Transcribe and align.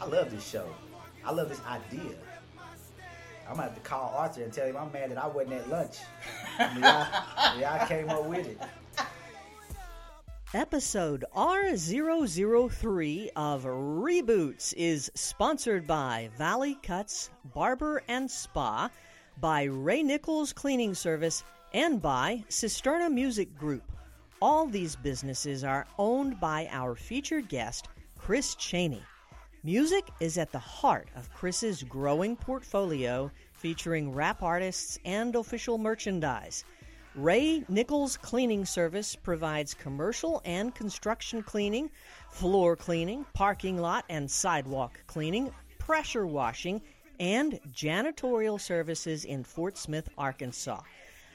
I 0.00 0.06
love 0.06 0.30
this 0.30 0.48
show. 0.48 0.66
I 1.24 1.32
love 1.32 1.48
this 1.48 1.60
idea. 1.66 2.16
I'm 3.48 3.56
gonna 3.56 3.68
have 3.68 3.74
to 3.74 3.80
call 3.80 4.14
Arthur 4.16 4.44
and 4.44 4.52
tell 4.52 4.66
him 4.66 4.76
I'm 4.76 4.92
mad 4.92 5.10
that 5.10 5.18
I 5.18 5.26
wasn't 5.26 5.54
at 5.54 5.68
lunch. 5.68 5.98
yeah, 6.58 7.78
I 7.80 7.86
came 7.86 8.08
up 8.08 8.24
with 8.26 8.46
it. 8.46 8.60
Episode 10.54 11.24
R003 11.36 13.28
of 13.36 13.64
Reboots 13.64 14.74
is 14.76 15.10
sponsored 15.14 15.86
by 15.86 16.30
Valley 16.36 16.76
Cuts 16.82 17.30
Barber 17.54 18.02
and 18.08 18.30
Spa, 18.30 18.90
by 19.40 19.64
Ray 19.64 20.02
Nichols 20.02 20.52
Cleaning 20.52 20.94
Service, 20.94 21.44
and 21.72 22.00
by 22.00 22.42
Cisterna 22.48 23.12
Music 23.12 23.56
Group. 23.56 23.84
All 24.40 24.66
these 24.66 24.96
businesses 24.96 25.62
are 25.62 25.86
owned 25.98 26.40
by 26.40 26.68
our 26.72 26.94
featured 26.94 27.48
guest, 27.48 27.88
Chris 28.18 28.54
Cheney. 28.54 29.02
Music 29.62 30.08
is 30.20 30.38
at 30.38 30.50
the 30.52 30.58
heart 30.58 31.06
of 31.14 31.30
Chris's 31.34 31.82
growing 31.82 32.34
portfolio 32.34 33.30
featuring 33.52 34.10
rap 34.10 34.42
artists 34.42 34.98
and 35.04 35.36
official 35.36 35.76
merchandise. 35.76 36.64
Ray 37.14 37.62
Nichols 37.68 38.16
Cleaning 38.16 38.64
Service 38.64 39.14
provides 39.14 39.74
commercial 39.74 40.40
and 40.46 40.74
construction 40.74 41.42
cleaning, 41.42 41.90
floor 42.30 42.74
cleaning, 42.74 43.26
parking 43.34 43.76
lot 43.76 44.06
and 44.08 44.30
sidewalk 44.30 44.98
cleaning, 45.06 45.52
pressure 45.78 46.26
washing, 46.26 46.80
and 47.18 47.60
janitorial 47.70 48.58
services 48.58 49.26
in 49.26 49.44
Fort 49.44 49.76
Smith, 49.76 50.08
Arkansas. 50.16 50.80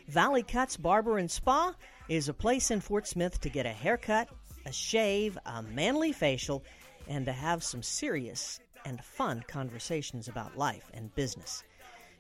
Valley 0.07 0.41
Cuts 0.41 0.77
Barber 0.77 1.19
and 1.19 1.29
Spa 1.29 1.75
is 2.09 2.27
a 2.27 2.33
place 2.33 2.71
in 2.71 2.81
Fort 2.81 3.07
Smith 3.07 3.39
to 3.41 3.49
get 3.49 3.67
a 3.67 3.69
haircut, 3.69 4.29
a 4.65 4.71
shave, 4.71 5.37
a 5.45 5.61
manly 5.61 6.11
facial, 6.11 6.63
and 7.07 7.25
to 7.25 7.31
have 7.31 7.63
some 7.63 7.83
serious 7.83 8.59
and 8.85 9.03
fun 9.03 9.43
conversations 9.47 10.27
about 10.27 10.57
life 10.57 10.89
and 10.93 11.13
business. 11.15 11.63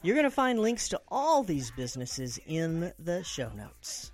You're 0.01 0.15
going 0.15 0.25
to 0.25 0.31
find 0.31 0.59
links 0.59 0.89
to 0.89 1.01
all 1.09 1.43
these 1.43 1.71
businesses 1.71 2.39
in 2.47 2.93
the 2.99 3.23
show 3.23 3.49
notes. 3.49 4.11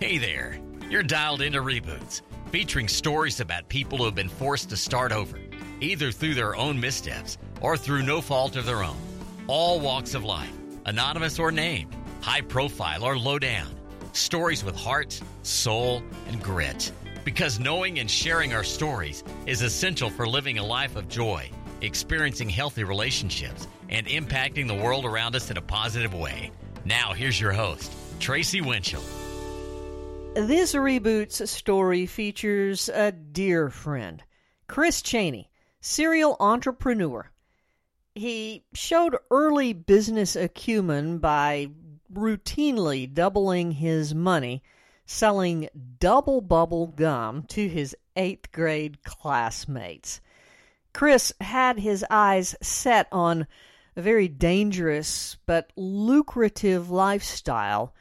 Hey 0.00 0.18
there. 0.18 0.58
You're 0.90 1.02
dialed 1.02 1.40
into 1.40 1.62
Reboots, 1.62 2.20
featuring 2.50 2.86
stories 2.86 3.40
about 3.40 3.68
people 3.68 3.98
who 3.98 4.04
have 4.04 4.14
been 4.14 4.28
forced 4.28 4.68
to 4.70 4.76
start 4.76 5.10
over, 5.10 5.38
either 5.80 6.12
through 6.12 6.34
their 6.34 6.54
own 6.54 6.78
missteps 6.78 7.38
or 7.62 7.76
through 7.76 8.02
no 8.02 8.20
fault 8.20 8.56
of 8.56 8.66
their 8.66 8.82
own. 8.82 8.98
All 9.46 9.80
walks 9.80 10.14
of 10.14 10.22
life, 10.22 10.52
anonymous 10.84 11.38
or 11.38 11.50
named, 11.50 11.96
high 12.20 12.42
profile 12.42 13.04
or 13.04 13.16
low 13.16 13.38
down. 13.38 13.74
Stories 14.12 14.62
with 14.62 14.76
heart, 14.76 15.18
soul, 15.42 16.02
and 16.28 16.42
grit. 16.42 16.92
Because 17.24 17.60
knowing 17.60 18.00
and 18.00 18.10
sharing 18.10 18.52
our 18.52 18.64
stories 18.64 19.22
is 19.46 19.62
essential 19.62 20.10
for 20.10 20.26
living 20.26 20.58
a 20.58 20.64
life 20.64 20.96
of 20.96 21.08
joy, 21.08 21.48
experiencing 21.80 22.48
healthy 22.48 22.84
relationships, 22.84 23.68
and 23.88 24.06
impacting 24.06 24.66
the 24.66 24.74
world 24.74 25.04
around 25.04 25.36
us 25.36 25.50
in 25.50 25.56
a 25.56 25.62
positive 25.62 26.14
way. 26.14 26.50
Now, 26.84 27.12
here's 27.12 27.40
your 27.40 27.52
host, 27.52 27.92
Tracy 28.18 28.60
Winchell. 28.60 29.02
This 30.34 30.74
Reboots 30.74 31.46
story 31.46 32.06
features 32.06 32.88
a 32.88 33.12
dear 33.12 33.68
friend, 33.68 34.22
Chris 34.66 35.02
Cheney, 35.02 35.50
serial 35.80 36.36
entrepreneur. 36.40 37.30
He 38.14 38.64
showed 38.72 39.16
early 39.30 39.74
business 39.74 40.34
acumen 40.34 41.18
by 41.18 41.68
routinely 42.12 43.12
doubling 43.12 43.72
his 43.72 44.14
money 44.14 44.62
selling 45.04 45.68
double 45.98 46.40
bubble 46.40 46.86
gum 46.86 47.44
to 47.44 47.68
his 47.68 47.96
eighth 48.16 48.52
grade 48.52 49.02
classmates. 49.02 50.20
Chris 50.92 51.32
had 51.40 51.78
his 51.78 52.04
eyes 52.10 52.54
set 52.60 53.08
on 53.10 53.46
a 53.96 54.02
very 54.02 54.28
dangerous 54.28 55.36
but 55.46 55.72
lucrative 55.76 56.90
lifestyle 56.90 57.94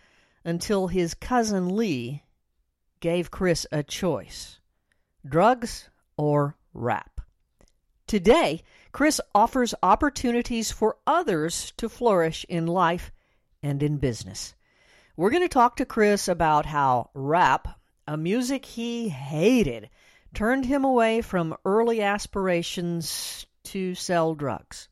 until 0.43 0.87
his 0.87 1.13
cousin 1.13 1.75
Lee 1.75 2.23
gave 2.99 3.31
Chris 3.31 3.65
a 3.71 3.83
choice 3.83 4.59
drugs 5.25 5.89
or 6.17 6.55
rap. 6.73 7.21
Today, 8.07 8.63
Chris 8.91 9.21
offers 9.33 9.73
opportunities 9.81 10.71
for 10.71 10.97
others 11.07 11.71
to 11.77 11.87
flourish 11.87 12.45
in 12.49 12.67
life 12.67 13.11
and 13.63 13.81
in 13.81 13.97
business. 13.97 14.55
We're 15.17 15.29
going 15.29 15.43
to 15.43 15.49
talk 15.49 15.75
to 15.75 15.85
Chris 15.85 16.27
about 16.27 16.65
how 16.65 17.09
rap, 17.13 17.79
a 18.07 18.15
music 18.15 18.65
he 18.65 19.09
hated, 19.09 19.89
turned 20.33 20.65
him 20.65 20.85
away 20.85 21.21
from 21.21 21.57
early 21.65 22.01
aspirations 22.01 23.45
to 23.63 23.93
sell 23.93 24.35
drugs. 24.35 24.87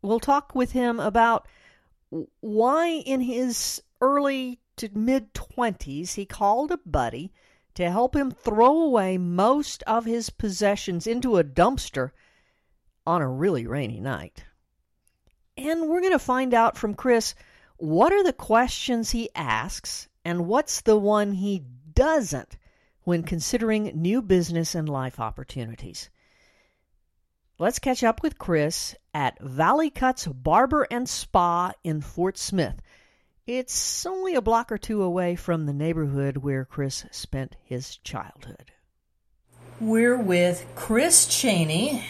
We'll 0.00 0.20
talk 0.20 0.54
with 0.54 0.72
him 0.72 1.00
about 1.00 1.46
why, 2.40 2.88
in 2.88 3.20
his 3.20 3.82
early 4.00 4.60
to 4.76 4.88
mid 4.94 5.34
20s, 5.34 6.14
he 6.14 6.24
called 6.24 6.70
a 6.70 6.78
buddy 6.78 7.32
to 7.74 7.90
help 7.90 8.16
him 8.16 8.30
throw 8.30 8.80
away 8.80 9.18
most 9.18 9.82
of 9.82 10.04
his 10.04 10.30
possessions 10.30 11.06
into 11.06 11.36
a 11.36 11.44
dumpster 11.44 12.10
on 13.06 13.20
a 13.20 13.28
really 13.28 13.66
rainy 13.66 14.00
night. 14.00 14.44
And 15.56 15.88
we're 15.88 16.00
going 16.00 16.12
to 16.12 16.18
find 16.18 16.54
out 16.54 16.76
from 16.76 16.94
Chris 16.94 17.34
what 17.76 18.12
are 18.12 18.22
the 18.22 18.32
questions 18.32 19.10
he 19.10 19.30
asks 19.34 20.08
and 20.24 20.46
what's 20.46 20.80
the 20.80 20.96
one 20.96 21.32
he 21.32 21.64
doesn't 21.94 22.56
when 23.02 23.22
considering 23.22 23.92
new 23.94 24.22
business 24.22 24.74
and 24.74 24.88
life 24.88 25.20
opportunities. 25.20 26.10
Let's 27.58 27.78
catch 27.78 28.02
up 28.02 28.22
with 28.22 28.38
Chris 28.38 28.96
at 29.12 29.40
Valley 29.40 29.90
Cuts 29.90 30.26
Barber 30.26 30.86
and 30.90 31.08
Spa 31.08 31.72
in 31.84 32.00
Fort 32.00 32.36
Smith. 32.36 32.80
It's 33.46 34.06
only 34.06 34.34
a 34.34 34.42
block 34.42 34.72
or 34.72 34.78
two 34.78 35.02
away 35.02 35.36
from 35.36 35.66
the 35.66 35.72
neighborhood 35.72 36.38
where 36.38 36.64
Chris 36.64 37.04
spent 37.10 37.56
his 37.62 37.98
childhood. 37.98 38.72
We're 39.80 40.16
with 40.16 40.66
Chris 40.74 41.26
Cheney 41.26 42.04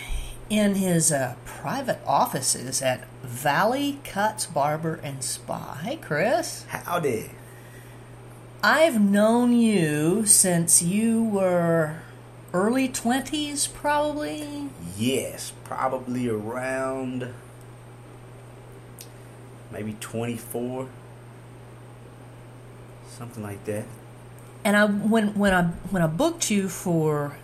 in 0.50 0.76
his 0.76 1.10
uh, 1.10 1.34
private 1.44 2.00
offices 2.06 2.82
at 2.82 3.08
Valley 3.22 3.98
Cuts 4.04 4.46
Barber 4.46 5.00
and 5.02 5.24
Spa. 5.24 5.74
Hey, 5.82 5.96
Chris. 5.96 6.64
Howdy. 6.68 7.30
I've 8.62 9.00
known 9.00 9.52
you 9.52 10.24
since 10.26 10.82
you 10.82 11.22
were 11.22 11.98
early 12.52 12.88
20s, 12.88 13.72
probably? 13.72 14.68
Yes, 14.96 15.52
probably 15.64 16.28
around 16.28 17.34
maybe 19.70 19.96
24. 20.00 20.88
Something 23.08 23.42
like 23.42 23.64
that. 23.64 23.84
And 24.64 24.76
I 24.76 24.86
when 24.86 25.34
when 25.34 25.52
I 25.52 25.64
when 25.90 26.00
I 26.00 26.06
booked 26.06 26.50
you 26.50 26.68
for 26.68 27.36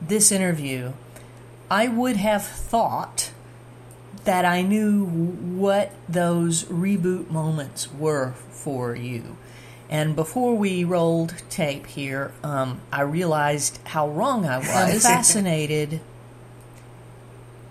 this 0.00 0.30
interview, 0.30 0.92
I 1.70 1.88
would 1.88 2.16
have 2.16 2.44
thought 2.44 3.30
that 4.24 4.44
I 4.44 4.62
knew 4.62 5.04
what 5.04 5.92
those 6.08 6.64
reboot 6.64 7.30
moments 7.30 7.92
were 7.92 8.32
for 8.50 8.94
you. 8.94 9.36
And 9.90 10.14
before 10.14 10.54
we 10.54 10.84
rolled 10.84 11.34
tape 11.48 11.86
here, 11.86 12.32
um, 12.42 12.80
I 12.92 13.02
realized 13.02 13.78
how 13.84 14.08
wrong 14.08 14.46
I 14.46 14.58
was. 14.58 14.68
I'm 14.68 15.00
fascinated 15.00 16.00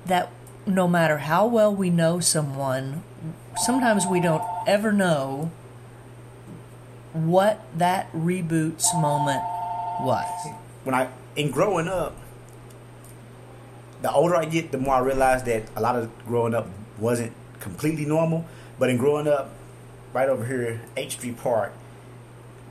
that 0.05 0.31
no 0.65 0.87
matter 0.87 1.19
how 1.19 1.45
well 1.45 1.73
we 1.73 1.89
know 1.89 2.19
someone, 2.19 3.03
sometimes 3.55 4.05
we 4.07 4.19
don't 4.19 4.43
ever 4.65 4.91
know 4.91 5.51
what 7.13 7.61
that 7.75 8.11
reboots 8.13 8.99
moment 8.99 9.43
was. 10.01 10.27
When 10.83 10.95
I, 10.95 11.09
in 11.35 11.51
growing 11.51 11.87
up, 11.87 12.15
the 14.01 14.11
older 14.11 14.35
I 14.35 14.45
get, 14.45 14.71
the 14.71 14.77
more 14.77 14.95
I 14.95 14.99
realize 14.99 15.43
that 15.43 15.63
a 15.75 15.81
lot 15.81 15.95
of 15.95 16.11
growing 16.25 16.53
up 16.53 16.67
wasn't 16.99 17.33
completely 17.59 18.05
normal. 18.05 18.45
But 18.79 18.89
in 18.89 18.97
growing 18.97 19.27
up, 19.27 19.49
right 20.13 20.29
over 20.29 20.45
here, 20.45 20.81
H 20.95 21.13
Street 21.13 21.37
Park, 21.37 21.73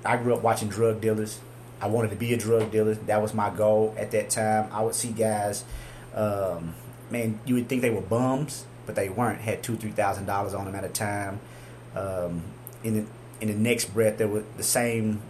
I 0.05 0.17
grew 0.17 0.35
up 0.35 0.43
watching 0.43 0.69
drug 0.69 1.01
dealers. 1.01 1.41
I 1.81 1.89
wanted 1.89 2.11
to 2.11 2.17
be 2.17 2.33
a 2.33 2.37
drug 2.37 2.71
dealer. 2.71 2.95
That 2.95 3.21
was 3.21 3.35
my 3.35 3.51
goal 3.51 3.95
at 3.99 4.13
that 4.13 4.31
time. 4.31 4.71
I 4.73 4.83
would 4.83 4.95
see 4.95 5.11
guys, 5.11 5.65
um, 6.15 6.75
man, 7.11 7.41
you 7.45 7.55
would 7.55 7.69
think 7.69 7.83
they 7.83 7.91
were 7.91 8.01
bums, 8.01 8.65
but 8.87 8.95
they 8.95 9.09
weren't. 9.09 9.41
Had 9.41 9.63
two, 9.63 9.77
three 9.77 9.91
thousand 9.91 10.27
dollars 10.27 10.55
on 10.55 10.65
them 10.65 10.75
at 10.75 10.85
a 10.85 10.89
time. 10.89 11.41
Um, 11.95 12.43
in 12.83 12.95
the 12.95 13.07
in 13.41 13.49
the 13.49 13.55
next 13.55 13.93
breath, 13.93 14.17
there 14.17 14.29
were 14.29 14.45
the 14.57 14.63
same 14.63 15.21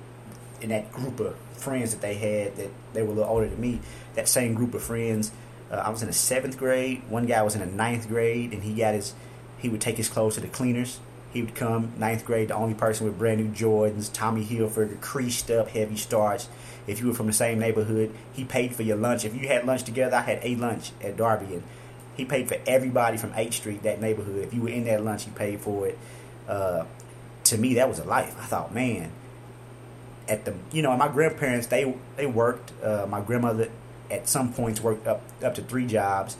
in 0.60 0.69
that 0.69 0.92
group 0.92 1.20
of 1.20 1.37
friends 1.52 1.92
that 1.92 2.00
they 2.00 2.14
had 2.14 2.56
that 2.56 2.70
they 2.92 3.02
were 3.02 3.10
a 3.10 3.14
little 3.14 3.31
older 3.31 3.49
than 3.49 3.60
me. 3.60 3.81
That 4.14 4.28
same 4.28 4.54
group 4.54 4.75
of 4.75 4.82
friends 4.82 5.32
uh, 5.70 5.76
I 5.76 5.90
was 5.90 6.02
in 6.02 6.08
the 6.08 6.14
seventh 6.14 6.58
grade. 6.58 7.02
One 7.08 7.26
guy 7.26 7.42
was 7.42 7.54
in 7.54 7.60
the 7.60 7.66
ninth 7.66 8.08
grade, 8.08 8.52
and 8.52 8.62
he 8.62 8.74
got 8.74 8.94
his. 8.94 9.14
He 9.58 9.68
would 9.68 9.80
take 9.80 9.96
his 9.96 10.08
clothes 10.08 10.34
to 10.34 10.40
the 10.40 10.48
cleaners. 10.48 11.00
He 11.32 11.42
would 11.42 11.54
come 11.54 11.92
ninth 11.98 12.24
grade, 12.24 12.48
the 12.48 12.54
only 12.54 12.74
person 12.74 13.06
with 13.06 13.18
brand 13.18 13.40
new 13.40 13.48
Jordans, 13.52 14.12
Tommy 14.12 14.44
Hilfiger, 14.44 15.00
creased 15.00 15.50
up, 15.50 15.68
heavy 15.68 15.96
starch. 15.96 16.46
If 16.86 17.00
you 17.00 17.08
were 17.08 17.14
from 17.14 17.26
the 17.26 17.32
same 17.32 17.58
neighborhood, 17.58 18.14
he 18.32 18.44
paid 18.44 18.74
for 18.74 18.82
your 18.82 18.96
lunch. 18.96 19.24
If 19.24 19.34
you 19.34 19.48
had 19.48 19.66
lunch 19.66 19.82
together, 19.82 20.16
I 20.16 20.20
had 20.20 20.40
a 20.42 20.54
lunch 20.54 20.92
at 21.02 21.16
Darby, 21.16 21.54
and 21.54 21.62
he 22.16 22.24
paid 22.24 22.48
for 22.48 22.56
everybody 22.66 23.16
from 23.16 23.32
8th 23.32 23.54
Street, 23.54 23.82
that 23.82 24.00
neighborhood. 24.00 24.44
If 24.44 24.54
you 24.54 24.62
were 24.62 24.68
in 24.68 24.84
that 24.84 25.04
lunch, 25.04 25.24
he 25.24 25.30
paid 25.30 25.60
for 25.60 25.88
it. 25.88 25.98
Uh, 26.48 26.84
to 27.44 27.58
me, 27.58 27.74
that 27.74 27.88
was 27.88 27.98
a 27.98 28.04
life. 28.04 28.34
I 28.38 28.44
thought, 28.44 28.72
man, 28.72 29.10
at 30.28 30.44
the 30.44 30.54
you 30.72 30.82
know, 30.82 30.96
my 30.96 31.08
grandparents 31.08 31.66
they 31.66 31.94
they 32.16 32.26
worked. 32.26 32.72
Uh, 32.82 33.06
my 33.08 33.20
grandmother 33.20 33.68
at 34.11 34.29
some 34.29 34.53
points 34.53 34.81
worked 34.81 35.06
up 35.06 35.23
up 35.43 35.55
to 35.56 35.62
three 35.62 35.87
jobs. 35.87 36.37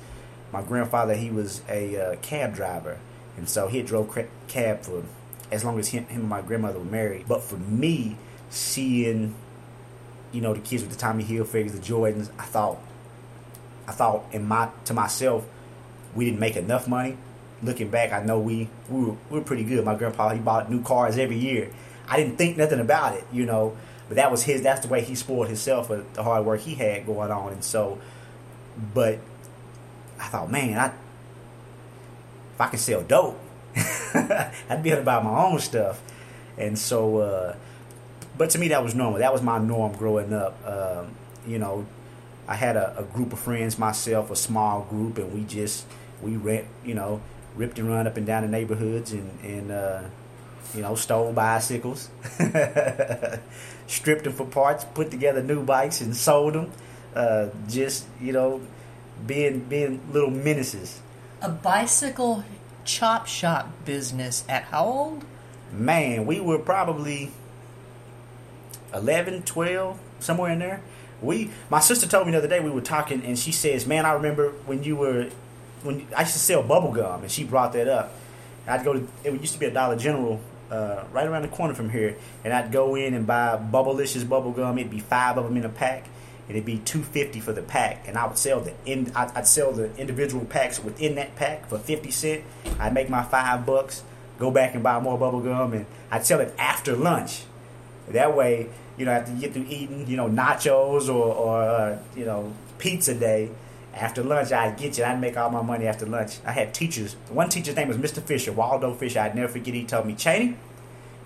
My 0.53 0.63
grandfather 0.63 1.15
he 1.15 1.31
was 1.31 1.63
a 1.69 2.01
uh, 2.01 2.17
cab 2.17 2.55
driver, 2.55 2.99
and 3.37 3.49
so 3.49 3.69
he 3.69 3.83
drove 3.83 4.17
cab 4.49 4.83
for 4.83 5.03
as 5.51 5.65
long 5.65 5.79
as 5.79 5.89
him, 5.89 6.07
him 6.07 6.23
and 6.23 6.29
my 6.29 6.43
grandmother 6.43 6.79
were 6.79 6.85
married. 6.85 7.27
But 7.29 7.43
for 7.43 7.57
me, 7.57 8.17
seeing 8.51 9.35
you 10.33 10.41
know 10.41 10.55
the 10.55 10.61
kids 10.61 10.83
with 10.83 10.93
the 10.93 10.99
Tommy 10.99 11.25
Hilfigers, 11.25 11.73
the 11.73 11.79
Jordans, 11.79 12.31
I 12.39 12.45
thought 12.45 12.79
I 13.87 13.93
thought 13.93 14.25
in 14.33 14.47
my 14.47 14.71
to 14.85 14.95
myself, 14.95 15.47
we 16.15 16.25
didn't 16.25 16.41
make 16.41 16.57
enough 16.57 16.89
money. 16.89 17.17
Looking 17.62 17.89
back, 17.89 18.12
I 18.12 18.23
know 18.23 18.39
we 18.39 18.69
we 18.89 19.01
were, 19.01 19.17
we 19.31 19.39
were 19.39 19.45
pretty 19.45 19.65
good. 19.65 19.85
My 19.85 19.95
grandpa 19.95 20.31
he 20.31 20.41
bought 20.41 20.71
new 20.71 20.83
cars 20.83 21.19
every 21.19 21.39
year. 21.39 21.71
I 22.09 22.17
didn't 22.19 22.37
think 22.37 22.57
nothing 22.57 22.81
about 22.81 23.15
it, 23.15 23.25
you 23.33 23.47
know. 23.47 23.77
But 24.08 24.17
that 24.17 24.31
was 24.31 24.44
his. 24.44 24.62
That's 24.62 24.81
the 24.81 24.88
way 24.88 25.03
he 25.03 25.14
spoiled 25.14 25.49
himself 25.49 25.91
with 25.91 26.14
the 26.14 26.23
hard 26.23 26.44
work 26.44 26.61
he 26.61 26.75
had 26.75 27.06
going 27.06 27.31
on. 27.31 27.53
And 27.53 27.64
so, 27.64 27.99
but 28.94 29.19
I 30.19 30.29
thought, 30.29 30.50
man, 30.50 30.79
I 30.79 30.93
if 32.56 32.61
I 32.61 32.69
could 32.69 32.81
sell 32.81 33.03
dope, 33.03 33.38
I'd 34.14 34.81
be 34.82 34.91
able 34.91 35.03
to 35.03 35.05
buy 35.05 35.23
my 35.23 35.44
own 35.44 35.58
stuff. 35.58 36.00
And 36.56 36.79
so, 36.79 37.19
uh, 37.19 37.56
but 38.38 38.49
to 38.50 38.58
me, 38.58 38.69
that 38.69 38.82
was 38.82 38.94
normal. 38.94 39.19
That 39.19 39.32
was 39.32 39.43
my 39.43 39.58
norm 39.58 39.93
growing 39.93 40.32
up. 40.32 40.56
Um, 40.67 41.14
you 41.47 41.59
know, 41.59 41.85
I 42.49 42.55
had 42.55 42.76
a, 42.76 42.99
a, 42.99 43.02
group 43.02 43.35
of 43.35 43.38
friends, 43.38 43.79
myself, 43.79 44.31
a 44.31 44.37
small 44.37 44.85
group, 44.85 45.19
and 45.19 45.35
we 45.35 45.44
just 45.44 45.85
we 46.23 46.37
rent, 46.37 46.67
you 46.82 46.94
know, 46.94 47.20
ripped 47.56 47.79
and 47.79 47.88
run 47.88 48.06
up 48.06 48.17
and 48.17 48.26
down 48.26 48.43
the 48.43 48.49
neighborhoods 48.49 49.12
and 49.12 49.31
and 49.43 49.70
uh, 49.70 50.02
you 50.75 50.83
know 50.83 50.95
stole 50.95 51.33
bicycles, 51.33 52.11
stripped 53.87 54.25
them 54.25 54.33
for 54.33 54.47
parts, 54.47 54.85
put 54.95 55.11
together 55.11 55.43
new 55.43 55.63
bikes, 55.63 56.01
and 56.01 56.17
sold 56.17 56.55
them. 56.55 56.73
Uh, 57.15 57.49
just 57.69 58.07
you 58.21 58.33
know, 58.33 58.61
being 59.27 59.61
being 59.61 60.01
little 60.13 60.31
menaces. 60.31 61.01
A 61.43 61.49
bicycle 61.49 62.45
chop 62.85 63.27
shop 63.27 63.69
business 63.85 64.45
at 64.49 64.65
how 64.65 64.85
old? 64.85 65.25
Man, 65.73 66.27
we 66.27 66.41
were 66.41 66.59
probably 66.59 67.33
11, 68.95 69.43
12, 69.43 69.99
somewhere 70.21 70.53
in 70.53 70.61
there. 70.61 70.83
We, 71.21 71.51
my 71.71 71.81
sister 71.81 72.07
told 72.07 72.27
me 72.27 72.33
the 72.33 72.39
other 72.39 72.49
day 72.49 72.61
we 72.61 72.71
were 72.71 72.81
talking, 72.81 73.25
and 73.25 73.39
she 73.39 73.53
says, 73.53 73.87
"Man, 73.87 74.05
I 74.05 74.12
remember 74.12 74.51
when 74.67 74.85
you 74.85 74.97
were, 74.97 75.31
when 75.83 76.07
I 76.17 76.21
used 76.21 76.35
to 76.35 76.39
sell 76.39 76.62
bubble 76.62 76.93
gum, 76.93 77.23
and 77.23 77.31
she 77.31 77.45
brought 77.45 77.73
that 77.73 77.89
up. 77.89 78.12
I'd 78.67 78.85
go 78.85 78.95
to, 78.95 79.09
it 79.25 79.33
used 79.41 79.55
to 79.55 79.61
be 79.61 79.67
a 79.67 79.71
Dollar 79.71 79.97
General 79.97 80.41
uh, 80.71 81.05
right 81.13 81.27
around 81.27 81.43
the 81.43 81.49
corner 81.49 81.75
from 81.75 81.91
here, 81.91 82.17
and 82.45 82.53
I'd 82.53 82.73
go 82.73 82.95
in 82.95 83.15
and 83.15 83.27
buy 83.27 83.57
Bubblicious 83.57 84.29
bubble 84.29 84.53
gum. 84.53 84.79
It'd 84.79 84.91
be 84.91 85.01
five 85.01 85.39
of 85.39 85.45
them 85.45 85.57
in 85.57 85.65
a 85.65 85.69
pack, 85.69 86.07
and 86.49 86.57
it'd 86.57 86.65
be 86.65 86.79
two 86.79 87.03
fifty 87.03 87.41
for 87.41 87.53
the 87.53 87.63
pack. 87.63 88.09
And 88.09 88.17
I 88.17 88.27
would 88.27 88.39
sell 88.39 88.61
the 88.61 88.75
in, 88.85 89.13
I'd, 89.15 89.47
sell 89.47 89.73
the 89.73 89.95
individual 89.97 90.45
packs 90.45 90.83
within 90.83 91.15
that 91.17 91.37
pack 91.37 91.69
for 91.69 91.79
fifty 91.79 92.11
cent. 92.11 92.45
I'd 92.79 92.95
make 92.95 93.09
my 93.09 93.23
five 93.23 93.65
bucks, 93.65 94.03
go 94.39 94.51
back 94.51 94.75
and 94.75 94.83
buy 94.83 95.01
more 95.01 95.19
bubble 95.19 95.41
gum, 95.41 95.73
and 95.73 95.87
I'd 96.11 96.27
sell 96.27 96.41
it 96.41 96.55
after 96.59 96.97
lunch. 96.97 97.45
That 98.09 98.37
way, 98.37 98.69
you 98.97 99.05
know, 99.05 99.12
after 99.12 99.33
you 99.33 99.41
get 99.41 99.53
through 99.53 99.67
eating, 99.69 100.07
you 100.07 100.17
know, 100.17 100.29
nachos 100.29 101.09
or, 101.09 101.35
or 101.35 101.62
uh, 101.62 101.99
you 102.15 102.25
know, 102.25 102.53
pizza 102.79 103.15
day 103.15 103.51
after 103.97 104.23
lunch, 104.23 104.53
I'd 104.53 104.77
get 104.77 104.99
you. 104.99 105.05
I'd 105.05 105.21
make 105.21 105.37
all 105.37 105.51
my 105.51 105.63
money 105.63 105.87
after 105.87 106.05
lunch. 106.05 106.37
I 106.45 106.53
had 106.53 106.75
teachers. 106.75 107.15
One 107.31 107.49
teacher's 107.49 107.77
name 107.77 107.89
was 107.89 107.97
Mr. 107.97 108.23
Fisher, 108.23 108.53
Waldo 108.53 108.93
Fisher. 108.93 109.21
I'd 109.21 109.35
never 109.35 109.49
forget. 109.49 109.75
He 109.75 109.85
told 109.85 110.07
me, 110.07 110.15
Cheney, 110.15 110.57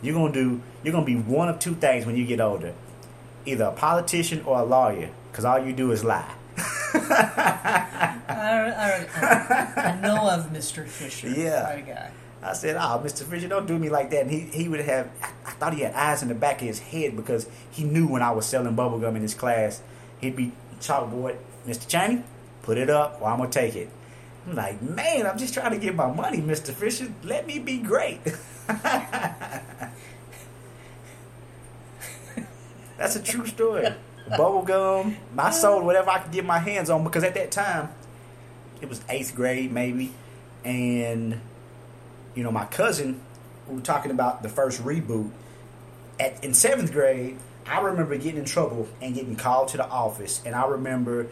you're 0.02 0.14
gonna 0.14 0.32
do. 0.32 0.60
You're 0.84 0.92
gonna 0.92 1.04
be 1.04 1.16
one 1.16 1.48
of 1.48 1.58
two 1.58 1.74
things 1.74 2.06
when 2.06 2.16
you 2.16 2.24
get 2.24 2.40
older, 2.40 2.72
either 3.44 3.64
a 3.64 3.72
politician 3.72 4.42
or 4.46 4.60
a 4.60 4.64
lawyer, 4.64 5.10
because 5.30 5.44
all 5.44 5.58
you 5.58 5.72
do 5.72 5.90
is 5.90 6.04
lie. 6.04 6.32
I, 6.92 8.16
I, 9.16 9.72
I, 9.76 10.00
know 10.00 10.30
of 10.30 10.50
Mr. 10.50 10.86
Fisher. 10.86 11.28
Yeah. 11.36 11.80
guy. 11.80 12.10
I 12.42 12.52
said, 12.54 12.76
"Oh, 12.76 13.02
Mr. 13.04 13.24
Fisher, 13.24 13.48
don't 13.48 13.66
do 13.66 13.78
me 13.78 13.90
like 13.90 14.10
that." 14.10 14.22
And 14.22 14.30
he, 14.30 14.40
he 14.40 14.68
would 14.68 14.80
have. 14.80 15.10
I 15.44 15.50
thought 15.52 15.74
he 15.74 15.80
had 15.82 15.94
eyes 15.94 16.22
in 16.22 16.28
the 16.28 16.34
back 16.34 16.62
of 16.62 16.68
his 16.68 16.78
head 16.78 17.16
because 17.16 17.46
he 17.70 17.84
knew 17.84 18.06
when 18.06 18.22
I 18.22 18.30
was 18.30 18.46
selling 18.46 18.74
bubblegum 18.76 19.16
in 19.16 19.22
his 19.22 19.34
class, 19.34 19.82
he'd 20.20 20.36
be 20.36 20.52
chalkboard, 20.80 21.36
Mr. 21.66 21.86
Cheney, 21.86 22.22
Put 22.62 22.78
it 22.78 22.90
up, 22.90 23.18
or 23.20 23.28
I'm 23.28 23.38
gonna 23.38 23.50
take 23.50 23.76
it. 23.76 23.90
I'm 24.46 24.54
like, 24.54 24.80
man, 24.82 25.26
I'm 25.26 25.38
just 25.38 25.54
trying 25.54 25.72
to 25.72 25.78
get 25.78 25.94
my 25.94 26.10
money, 26.12 26.38
Mr. 26.38 26.72
Fisher. 26.72 27.12
Let 27.22 27.46
me 27.46 27.58
be 27.58 27.78
great. 27.78 28.20
That's 32.96 33.16
a 33.16 33.22
true 33.22 33.46
story. 33.46 33.88
Bubble 34.28 34.62
gum, 34.62 35.16
I 35.36 35.50
sold 35.50 35.84
whatever 35.84 36.10
I 36.10 36.18
could 36.20 36.32
get 36.32 36.44
my 36.44 36.58
hands 36.58 36.88
on 36.90 37.02
because 37.02 37.24
at 37.24 37.34
that 37.34 37.50
time, 37.50 37.88
it 38.80 38.88
was 38.88 39.00
eighth 39.08 39.34
grade 39.34 39.72
maybe, 39.72 40.12
and 40.64 41.40
you 42.34 42.44
know 42.44 42.52
my 42.52 42.66
cousin, 42.66 43.20
we 43.68 43.76
were 43.76 43.80
talking 43.80 44.10
about 44.10 44.42
the 44.42 44.48
first 44.48 44.82
reboot. 44.84 45.30
At 46.20 46.44
in 46.44 46.54
seventh 46.54 46.92
grade, 46.92 47.38
I 47.66 47.80
remember 47.80 48.16
getting 48.16 48.38
in 48.38 48.44
trouble 48.44 48.88
and 49.00 49.14
getting 49.14 49.34
called 49.34 49.68
to 49.68 49.78
the 49.78 49.88
office, 49.88 50.40
and 50.44 50.54
I 50.54 50.66
remember 50.66 51.28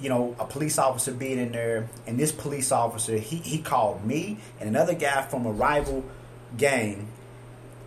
you 0.00 0.08
know, 0.08 0.36
a 0.38 0.44
police 0.44 0.78
officer 0.78 1.12
being 1.12 1.38
in 1.38 1.52
there, 1.52 1.88
and 2.06 2.18
this 2.18 2.32
police 2.32 2.70
officer, 2.70 3.16
he, 3.16 3.36
he 3.36 3.58
called 3.58 4.04
me 4.04 4.38
and 4.60 4.68
another 4.68 4.94
guy 4.94 5.22
from 5.22 5.46
a 5.46 5.52
rival 5.52 6.04
gang. 6.56 7.08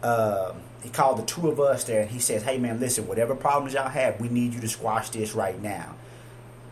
Uh, 0.01 0.53
he 0.83 0.89
called 0.89 1.19
the 1.19 1.25
two 1.25 1.49
of 1.49 1.59
us 1.59 1.83
there, 1.83 2.01
and 2.01 2.09
he 2.09 2.19
says, 2.19 2.43
"Hey 2.43 2.57
man, 2.57 2.79
listen, 2.79 3.07
whatever 3.07 3.35
problems 3.35 3.73
y'all 3.73 3.89
have, 3.89 4.19
we 4.19 4.29
need 4.29 4.53
you 4.53 4.61
to 4.61 4.67
squash 4.67 5.09
this 5.09 5.33
right 5.33 5.61
now." 5.61 5.95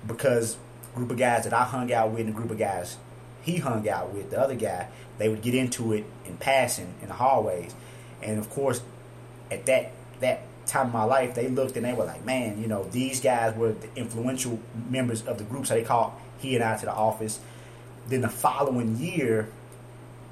Because 0.06 0.58
group 0.96 1.12
of 1.12 1.18
guys 1.18 1.44
that 1.44 1.54
I 1.54 1.64
hung 1.64 1.92
out 1.92 2.12
with, 2.12 2.22
and 2.22 2.30
a 2.30 2.32
group 2.32 2.50
of 2.50 2.58
guys 2.58 2.98
he 3.42 3.58
hung 3.58 3.88
out 3.88 4.14
with, 4.14 4.32
the 4.32 4.40
other 4.40 4.56
guy, 4.56 4.88
they 5.18 5.30
would 5.30 5.42
get 5.42 5.54
into 5.54 5.94
it 5.94 6.06
in 6.26 6.38
passing 6.38 6.94
in 7.02 7.10
the 7.10 7.14
hallways, 7.16 7.76
and 8.22 8.40
of 8.40 8.50
course, 8.50 8.82
at 9.52 9.66
that 9.66 9.92
that 10.22 10.42
time 10.68 10.88
of 10.88 10.94
my 10.94 11.04
life, 11.04 11.36
they 11.36 11.48
looked 11.48 11.76
and 11.78 11.86
they 11.86 11.94
were 11.94 12.06
like, 12.06 12.26
man, 12.26 12.62
you 12.62 12.68
know, 12.68 12.84
these 12.86 13.20
guys 13.20 13.56
were 13.56 13.74
the 13.74 13.88
influential 13.96 14.60
members 14.90 15.26
of 15.26 15.38
the 15.38 15.44
group, 15.44 15.66
so 15.66 15.74
they 15.74 15.84
called 15.84 16.14
he 16.40 16.56
and 16.56 16.64
I 16.64 16.78
to 16.78 16.86
the 16.86 16.94
office. 16.94 17.40
Then 18.08 18.22
the 18.22 18.30
following 18.30 18.98
year, 18.98 19.50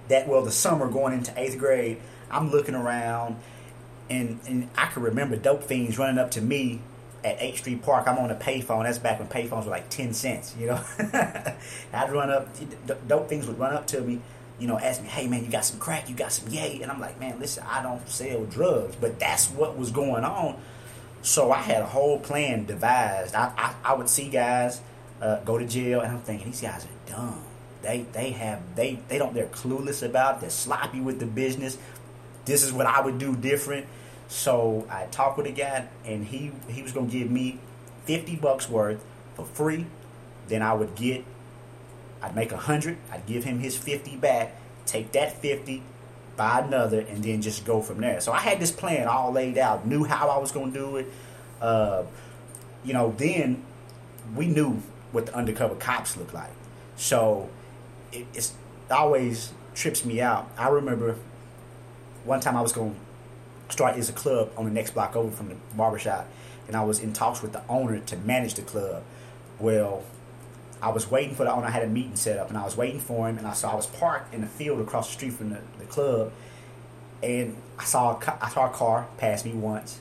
that 0.07 0.27
well, 0.27 0.43
the 0.43 0.51
summer 0.51 0.87
going 0.87 1.13
into 1.13 1.33
eighth 1.39 1.57
grade, 1.57 1.97
I'm 2.29 2.51
looking 2.51 2.75
around, 2.75 3.37
and 4.09 4.39
and 4.47 4.69
I 4.77 4.87
can 4.87 5.03
remember 5.03 5.35
dope 5.35 5.63
fiends 5.63 5.97
running 5.97 6.19
up 6.19 6.31
to 6.31 6.41
me 6.41 6.81
at 7.23 7.39
8th 7.39 7.57
Street 7.57 7.81
Park. 7.81 8.07
I'm 8.07 8.19
on 8.19 8.29
a 8.29 8.35
payphone. 8.35 8.83
That's 8.83 8.99
back 8.99 9.19
when 9.19 9.27
payphones 9.27 9.65
were 9.65 9.71
like 9.71 9.89
10 9.89 10.13
cents, 10.13 10.55
you 10.59 10.67
know. 10.67 10.83
I'd 11.93 12.11
run 12.11 12.29
up, 12.29 12.47
dope 13.07 13.27
things 13.27 13.47
would 13.47 13.57
run 13.57 13.73
up 13.73 13.87
to 13.87 14.01
me 14.01 14.21
you 14.59 14.67
know, 14.67 14.79
ask 14.79 15.01
me, 15.01 15.07
hey 15.07 15.27
man, 15.27 15.43
you 15.43 15.51
got 15.51 15.65
some 15.65 15.79
crack, 15.79 16.09
you 16.09 16.15
got 16.15 16.31
some 16.31 16.49
yay, 16.49 16.79
and 16.81 16.91
I'm 16.91 16.99
like, 16.99 17.19
man, 17.19 17.39
listen, 17.39 17.63
I 17.69 17.83
don't 17.83 18.07
sell 18.07 18.45
drugs, 18.45 18.95
but 18.95 19.19
that's 19.19 19.49
what 19.51 19.77
was 19.77 19.91
going 19.91 20.23
on. 20.23 20.59
So 21.21 21.51
I 21.51 21.57
had 21.57 21.81
a 21.81 21.85
whole 21.87 22.19
plan 22.19 22.65
devised. 22.65 23.35
I 23.35 23.51
I, 23.57 23.91
I 23.91 23.93
would 23.93 24.09
see 24.09 24.29
guys 24.29 24.81
uh, 25.21 25.39
go 25.41 25.57
to 25.57 25.65
jail, 25.65 26.01
and 26.01 26.11
I'm 26.11 26.21
thinking 26.21 26.51
these 26.51 26.61
guys 26.61 26.85
are 26.85 27.11
dumb. 27.11 27.41
They 27.81 28.05
they 28.13 28.31
have 28.31 28.61
they 28.75 28.99
they 29.07 29.17
don't 29.17 29.33
they're 29.33 29.47
clueless 29.47 30.03
about. 30.03 30.35
It. 30.35 30.41
They're 30.41 30.49
sloppy 30.49 31.01
with 31.01 31.19
the 31.19 31.25
business. 31.25 31.77
This 32.45 32.63
is 32.63 32.71
what 32.71 32.85
I 32.85 33.01
would 33.01 33.17
do 33.17 33.35
different. 33.35 33.87
So 34.27 34.87
I 34.89 35.05
talked 35.05 35.37
with 35.37 35.47
a 35.47 35.51
guy, 35.51 35.87
and 36.05 36.25
he 36.25 36.51
he 36.69 36.81
was 36.81 36.91
gonna 36.91 37.07
give 37.07 37.29
me 37.29 37.59
fifty 38.05 38.35
bucks 38.35 38.69
worth 38.69 39.03
for 39.35 39.45
free. 39.45 39.85
Then 40.47 40.61
I 40.61 40.73
would 40.73 40.95
get 40.95 41.25
I'd 42.25 42.35
make 42.35 42.51
a 42.51 42.57
hundred, 42.57 42.97
I'd 43.11 43.25
give 43.27 43.43
him 43.43 43.59
his 43.59 43.77
fifty 43.77 44.15
back, 44.15 44.55
take 44.85 45.11
that 45.11 45.39
fifty, 45.41 45.83
buy 46.35 46.61
another, 46.61 47.01
and 47.01 47.23
then 47.23 47.41
just 47.41 47.65
go 47.65 47.81
from 47.81 48.01
there. 48.01 48.19
So 48.19 48.31
I 48.31 48.39
had 48.39 48.59
this 48.59 48.71
plan 48.71 49.07
all 49.07 49.31
laid 49.31 49.57
out, 49.57 49.85
knew 49.85 50.03
how 50.03 50.29
I 50.29 50.39
was 50.39 50.51
going 50.51 50.73
to 50.73 50.79
do 50.79 50.97
it. 50.97 51.07
Uh, 51.61 52.03
you 52.83 52.93
know, 52.93 53.13
then 53.17 53.63
we 54.35 54.47
knew 54.47 54.81
what 55.11 55.27
the 55.27 55.35
undercover 55.35 55.75
cops 55.75 56.17
looked 56.17 56.33
like. 56.33 56.51
So 56.95 57.49
it 58.11 58.25
it's, 58.33 58.53
always 58.89 59.51
trips 59.73 60.03
me 60.05 60.21
out. 60.21 60.49
I 60.57 60.69
remember 60.69 61.15
one 62.23 62.39
time 62.39 62.55
I 62.55 62.61
was 62.61 62.71
going 62.71 62.95
to 63.67 63.73
start 63.73 63.95
as 63.97 64.09
a 64.09 64.13
club 64.13 64.51
on 64.57 64.65
the 64.65 64.71
next 64.71 64.93
block 64.93 65.15
over 65.15 65.31
from 65.31 65.49
the 65.49 65.55
barbershop, 65.75 66.27
and 66.67 66.75
I 66.75 66.83
was 66.83 66.99
in 66.99 67.13
talks 67.13 67.41
with 67.41 67.53
the 67.53 67.61
owner 67.69 67.99
to 67.99 68.17
manage 68.17 68.55
the 68.55 68.61
club. 68.63 69.03
Well, 69.59 70.03
I 70.81 70.89
was 70.89 71.09
waiting 71.09 71.35
for 71.35 71.43
the 71.43 71.51
owner. 71.51 71.67
I 71.67 71.71
had 71.71 71.83
a 71.83 71.87
meeting 71.87 72.15
set 72.15 72.37
up, 72.37 72.49
and 72.49 72.57
I 72.57 72.63
was 72.63 72.77
waiting 72.77 72.99
for 72.99 73.27
him. 73.27 73.37
And 73.37 73.47
I 73.47 73.53
saw 73.53 73.71
I 73.71 73.75
was 73.75 73.87
parked 73.87 74.33
in 74.33 74.41
the 74.41 74.47
field 74.47 74.79
across 74.79 75.07
the 75.07 75.13
street 75.13 75.33
from 75.33 75.49
the, 75.49 75.59
the 75.79 75.85
club, 75.85 76.31
and 77.23 77.55
I 77.79 77.85
saw 77.85 78.19
a, 78.19 78.37
I 78.41 78.49
saw 78.49 78.67
a 78.67 78.73
car 78.73 79.07
pass 79.17 79.45
me 79.45 79.53
once. 79.53 79.99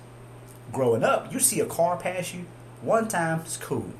Growing 0.72 1.02
up, 1.02 1.32
you 1.32 1.40
see 1.40 1.60
a 1.60 1.66
car 1.66 1.96
pass 1.96 2.34
you 2.34 2.46
one 2.82 3.08
time, 3.08 3.40
it's 3.40 3.56
cool. 3.56 3.90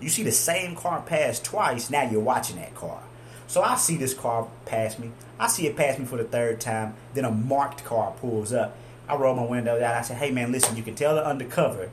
You 0.00 0.08
see 0.08 0.22
the 0.22 0.32
same 0.32 0.74
car 0.74 1.02
pass 1.02 1.38
twice, 1.38 1.90
now 1.90 2.08
you're 2.10 2.20
watching 2.20 2.56
that 2.56 2.74
car. 2.74 3.02
So 3.46 3.62
I 3.62 3.76
see 3.76 3.96
this 3.96 4.14
car 4.14 4.48
pass 4.64 4.98
me. 4.98 5.10
I 5.38 5.48
see 5.48 5.66
it 5.66 5.76
pass 5.76 5.98
me 5.98 6.06
for 6.06 6.16
the 6.16 6.24
third 6.24 6.60
time. 6.60 6.94
Then 7.12 7.26
a 7.26 7.30
marked 7.30 7.84
car 7.84 8.12
pulls 8.12 8.52
up. 8.52 8.74
I 9.06 9.16
roll 9.16 9.34
my 9.34 9.44
window 9.44 9.78
down. 9.78 9.94
I 9.94 10.00
say, 10.00 10.14
"Hey 10.14 10.30
man, 10.30 10.50
listen, 10.50 10.76
you 10.76 10.82
can 10.82 10.94
tell 10.94 11.14
the 11.14 11.26
undercover 11.26 11.90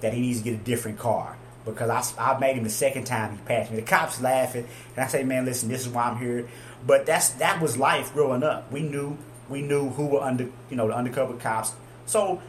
that 0.00 0.12
he 0.12 0.20
needs 0.20 0.38
to 0.38 0.44
get 0.44 0.54
a 0.54 0.64
different 0.64 0.98
car 0.98 1.36
because 1.66 2.16
I, 2.16 2.32
I 2.32 2.38
made 2.38 2.56
him 2.56 2.64
the 2.64 2.70
second 2.70 3.04
time 3.04 3.32
he 3.32 3.38
passed 3.44 3.70
me." 3.70 3.76
The 3.76 3.82
cops 3.82 4.20
laughing, 4.22 4.66
and 4.94 5.04
I 5.04 5.08
say, 5.08 5.22
"Man, 5.22 5.44
listen, 5.44 5.68
this 5.68 5.82
is 5.82 5.88
why 5.88 6.04
I'm 6.04 6.18
here." 6.18 6.48
But 6.86 7.04
that's 7.04 7.30
that 7.30 7.60
was 7.60 7.76
life 7.76 8.14
growing 8.14 8.42
up. 8.42 8.72
We 8.72 8.80
knew 8.80 9.18
we 9.48 9.60
knew 9.60 9.90
who 9.90 10.06
were 10.06 10.22
under 10.22 10.44
you 10.70 10.76
know 10.76 10.88
the 10.88 10.94
undercover 10.94 11.34
cops. 11.34 11.74
So 12.06 12.40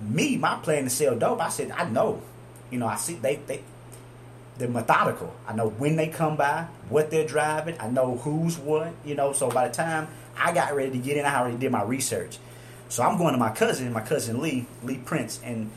me, 0.00 0.36
my 0.36 0.56
plan 0.56 0.84
to 0.84 0.90
sell 0.90 1.16
dope. 1.16 1.40
I 1.40 1.48
said, 1.48 1.70
I 1.70 1.88
know, 1.88 2.22
you 2.70 2.78
know, 2.78 2.86
I 2.86 2.96
see 2.96 3.14
they 3.14 3.36
they 3.46 3.62
they're 4.58 4.68
methodical. 4.68 5.34
I 5.46 5.54
know 5.54 5.68
when 5.68 5.96
they 5.96 6.08
come 6.08 6.36
by, 6.36 6.66
what 6.88 7.10
they're 7.10 7.26
driving. 7.26 7.76
I 7.80 7.88
know 7.88 8.16
who's 8.16 8.58
what, 8.58 8.92
you 9.04 9.14
know. 9.14 9.32
So 9.32 9.50
by 9.50 9.68
the 9.68 9.74
time 9.74 10.08
I 10.36 10.52
got 10.52 10.74
ready 10.74 10.92
to 10.92 10.98
get 10.98 11.16
in, 11.16 11.24
I 11.24 11.40
already 11.40 11.56
did 11.56 11.72
my 11.72 11.82
research. 11.82 12.38
So 12.88 13.02
I'm 13.02 13.16
going 13.16 13.32
to 13.32 13.38
my 13.38 13.50
cousin, 13.50 13.92
my 13.92 14.02
cousin 14.02 14.40
Lee, 14.40 14.66
Lee 14.82 14.98
Prince, 14.98 15.40
and 15.42 15.70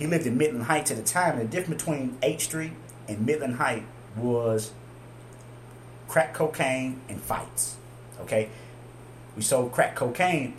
he 0.00 0.08
lived 0.08 0.26
in 0.26 0.36
Midland 0.36 0.64
Heights 0.64 0.90
at 0.90 0.96
the 0.96 1.04
time. 1.04 1.38
And 1.38 1.48
the 1.48 1.56
difference 1.56 1.84
between 1.84 2.16
8th 2.22 2.40
Street 2.40 2.72
and 3.06 3.24
Midland 3.24 3.56
Heights 3.56 3.86
was 4.16 4.72
crack 6.08 6.34
cocaine 6.34 7.00
and 7.08 7.20
fights. 7.20 7.76
Okay, 8.22 8.48
we 9.36 9.42
sold 9.42 9.70
crack 9.70 9.94
cocaine 9.94 10.54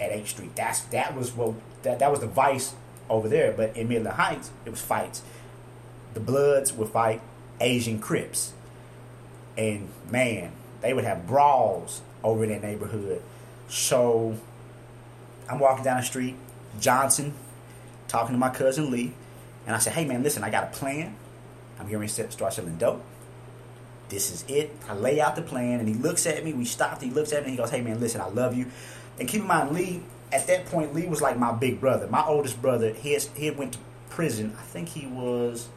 at 0.00 0.10
8th 0.10 0.26
Street. 0.26 0.56
That's 0.56 0.80
that 0.80 1.14
was 1.14 1.32
what 1.32 1.54
that 1.82 2.00
that 2.00 2.10
was 2.10 2.18
the 2.18 2.26
vice 2.26 2.74
over 3.08 3.28
there. 3.28 3.52
But 3.52 3.76
in 3.76 3.88
Midland 3.88 4.16
Heights, 4.16 4.50
it 4.64 4.70
was 4.70 4.80
fights 4.80 5.22
the 6.14 6.20
Bloods 6.20 6.72
would 6.72 6.88
fight 6.88 7.20
Asian 7.60 8.00
Crips. 8.00 8.52
And 9.56 9.88
man, 10.10 10.52
they 10.80 10.92
would 10.92 11.04
have 11.04 11.26
brawls 11.26 12.02
over 12.22 12.44
in 12.44 12.50
that 12.50 12.62
neighborhood. 12.62 13.22
So 13.68 14.36
I'm 15.48 15.58
walking 15.58 15.84
down 15.84 15.98
the 15.98 16.02
street, 16.02 16.36
Johnson, 16.80 17.34
talking 18.08 18.34
to 18.34 18.38
my 18.38 18.50
cousin 18.50 18.90
Lee, 18.90 19.12
and 19.66 19.76
I 19.76 19.78
said, 19.78 19.92
Hey 19.92 20.04
man, 20.04 20.22
listen, 20.22 20.42
I 20.42 20.50
got 20.50 20.64
a 20.64 20.78
plan. 20.78 21.14
I'm 21.78 21.88
going 21.88 22.06
to 22.06 22.30
start 22.30 22.52
selling 22.52 22.76
dope. 22.76 23.04
This 24.08 24.32
is 24.32 24.44
it. 24.48 24.74
I 24.88 24.94
lay 24.94 25.20
out 25.20 25.36
the 25.36 25.42
plan, 25.42 25.80
and 25.80 25.88
he 25.88 25.94
looks 25.94 26.26
at 26.26 26.42
me. 26.44 26.52
We 26.52 26.64
stopped. 26.64 27.02
He 27.02 27.10
looks 27.10 27.32
at 27.32 27.42
me. 27.42 27.50
And 27.50 27.52
he 27.52 27.56
goes, 27.56 27.70
"Hey 27.70 27.82
man, 27.82 28.00
listen, 28.00 28.20
I 28.20 28.28
love 28.28 28.56
you." 28.56 28.66
And 29.20 29.28
keep 29.28 29.42
in 29.42 29.46
mind, 29.46 29.72
Lee. 29.72 30.02
At 30.30 30.46
that 30.48 30.66
point, 30.66 30.94
Lee 30.94 31.06
was 31.06 31.22
like 31.22 31.38
my 31.38 31.52
big 31.52 31.80
brother, 31.80 32.06
my 32.08 32.22
oldest 32.22 32.60
brother. 32.60 32.92
He 32.92 33.12
has, 33.14 33.28
he 33.34 33.50
went 33.50 33.74
to 33.74 33.78
prison. 34.10 34.54
I 34.58 34.62
think 34.62 34.88
he 34.88 35.06
was 35.06 35.68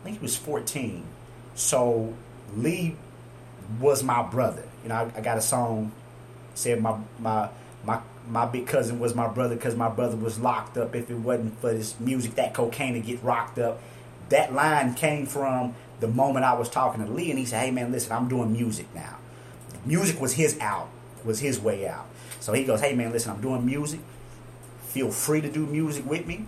I 0.00 0.04
think 0.04 0.18
he 0.18 0.22
was 0.22 0.36
14. 0.36 1.04
So 1.54 2.14
Lee 2.54 2.96
was 3.80 4.02
my 4.02 4.22
brother. 4.22 4.62
You 4.82 4.90
know, 4.90 4.94
I, 4.94 5.18
I 5.18 5.20
got 5.20 5.38
a 5.38 5.40
song 5.40 5.92
said 6.54 6.80
my 6.80 6.96
my 7.18 7.48
my 7.84 8.00
my 8.28 8.46
big 8.46 8.66
cousin 8.66 8.98
was 8.98 9.14
my 9.14 9.28
brother 9.28 9.54
because 9.54 9.76
my 9.76 9.88
brother 9.88 10.16
was 10.16 10.38
locked 10.38 10.76
up. 10.76 10.94
If 10.94 11.10
it 11.10 11.16
wasn't 11.16 11.58
for 11.60 11.72
this 11.72 11.98
music, 12.00 12.34
that 12.34 12.54
cocaine 12.54 12.94
to 12.94 13.00
get 13.00 13.22
rocked 13.22 13.58
up. 13.58 13.80
That 14.28 14.52
line 14.52 14.94
came 14.94 15.26
from 15.26 15.74
the 16.00 16.08
moment 16.08 16.44
I 16.44 16.54
was 16.54 16.68
talking 16.68 17.04
to 17.04 17.10
Lee, 17.10 17.30
and 17.30 17.38
he 17.38 17.44
said, 17.44 17.64
"Hey 17.64 17.70
man, 17.70 17.92
listen, 17.92 18.12
I'm 18.12 18.28
doing 18.28 18.52
music 18.52 18.86
now. 18.94 19.18
Music 19.84 20.20
was 20.20 20.34
his 20.34 20.58
out, 20.60 20.88
was 21.24 21.40
his 21.40 21.60
way 21.60 21.86
out. 21.86 22.06
So 22.40 22.52
he 22.52 22.64
goes, 22.64 22.80
"Hey 22.80 22.94
man, 22.94 23.12
listen, 23.12 23.32
I'm 23.32 23.40
doing 23.40 23.64
music. 23.64 24.00
Feel 24.88 25.10
free 25.10 25.40
to 25.40 25.50
do 25.50 25.66
music 25.66 26.08
with 26.08 26.26
me. 26.26 26.46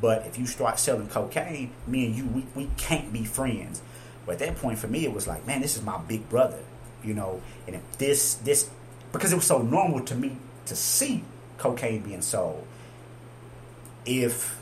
But 0.00 0.26
if 0.26 0.38
you 0.38 0.46
start 0.46 0.78
selling 0.78 1.08
cocaine, 1.08 1.70
me 1.86 2.06
and 2.06 2.16
you, 2.16 2.26
we, 2.26 2.46
we 2.54 2.70
can't 2.76 3.12
be 3.12 3.24
friends. 3.24 3.80
But 4.26 4.32
at 4.32 4.38
that 4.40 4.56
point, 4.58 4.78
for 4.78 4.88
me, 4.88 5.04
it 5.04 5.12
was 5.12 5.26
like, 5.26 5.46
man, 5.46 5.60
this 5.60 5.76
is 5.76 5.82
my 5.82 5.98
big 5.98 6.28
brother, 6.28 6.58
you 7.02 7.14
know. 7.14 7.40
And 7.66 7.76
if 7.76 7.98
this, 7.98 8.34
this, 8.34 8.68
because 9.12 9.32
it 9.32 9.36
was 9.36 9.46
so 9.46 9.62
normal 9.62 10.00
to 10.00 10.14
me 10.14 10.36
to 10.66 10.76
see 10.76 11.24
cocaine 11.58 12.02
being 12.02 12.22
sold. 12.22 12.66
If 14.06 14.60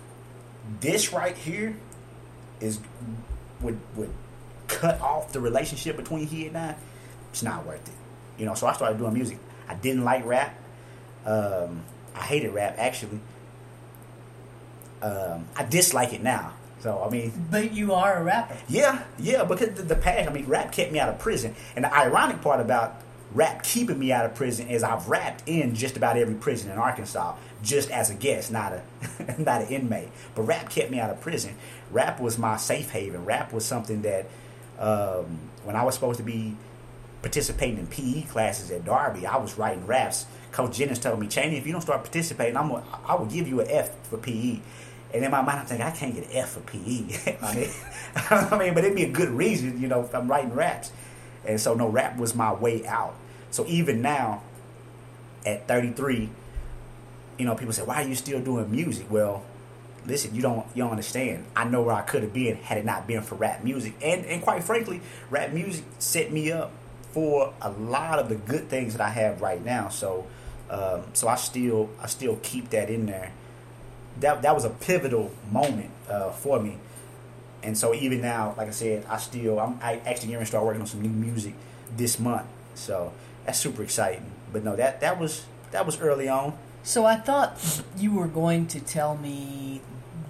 this 0.80 1.12
right 1.12 1.37
here 1.37 1.76
is 2.61 2.78
would 3.61 3.78
would 3.97 4.12
cut 4.68 5.00
off 5.00 5.32
the 5.32 5.40
relationship 5.40 5.97
between 5.97 6.26
he 6.26 6.47
and 6.47 6.56
I, 6.56 6.76
it's 7.30 7.42
not 7.42 7.66
worth 7.66 7.87
it. 7.87 7.94
You 8.38 8.47
know, 8.47 8.54
so 8.54 8.66
I 8.66 8.73
started 8.73 8.99
doing 8.99 9.14
music. 9.14 9.38
I 9.68 9.75
didn't 9.75 10.04
like 10.04 10.25
rap. 10.25 10.56
Um, 11.25 11.82
I 12.14 12.21
hated 12.21 12.52
rap 12.52 12.75
actually 12.78 13.21
um, 15.02 15.47
I 15.56 15.64
dislike 15.64 16.12
it 16.12 16.23
now. 16.23 16.52
So 16.80 17.02
I 17.04 17.11
mean, 17.11 17.32
but 17.50 17.73
you 17.73 17.92
are 17.92 18.16
a 18.16 18.23
rapper. 18.25 18.56
Yeah, 18.68 19.02
yeah. 19.18 19.44
Because 19.44 19.75
the, 19.75 19.82
the 19.82 19.97
past, 19.97 20.28
I 20.28 20.32
mean, 20.32 20.47
rap 20.47 20.73
kept 20.73 20.92
me 20.92 20.99
out 20.99 21.09
of 21.09 21.18
prison, 21.18 21.54
and 21.76 21.85
the 21.85 21.94
ironic 21.94 22.40
part 22.40 22.61
about 22.61 23.00
rap 23.35 23.62
keeping 23.62 23.99
me 23.99 24.12
out 24.12 24.25
of 24.25 24.35
prison 24.35 24.69
is 24.69 24.83
I've 24.83 25.09
rapped 25.09 25.43
in 25.47 25.75
just 25.75 25.97
about 25.97 26.17
every 26.17 26.35
prison 26.35 26.71
in 26.71 26.79
Arkansas, 26.79 27.37
just 27.62 27.91
as 27.91 28.11
a 28.11 28.15
guest, 28.15 28.51
not 28.51 28.73
a 28.73 28.83
not 29.39 29.62
an 29.62 29.69
inmate. 29.69 30.09
But 30.35 30.43
rap 30.43 30.71
kept 30.71 30.91
me 30.91 31.01
out 31.01 31.11
of 31.11 31.21
prison. 31.21 31.55
Rap 31.91 32.21
was 32.21 32.39
my 32.39 32.57
safe 32.57 32.91
haven. 32.91 33.25
Rap 33.25 33.53
was 33.53 33.65
something 33.65 34.03
that 34.03 34.27
um, 34.79 35.39
when 35.65 35.77
I 35.77 35.85
was 35.85 35.95
supposed 35.95 36.19
to 36.19 36.25
be 36.25 36.57
participating 37.23 37.79
in 37.79 37.87
PE 37.87 38.23
classes 38.23 38.71
at 38.71 38.85
Darby, 38.85 39.27
I 39.27 39.37
was 39.37 39.57
writing 39.57 39.87
raps. 39.87 40.27
Coach 40.51 40.77
Jennings 40.77 40.99
told 40.99 41.19
me, 41.19 41.29
Cheney, 41.29 41.57
if 41.57 41.67
you 41.67 41.73
don't 41.73 41.81
start 41.81 42.03
participating, 42.03 42.57
I'm 42.57 42.69
gonna, 42.69 42.85
I 43.07 43.15
will 43.15 43.27
give 43.27 43.49
you 43.49 43.61
an 43.61 43.69
F 43.71 44.07
for 44.09 44.19
PE. 44.19 44.61
And 45.15 45.25
in 45.25 45.31
my 45.31 45.43
mind, 45.43 45.61
I'm 45.61 45.67
thinking, 45.67 45.87
I 45.87 45.91
can't 45.91 46.15
get 46.15 46.25
an 46.25 46.31
F 46.33 46.51
for 46.51 46.61
PE. 46.61 47.37
I 47.43 47.55
mean, 47.55 47.71
I 48.17 48.59
mean, 48.59 48.75
but 48.75 48.85
it'd 48.85 48.97
be 48.97 49.05
a 49.05 49.11
good 49.11 49.31
reason, 49.31 49.81
you 49.81 49.89
know, 49.89 50.03
if 50.03 50.15
I'm 50.15 50.29
writing 50.29 50.53
raps. 50.53 50.93
And 51.47 51.61
so, 51.61 51.75
no, 51.75 51.89
rap 51.89 52.17
was 52.17 52.35
my 52.35 52.53
way 52.53 52.87
out. 52.87 53.15
So 53.52 53.64
even 53.66 54.02
now, 54.02 54.42
at 55.47 55.68
33, 55.68 56.28
you 57.38 57.47
know, 57.47 57.54
people 57.54 57.73
say, 57.73 57.82
why 57.82 58.02
are 58.02 58.09
you 58.09 58.16
still 58.16 58.40
doing 58.40 58.68
music? 58.71 59.06
Well, 59.09 59.44
listen, 60.06 60.35
you 60.35 60.42
don't 60.42 60.66
you 60.75 60.82
don't 60.82 60.90
understand. 60.90 61.44
I 61.54 61.64
know 61.64 61.82
where 61.82 61.94
I 61.94 62.02
could 62.02 62.23
have 62.23 62.32
been 62.32 62.56
had 62.56 62.78
it 62.78 62.85
not 62.85 63.06
been 63.06 63.23
for 63.23 63.37
rap 63.37 63.62
music. 63.62 63.94
And 64.02 64.26
and 64.26 64.42
quite 64.42 64.64
frankly, 64.64 65.00
rap 65.30 65.52
music 65.52 65.85
set 66.00 66.32
me 66.32 66.50
up 66.50 66.73
for 67.12 67.54
a 67.62 67.71
lot 67.71 68.18
of 68.18 68.28
the 68.28 68.35
good 68.35 68.68
things 68.68 68.94
that 68.94 69.00
I 69.00 69.11
have 69.11 69.40
right 69.40 69.64
now. 69.64 69.88
So 69.88 70.26
um, 70.71 71.02
so 71.12 71.28
I 71.28 71.37
still 71.37 71.90
I 72.00 72.06
still 72.06 72.37
keep 72.42 72.71
that 72.71 72.90
in 72.90 73.06
there 73.06 73.32
that 74.21 74.42
that 74.42 74.54
was 74.54 74.64
a 74.64 74.71
pivotal 74.71 75.30
moment 75.50 75.90
uh, 76.09 76.30
for 76.30 76.61
me. 76.61 76.78
And 77.62 77.78
so 77.78 77.94
even 77.94 78.21
now, 78.21 78.54
like 78.56 78.68
I 78.68 78.73
said, 78.73 79.06
I 79.09 79.18
still 79.18 79.61
I'm 79.61 79.78
I 79.82 79.97
actually 80.04 80.28
going 80.28 80.40
to 80.40 80.47
start 80.47 80.64
working 80.64 80.80
on 80.80 80.87
some 80.87 81.02
new 81.02 81.09
music 81.09 81.54
this 81.97 82.18
month. 82.18 82.47
So 82.75 83.12
that's 83.45 83.59
super 83.59 83.83
exciting. 83.83 84.31
But 84.53 84.65
no, 84.65 84.77
that 84.77 85.01
that 85.01 85.19
was 85.19 85.47
that 85.71 85.87
was 85.87 86.01
early 86.01 86.29
on. 86.29 86.57
So 86.83 87.05
I 87.05 87.17
thought 87.17 87.83
you 87.97 88.13
were 88.13 88.27
going 88.27 88.67
to 88.69 88.81
tell 88.81 89.17
me 89.17 89.81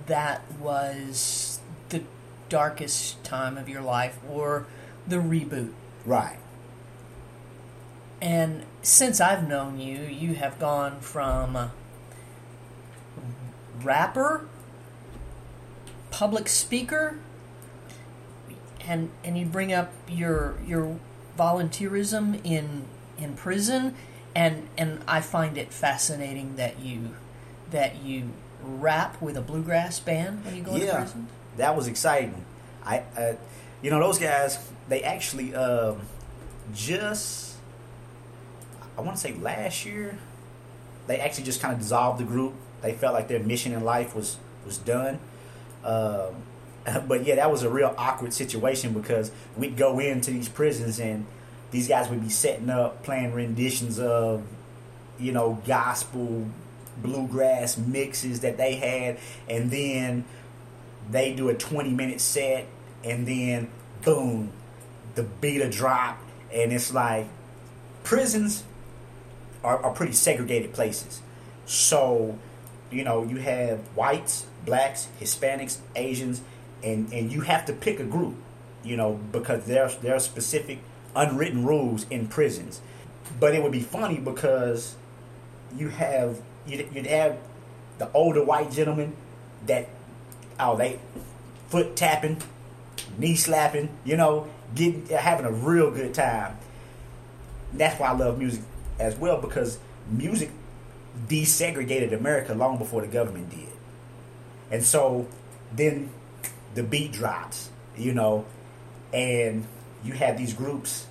that 0.07 0.43
was 0.61 1.61
the 1.89 2.03
darkest 2.49 3.23
time 3.25 3.57
of 3.57 3.69
your 3.69 3.81
life 3.81 4.19
or 4.29 4.67
the 5.07 5.17
reboot. 5.17 5.73
Right. 6.05 6.39
And 8.21 8.65
since 8.83 9.21
I've 9.21 9.49
known 9.49 9.81
you, 9.81 9.99
you 9.99 10.35
have 10.35 10.59
gone 10.59 11.01
from 11.01 11.71
rapper, 13.83 14.47
public 16.11 16.49
speaker, 16.49 17.19
and 18.87 19.11
and 19.25 19.39
you 19.39 19.47
bring 19.47 19.73
up 19.73 19.93
your 20.09 20.55
your 20.67 20.99
volunteerism 21.37 22.41
in 22.45 22.85
in 23.23 23.35
prison, 23.35 23.95
and 24.35 24.69
and 24.77 25.03
I 25.07 25.21
find 25.21 25.57
it 25.57 25.73
fascinating 25.73 26.57
that 26.57 26.81
you 26.81 27.11
that 27.71 28.03
you 28.03 28.31
rap 28.63 29.21
with 29.21 29.37
a 29.37 29.41
bluegrass 29.41 29.99
band 30.01 30.45
when 30.45 30.57
you 30.57 30.63
go 30.63 30.77
yeah, 30.77 30.93
to 30.93 30.97
prison. 30.99 31.29
That 31.57 31.77
was 31.77 31.87
exciting. 31.87 32.45
I, 32.85 33.03
uh, 33.17 33.35
you 33.83 33.91
know, 33.91 34.01
those 34.01 34.19
guys 34.19 34.59
they 34.89 35.03
actually 35.03 35.55
um, 35.55 36.01
just 36.75 37.57
I 38.97 39.01
want 39.01 39.17
to 39.17 39.23
say 39.23 39.33
last 39.35 39.87
year 39.87 40.19
they 41.07 41.19
actually 41.19 41.45
just 41.45 41.61
kind 41.61 41.75
of 41.75 41.81
dissolved 41.81 42.21
the 42.21 42.25
group 42.25 42.55
they 42.83 42.93
felt 42.93 43.15
like 43.15 43.29
their 43.29 43.41
mission 43.41 43.73
in 43.73 43.85
life 43.85 44.15
was 44.15 44.37
was 44.67 44.77
done. 44.79 45.19
Um, 45.85 46.35
but 47.09 47.25
yeah, 47.25 47.37
that 47.37 47.51
was 47.51 47.63
a 47.63 47.71
real 47.71 47.95
awkward 47.97 48.35
situation 48.35 48.93
because 48.93 49.31
we'd 49.57 49.77
go 49.77 49.99
into 49.99 50.31
these 50.31 50.49
prisons 50.49 51.01
and 51.01 51.27
these 51.73 51.89
guys 51.89 52.09
would 52.09 52.23
be 52.23 52.29
setting 52.29 52.71
up, 52.71 53.03
playing 53.03 53.33
renditions 53.33 53.99
of, 53.99 54.45
you 55.19 55.33
know, 55.33 55.61
gospel, 55.67 56.47
bluegrass 56.99 57.77
mixes 57.79 58.41
that 58.41 58.59
they 58.59 58.77
had, 58.77 59.19
and 59.49 59.71
then 59.71 60.25
they 61.11 61.33
do 61.33 61.49
a 61.49 61.55
20 61.55 61.91
minute 61.91 62.21
set, 62.21 62.67
and 63.03 63.27
then 63.27 63.71
boom, 64.05 64.53
the 65.15 65.23
beat 65.23 65.61
a 65.61 65.71
drop, 65.71 66.19
and 66.53 66.73
it's 66.73 66.93
like 66.93 67.27
prisons 68.05 68.65
are, 69.65 69.83
are 69.83 69.93
pretty 69.93 70.13
segregated 70.13 70.73
places. 70.73 71.23
So, 71.65 72.39
you 72.91 73.03
know, 73.03 73.25
you 73.25 73.37
have 73.37 73.79
whites, 73.97 74.47
blacks, 74.67 75.09
Hispanics, 75.21 75.79
Asians, 75.97 76.43
and 76.83 77.11
and 77.13 77.33
you 77.33 77.41
have 77.43 77.65
to 77.67 77.73
pick 77.73 77.99
a 77.99 78.05
group, 78.05 78.35
you 78.85 78.97
know, 78.97 79.19
because 79.31 79.65
there's 79.65 79.97
there 79.99 80.15
are 80.15 80.21
specific 80.21 80.79
unwritten 81.15 81.65
rules 81.65 82.07
in 82.11 82.29
prisons. 82.29 82.81
But 83.39 83.55
it 83.55 83.63
would 83.63 83.73
be 83.73 83.81
funny 83.81 84.19
because 84.19 84.97
you 85.77 85.89
have 85.89 86.41
you'd, 86.67 86.89
you'd 86.95 87.07
have 87.07 87.39
the 87.99 88.11
older 88.13 88.45
white 88.45 88.71
gentlemen 88.71 89.15
that 89.67 89.89
oh 90.59 90.77
they 90.77 90.99
foot 91.69 91.97
tapping, 91.97 92.43
knee 93.19 93.37
slapping, 93.37 93.89
you 94.05 94.17
know, 94.17 94.49
getting 94.75 95.07
having 95.07 95.47
a 95.47 95.53
real 95.53 95.91
good 95.91 96.15
time. 96.15 96.57
That's 97.73 97.99
why 97.99 98.09
I 98.09 98.13
love 98.13 98.39
music 98.39 98.63
as 98.99 99.17
well 99.17 99.41
because 99.41 99.79
music 100.11 100.51
desegregated 101.29 102.13
America 102.13 102.55
long 102.55 102.79
before 102.79 103.01
the 103.01 103.07
government 103.07 103.51
did. 103.51 103.69
And 104.71 104.85
so 104.85 105.27
then 105.75 106.11
the 106.75 106.83
beat 106.83 107.13
drops, 107.13 107.71
you 107.97 108.13
know, 108.13 108.45
and 109.13 109.67
you 110.05 110.15
have 110.15 110.37
these 110.37 110.55
groups. 110.55 111.07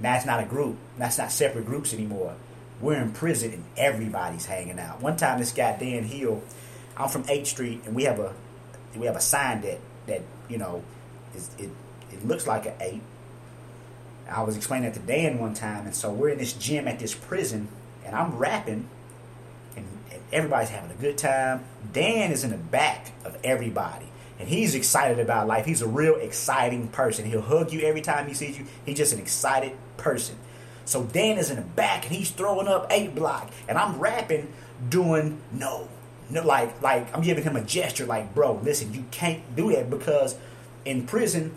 Now 0.00 0.16
it's 0.16 0.26
not 0.26 0.42
a 0.42 0.46
group. 0.46 0.76
That's 0.98 1.18
not 1.18 1.30
separate 1.30 1.66
groups 1.66 1.92
anymore. 1.92 2.34
We're 2.80 3.00
in 3.00 3.12
prison 3.12 3.52
and 3.52 3.64
everybody's 3.76 4.46
hanging 4.46 4.78
out. 4.78 5.00
One 5.00 5.16
time, 5.16 5.38
this 5.38 5.52
guy 5.52 5.76
Dan 5.78 6.04
Hill, 6.04 6.42
I'm 6.96 7.08
from 7.08 7.24
8th 7.24 7.46
Street, 7.46 7.82
and 7.84 7.94
we 7.94 8.04
have 8.04 8.18
a 8.18 8.32
we 8.96 9.06
have 9.06 9.16
a 9.16 9.20
sign 9.20 9.60
that 9.62 9.78
that 10.06 10.22
you 10.48 10.58
know 10.58 10.82
is, 11.34 11.50
it 11.58 11.70
it 12.12 12.26
looks 12.26 12.46
like 12.46 12.66
an 12.66 12.74
eight. 12.80 13.02
I 14.28 14.42
was 14.42 14.56
explaining 14.56 14.90
that 14.90 15.00
to 15.00 15.06
Dan 15.06 15.38
one 15.38 15.54
time, 15.54 15.86
and 15.86 15.94
so 15.94 16.10
we're 16.10 16.30
in 16.30 16.38
this 16.38 16.52
gym 16.52 16.86
at 16.88 16.98
this 16.98 17.14
prison, 17.14 17.68
and 18.04 18.14
I'm 18.14 18.36
rapping, 18.36 18.88
and, 19.76 19.86
and 20.12 20.22
everybody's 20.32 20.68
having 20.68 20.90
a 20.90 21.00
good 21.00 21.18
time. 21.18 21.64
Dan 21.92 22.30
is 22.30 22.44
in 22.44 22.50
the 22.50 22.56
back 22.56 23.12
of 23.24 23.36
everybody 23.42 24.09
and 24.40 24.48
he's 24.48 24.74
excited 24.74 25.18
about 25.18 25.46
life. 25.46 25.66
He's 25.66 25.82
a 25.82 25.86
real 25.86 26.16
exciting 26.16 26.88
person. 26.88 27.26
He'll 27.26 27.42
hug 27.42 27.72
you 27.72 27.82
every 27.82 28.00
time 28.00 28.26
he 28.26 28.32
sees 28.32 28.58
you. 28.58 28.64
He's 28.86 28.96
just 28.96 29.12
an 29.12 29.18
excited 29.18 29.72
person. 29.98 30.36
So 30.86 31.04
Dan 31.04 31.36
is 31.36 31.50
in 31.50 31.56
the 31.56 31.62
back 31.62 32.06
and 32.06 32.14
he's 32.14 32.30
throwing 32.30 32.66
up 32.66 32.86
eight 32.90 33.14
block, 33.14 33.50
and 33.68 33.76
I'm 33.76 34.00
rapping, 34.00 34.52
doing 34.88 35.40
no, 35.52 35.88
no, 36.30 36.44
like 36.44 36.80
like 36.82 37.14
I'm 37.14 37.22
giving 37.22 37.44
him 37.44 37.54
a 37.54 37.62
gesture, 37.62 38.06
like 38.06 38.34
bro, 38.34 38.54
listen, 38.64 38.94
you 38.94 39.04
can't 39.10 39.54
do 39.54 39.72
that 39.72 39.90
because 39.90 40.36
in 40.86 41.06
prison, 41.06 41.52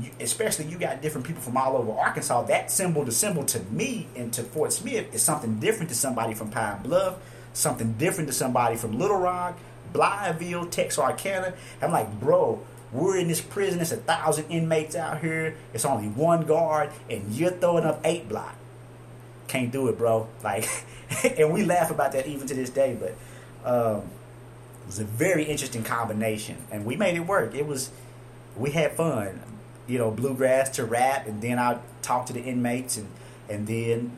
you, 0.00 0.10
especially 0.18 0.66
you 0.66 0.76
got 0.76 1.00
different 1.00 1.26
people 1.26 1.40
from 1.40 1.56
all 1.56 1.76
over 1.76 1.92
Arkansas. 1.92 2.42
That 2.42 2.70
symbol, 2.70 3.04
the 3.04 3.12
symbol 3.12 3.44
to 3.44 3.60
me 3.70 4.08
and 4.16 4.32
to 4.32 4.42
Fort 4.42 4.72
Smith 4.72 5.14
is 5.14 5.22
something 5.22 5.60
different 5.60 5.88
to 5.90 5.94
somebody 5.94 6.34
from 6.34 6.50
Pine 6.50 6.82
Bluff, 6.82 7.16
something 7.52 7.92
different 7.92 8.28
to 8.28 8.34
somebody 8.34 8.76
from 8.76 8.98
Little 8.98 9.18
Rock, 9.18 9.56
Blytheville, 9.94 10.70
Texarkana. 10.70 11.54
I'm 11.80 11.92
like, 11.92 12.20
bro, 12.20 12.60
we're 12.92 13.16
in 13.16 13.28
this 13.28 13.40
prison. 13.40 13.80
It's 13.80 13.92
a 13.92 13.96
thousand 13.96 14.46
inmates 14.50 14.94
out 14.94 15.20
here. 15.20 15.56
It's 15.72 15.84
only 15.84 16.08
one 16.08 16.44
guard, 16.44 16.90
and 17.08 17.32
you're 17.32 17.52
throwing 17.52 17.84
up 17.84 18.00
eight 18.04 18.28
block. 18.28 18.56
Can't 19.48 19.72
do 19.72 19.88
it, 19.88 19.96
bro. 19.96 20.28
Like, 20.44 20.68
and 21.38 21.52
we 21.52 21.64
laugh 21.64 21.90
about 21.90 22.12
that 22.12 22.26
even 22.26 22.46
to 22.48 22.54
this 22.54 22.70
day. 22.70 22.98
But 22.98 23.14
um, 23.64 24.02
it 24.82 24.86
was 24.86 24.98
a 24.98 25.04
very 25.04 25.44
interesting 25.44 25.84
combination, 25.84 26.56
and 26.70 26.84
we 26.84 26.96
made 26.96 27.14
it 27.14 27.20
work. 27.20 27.54
It 27.54 27.66
was, 27.66 27.90
we 28.56 28.72
had 28.72 28.92
fun. 28.92 29.40
You 29.86 29.98
know, 29.98 30.10
bluegrass 30.10 30.70
to 30.70 30.84
rap, 30.84 31.26
and 31.26 31.42
then 31.42 31.58
I 31.58 31.78
talk 32.02 32.26
to 32.26 32.32
the 32.32 32.42
inmates, 32.42 32.96
and 32.96 33.08
and 33.48 33.66
then 33.66 34.12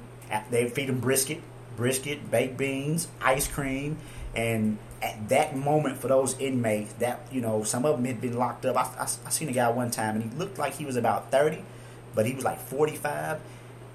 they 0.50 0.68
feed 0.68 0.88
them 0.88 1.00
brisket, 1.00 1.40
brisket, 1.76 2.30
baked 2.30 2.56
beans, 2.56 3.09
ice 3.21 3.49
cream, 3.49 3.99
and 4.35 4.78
at 5.06 5.28
that 5.28 5.56
moment 5.56 5.98
for 5.98 6.08
those 6.08 6.38
inmates, 6.38 6.92
that 6.94 7.20
you 7.30 7.40
know, 7.40 7.62
some 7.62 7.84
of 7.84 7.96
them 7.96 8.04
had 8.04 8.20
been 8.20 8.36
locked 8.36 8.66
up. 8.66 8.76
I, 8.76 8.82
I, 8.98 9.08
I 9.26 9.30
seen 9.30 9.48
a 9.48 9.52
guy 9.52 9.70
one 9.70 9.90
time, 9.90 10.16
and 10.16 10.32
he 10.32 10.38
looked 10.38 10.58
like 10.58 10.75
he 10.75 10.84
was 10.84 10.96
about 10.96 11.30
thirty, 11.30 11.62
but 12.14 12.26
he 12.26 12.34
was 12.34 12.44
like 12.44 12.60
forty-five. 12.60 13.40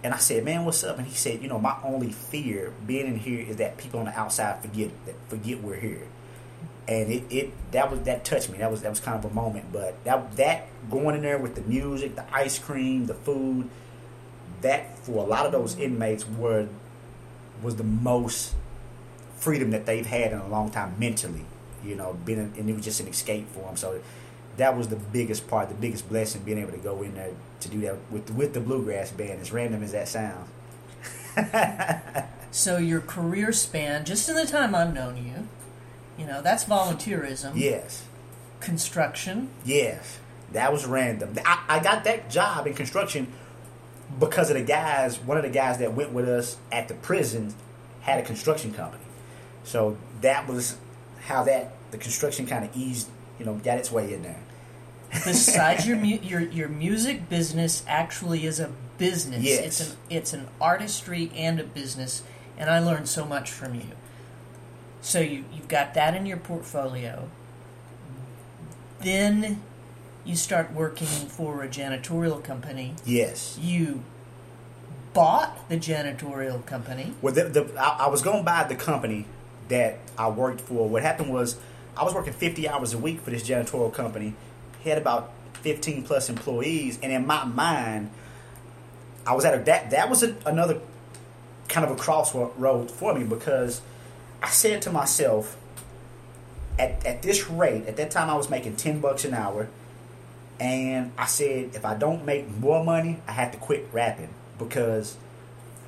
And 0.04 0.13
I 0.13 0.17
said, 0.17 0.45
"Man, 0.45 0.65
what's 0.65 0.84
up?" 0.84 0.97
And 0.97 1.08
he 1.08 1.15
said, 1.15 1.41
"You 1.41 1.50
know, 1.50 1.60
my 1.60 1.76
only 1.84 2.12
fear 2.12 2.74
being 2.88 3.08
in 3.08 3.17
here 3.17 3.41
is 3.41 3.58
that 3.58 3.78
people 3.78 4.00
on 4.00 4.06
the 4.06 4.17
outside 4.17 4.62
forget 4.62 4.89
that 5.06 5.15
forget 5.28 5.62
we're 5.62 5.76
here." 5.76 6.08
And 6.88 7.12
it, 7.12 7.24
it 7.30 7.71
that 7.71 7.91
was 7.91 8.02
that 8.02 8.26
touched 8.26 8.50
me. 8.50 8.58
That 8.58 8.71
was 8.71 8.82
that 8.82 8.89
was 8.89 9.00
kind 9.00 9.24
of 9.24 9.30
a 9.30 9.34
moment. 9.34 9.71
But 9.71 10.04
that 10.06 10.36
that 10.38 10.67
going 10.89 11.15
in 11.15 11.21
there 11.21 11.38
with 11.38 11.56
the 11.56 11.62
music, 11.62 12.15
the 12.15 12.26
ice 12.34 12.58
cream, 12.58 13.06
the 13.06 13.13
food, 13.13 13.69
that 14.62 14.97
for 15.00 15.24
a 15.24 15.28
lot 15.28 15.45
of 15.45 15.52
those 15.52 15.78
inmates 15.78 16.28
were 16.28 16.67
was 17.62 17.76
the 17.76 17.84
most 17.84 18.56
freedom 19.41 19.71
that 19.71 19.86
they've 19.86 20.06
had 20.06 20.32
in 20.32 20.38
a 20.38 20.47
long 20.47 20.71
time 20.71 20.95
mentally. 20.97 21.45
You 21.84 21.95
know, 21.95 22.17
being 22.25 22.39
and 22.39 22.69
it 22.69 22.73
was 22.73 22.86
just 22.86 22.99
an 22.99 23.08
escape 23.08 23.49
for 23.49 23.62
them. 23.62 23.75
So 23.75 23.99
that 24.58 24.77
was 24.77 24.89
the 24.89 24.95
biggest 24.95 25.47
part, 25.47 25.69
the 25.69 25.75
biggest 25.75 26.08
blessing, 26.08 26.43
being 26.43 26.60
able 26.60 26.71
to 26.71 26.77
go 26.77 27.01
in 27.01 27.15
there 27.15 27.32
to 27.62 27.69
do 27.69 27.82
that 27.82 27.97
with 28.12 28.32
with 28.32 28.54
the 28.54 28.60
bluegrass 28.60 29.12
band. 29.12 29.41
As 29.41 29.51
random 29.51 29.84
as 29.84 29.91
that 29.91 30.08
sounds. 30.08 30.47
so 32.51 32.77
your 32.77 33.01
career 33.01 33.51
span, 33.51 34.06
just 34.06 34.30
in 34.30 34.36
the 34.36 34.45
time 34.45 34.75
I've 34.75 34.93
known 34.93 35.17
you, 35.17 35.47
you 36.17 36.25
know, 36.25 36.41
that's 36.41 36.65
volunteerism. 36.65 37.54
Yes. 37.56 38.04
Construction. 38.60 39.49
Yes. 39.65 40.19
That 40.51 40.71
was 40.71 40.86
random. 40.86 41.34
I, 41.45 41.63
I 41.67 41.80
got 41.80 42.04
that 42.04 42.30
job 42.30 42.67
in 42.67 42.73
construction 42.73 43.27
because 44.19 44.49
of 44.49 44.58
the 44.58 44.63
guys. 44.63 45.19
One 45.19 45.38
of 45.38 45.43
the 45.43 45.49
guys 45.49 45.77
that 45.80 45.93
went 45.93 46.12
with 46.12 46.27
us 46.27 46.58
at 46.71 46.89
the 46.89 46.93
prison 46.93 47.56
had 48.01 48.19
a 48.19 48.23
construction 48.23 48.73
company. 48.73 49.04
So 49.63 49.97
that 50.21 50.47
was 50.47 50.78
how 51.21 51.43
that 51.43 51.74
the 51.91 51.97
construction 51.97 52.45
kind 52.45 52.65
of 52.65 52.76
eased, 52.76 53.10
you 53.39 53.45
know, 53.45 53.56
got 53.56 53.78
its 53.78 53.91
way 53.91 54.13
in 54.13 54.24
there. 54.24 54.39
Besides 55.12 55.88
your 55.88 55.97
mu- 56.06 56.19
your 56.21 56.41
your 56.41 56.69
music 56.69 57.30
business 57.30 57.84
actually 57.88 58.45
is 58.45 58.60
a 58.60 58.71
business. 58.97 59.43
Yes. 59.43 59.65
It's 59.65 59.80
an 59.80 59.97
it's 60.10 60.34
an 60.34 60.47
artistry 60.60 61.32
and 61.36 61.60
a 61.60 61.63
business, 61.63 62.24
and 62.58 62.69
I 62.69 62.80
learned 62.80 63.08
so 63.08 63.26
much 63.26 63.52
from 63.52 63.76
you. 63.76 63.88
So 65.02 65.19
you 65.19 65.45
you've 65.54 65.67
got 65.67 65.93
that 65.95 66.15
in 66.15 66.26
your 66.26 66.38
portfolio. 66.38 67.30
Then 69.00 69.62
you 70.24 70.36
start 70.36 70.71
working 70.74 71.08
for 71.08 71.63
a 71.63 71.67
janitorial 71.67 72.43
company. 72.43 72.93
Yes. 73.04 73.58
You 73.60 74.04
bought 75.13 75.67
the 75.69 75.78
janitorial 75.78 76.65
company. 76.65 77.13
Well, 77.21 77.34
the, 77.34 77.45
the 77.45 77.74
I, 77.80 78.06
I 78.06 78.08
was 78.08 78.21
going 78.21 78.38
to 78.38 78.43
buy 78.43 78.63
the 78.63 78.76
company 78.76 79.26
that 79.72 80.00
I 80.18 80.30
worked 80.30 80.62
for. 80.62 80.88
What 80.88 81.02
happened 81.02 81.34
was 81.34 81.58
I 81.98 82.04
was 82.04 82.14
working 82.14 82.34
50 82.34 82.70
hours 82.70 82.94
a 82.94 82.98
week 82.98 83.22
for 83.22 83.32
this 83.32 83.48
janitorial 83.48 83.94
company. 83.94 84.36
Had 84.84 84.98
about 84.98 85.32
15 85.62 86.04
plus 86.04 86.30
employees, 86.30 87.00
and 87.02 87.12
in 87.12 87.26
my 87.26 87.46
mind, 87.46 88.12
I 89.26 89.34
was 89.34 89.46
at 89.46 89.54
a 89.54 89.64
that 89.64 89.92
that 89.92 90.10
was 90.10 90.24
a, 90.24 90.36
another 90.46 90.80
kind 91.68 91.86
of 91.86 91.92
a 91.92 91.96
crossroad 91.96 92.92
for 92.92 93.14
me 93.14 93.24
because 93.24 93.82
I 94.42 94.50
said 94.50 94.82
to 94.84 94.92
myself, 94.92 95.58
at 96.80 97.06
at 97.06 97.22
this 97.22 97.50
rate, 97.50 97.86
at 97.88 97.98
that 97.98 98.12
time 98.12 98.30
I 98.30 98.36
was 98.36 98.50
making 98.50 98.76
10 98.76 99.00
bucks 99.00 99.24
an 99.24 99.34
hour, 99.34 99.70
and 100.60 101.12
I 101.18 101.28
said 101.28 101.76
if 101.76 101.86
I 101.86 101.96
don't 101.96 102.26
make 102.26 102.50
more 102.58 102.84
money, 102.84 103.20
I 103.28 103.34
have 103.34 103.52
to 103.52 103.58
quit 103.58 103.88
rapping 103.92 104.34
because 104.58 105.16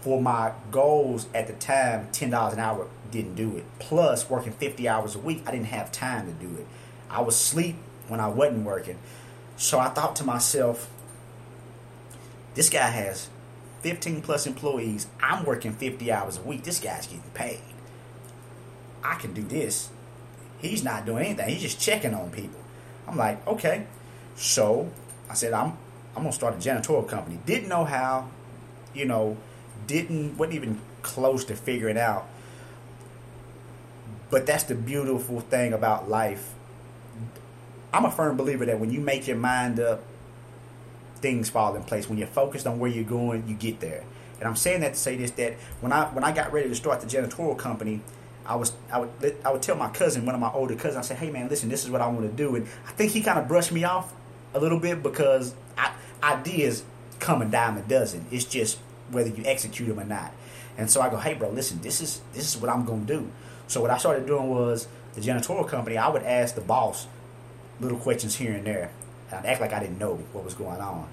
for 0.02 0.22
my 0.22 0.52
goals 0.70 1.28
at 1.34 1.48
the 1.48 1.54
time, 1.54 2.10
ten 2.12 2.30
dollars 2.30 2.54
an 2.54 2.60
hour 2.60 2.88
didn't 3.14 3.36
do 3.36 3.56
it. 3.58 3.66
Plus, 3.80 4.30
working 4.30 4.54
fifty 4.54 4.88
hours 4.88 5.16
a 5.16 5.20
week, 5.20 5.44
I 5.46 5.52
didn't 5.52 5.68
have 5.68 5.92
time 5.92 6.26
to 6.28 6.34
do 6.34 6.56
it. 6.58 6.68
I 7.10 7.22
was 7.22 7.36
asleep 7.36 7.76
when 8.08 8.20
I 8.20 8.28
wasn't 8.28 8.66
working. 8.66 8.98
So 9.56 9.80
I 9.80 9.90
thought 9.90 10.16
to 10.18 10.24
myself, 10.24 10.90
this 12.56 12.70
guy 12.70 12.88
has 12.90 13.30
15 13.82 14.22
plus 14.22 14.48
employees. 14.48 15.08
I'm 15.22 15.46
working 15.46 15.74
50 15.74 16.12
hours 16.12 16.38
a 16.38 16.42
week. 16.42 16.64
This 16.64 16.80
guy's 16.80 17.06
getting 17.06 17.22
paid. 17.34 17.60
I 19.04 19.16
can 19.16 19.34
do 19.34 19.44
this. 19.44 19.90
He's 20.60 20.84
not 20.84 21.06
doing 21.06 21.26
anything. 21.26 21.50
He's 21.50 21.62
just 21.62 21.80
checking 21.80 22.14
on 22.14 22.32
people. 22.32 22.60
I'm 23.08 23.18
like, 23.18 23.46
okay. 23.46 23.86
So 24.36 24.90
I 25.30 25.34
said, 25.34 25.54
I'm 25.54 25.78
I'm 26.16 26.24
gonna 26.24 26.32
start 26.32 26.54
a 26.54 26.58
janitorial 26.58 27.08
company. 27.08 27.40
Didn't 27.46 27.70
know 27.70 27.86
how, 27.86 28.30
you 28.94 29.06
know, 29.06 29.38
didn't 29.88 30.38
wasn't 30.38 30.56
even 30.56 30.80
close 31.02 31.44
to 31.46 31.56
figuring 31.56 31.98
out. 31.98 32.28
But 34.30 34.46
that's 34.46 34.64
the 34.64 34.76
beautiful 34.76 35.42
thing 35.42 35.74
about 35.74 36.10
life. 36.10 36.54
I'm 37.94 38.06
a 38.06 38.12
firm 38.12 38.38
believer 38.38 38.66
that 38.66 38.80
when 38.80 38.92
you 38.92 39.00
make 39.00 39.28
your 39.28 39.38
mind 39.38 39.80
up, 39.80 40.02
things 41.18 41.50
fall 41.50 41.76
in 41.76 41.84
place. 41.84 42.10
When 42.10 42.18
you're 42.18 42.28
focused 42.28 42.66
on 42.66 42.80
where 42.80 42.90
you're 42.90 43.04
going, 43.04 43.48
you 43.48 43.56
get 43.56 43.80
there. 43.80 44.04
And 44.40 44.48
I'm 44.50 44.56
saying 44.56 44.82
that 44.82 44.96
to 44.96 45.00
say 45.00 45.16
this: 45.16 45.32
that 45.32 45.54
when 45.80 45.94
I 45.94 46.06
when 46.06 46.24
I 46.24 46.32
got 46.32 46.52
ready 46.52 46.70
to 46.70 46.76
start 46.76 47.02
the 47.02 47.08
janitorial 47.08 47.58
company, 47.58 48.02
I 48.46 48.56
was 48.56 48.74
I 48.92 49.00
would 49.00 49.38
I 49.46 49.52
would 49.52 49.62
tell 49.62 49.76
my 49.76 49.90
cousin, 49.90 50.26
one 50.26 50.36
of 50.36 50.42
my 50.42 50.52
older 50.52 50.76
cousins, 50.76 50.98
I 50.98 51.02
said, 51.02 51.18
"Hey 51.18 51.30
man, 51.30 51.48
listen, 51.48 51.70
this 51.70 51.84
is 51.84 51.92
what 51.92 52.02
I 52.02 52.08
want 52.08 52.30
to 52.30 52.36
do." 52.36 52.56
And 52.56 52.68
I 52.88 52.92
think 52.92 53.12
he 53.12 53.22
kind 53.22 53.40
of 53.40 53.48
brushed 53.48 53.72
me 53.72 53.84
off 53.84 54.14
a 54.54 54.60
little 54.60 54.80
bit 54.80 55.02
because 55.02 55.56
I, 55.78 55.94
ideas 56.22 56.84
come 57.20 57.42
a 57.42 57.46
dime 57.46 57.78
a 57.78 57.82
dozen. 57.82 58.26
It's 58.32 58.46
just 58.46 58.80
whether 59.12 59.30
you 59.30 59.44
execute 59.46 59.88
them 59.88 60.00
or 60.00 60.06
not. 60.06 60.32
And 60.78 60.90
so 60.90 61.02
I 61.02 61.10
go, 61.10 61.18
hey, 61.18 61.36
bro, 61.36 61.50
listen, 61.50 61.82
this 61.82 62.02
is 62.02 62.22
this 62.34 62.54
is 62.54 62.62
what 62.62 62.70
I'm 62.70 62.86
gonna 62.86 63.06
do. 63.06 63.30
So 63.74 63.82
what 63.82 63.90
I 63.90 63.98
started 63.98 64.28
doing 64.28 64.52
was 64.52 64.88
the 65.16 65.22
janitorial 65.22 65.68
company. 65.68 65.98
I 65.98 66.08
would 66.08 66.22
ask 66.22 66.54
the 66.54 66.62
boss 66.62 67.08
little 67.80 67.98
questions 67.98 68.36
here 68.36 68.54
and 68.54 68.64
there. 68.64 68.92
I'd 69.32 69.48
act 69.48 69.62
like 69.62 69.74
I 69.74 69.80
didn't 69.80 69.98
know 69.98 70.14
what 70.32 70.46
was 70.46 70.54
going 70.54 70.80
on, 70.80 71.08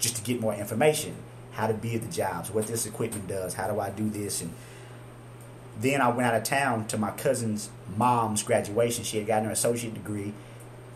just 0.00 0.16
to 0.16 0.22
get 0.22 0.40
more 0.40 0.52
information, 0.52 1.14
how 1.52 1.68
to 1.68 1.74
be 1.74 1.94
at 1.94 2.02
the 2.02 2.12
jobs, 2.12 2.50
what 2.50 2.66
this 2.66 2.86
equipment 2.86 3.28
does, 3.28 3.54
how 3.54 3.72
do 3.72 3.78
I 3.78 3.90
do 3.90 4.10
this, 4.10 4.42
and 4.42 4.52
then 5.80 6.00
I 6.00 6.08
went 6.08 6.26
out 6.26 6.34
of 6.34 6.42
town 6.42 6.88
to 6.88 6.98
my 6.98 7.12
cousin's 7.12 7.70
mom's 7.96 8.42
graduation. 8.42 9.04
She 9.04 9.18
had 9.18 9.28
gotten 9.28 9.44
her 9.44 9.52
associate 9.52 9.94
degree, 9.94 10.34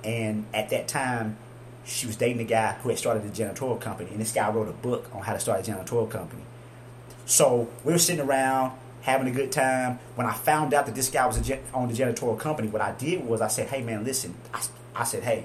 and 0.03 0.45
at 0.53 0.71
that 0.71 0.88
time, 0.88 1.37
she 1.85 2.09
was 2.09 2.16
dating 2.16 2.40
a 2.40 2.45
guy 2.45 2.73
who 2.83 2.88
had 2.88 2.99
started 2.99 3.25
a 3.25 3.29
janitorial 3.29 3.81
company, 3.81 4.11
and 4.11 4.21
this 4.21 4.33
guy 4.33 4.51
wrote 4.51 4.69
a 4.69 4.73
book 4.73 5.09
on 5.14 5.23
how 5.23 5.35
to 5.35 5.38
start 5.38 5.61
a 5.61 5.71
janitorial 5.71 6.11
company. 6.11 6.42
So 7.27 7.69
we 7.85 7.92
were 7.92 7.99
sitting 8.01 8.27
around 8.27 8.77
having 9.07 9.29
a 9.29 9.31
good 9.31 9.53
time. 9.53 10.01
When 10.16 10.27
I 10.27 10.35
found 10.35 10.75
out 10.75 10.87
that 10.87 10.95
this 10.97 11.09
guy 11.09 11.25
was 11.27 11.38
a, 11.49 11.59
on 11.73 11.88
the 11.88 11.95
janitorial 11.95 12.38
company, 12.38 12.69
what 12.69 12.83
I 12.83 12.92
did 12.92 13.25
was 13.25 13.40
I 13.40 13.49
said, 13.49 13.69
"Hey 13.69 13.83
man, 13.83 14.05
listen," 14.05 14.35
I, 14.53 14.62
I 14.95 15.05
said, 15.05 15.23
"Hey." 15.23 15.45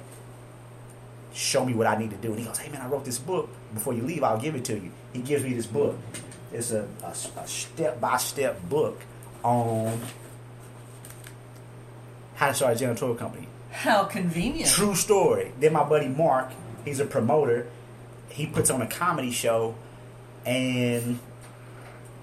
Show 1.34 1.64
me 1.64 1.74
what 1.74 1.88
I 1.88 1.98
need 1.98 2.10
to 2.10 2.18
do. 2.18 2.32
And 2.32 2.40
he 2.40 2.46
goes, 2.46 2.58
Hey 2.58 2.70
man, 2.70 2.82
I 2.82 2.88
wrote 2.88 3.06
this 3.06 3.18
book. 3.18 3.48
Before 3.74 3.94
you 3.94 4.02
leave, 4.02 4.22
I'll 4.22 4.38
give 4.38 4.54
it 4.54 4.66
to 4.66 4.74
you. 4.74 4.92
He 5.14 5.22
gives 5.22 5.46
me 5.46 5.54
this 5.54 5.66
book. 5.66 5.96
It's 6.52 6.72
a, 6.72 6.86
a, 7.02 7.40
a 7.40 7.48
step 7.48 8.02
by 8.02 8.18
step 8.18 8.62
book 8.68 9.00
on 9.42 9.98
how 12.36 12.50
to 12.50 12.54
start 12.54 12.82
a 12.82 12.84
janitorial 12.84 13.18
company. 13.18 13.48
How 13.72 14.04
convenient. 14.04 14.70
True 14.70 14.94
story. 14.94 15.54
Then 15.58 15.72
my 15.72 15.86
buddy 15.86 16.10
Mark, 16.10 16.52
he's 16.84 17.00
a 17.00 17.06
promoter. 17.06 17.68
He 18.28 18.46
puts 18.46 18.70
on 18.70 18.82
a 18.82 18.88
comedy 18.88 19.32
show, 19.32 19.76
and 20.46 21.20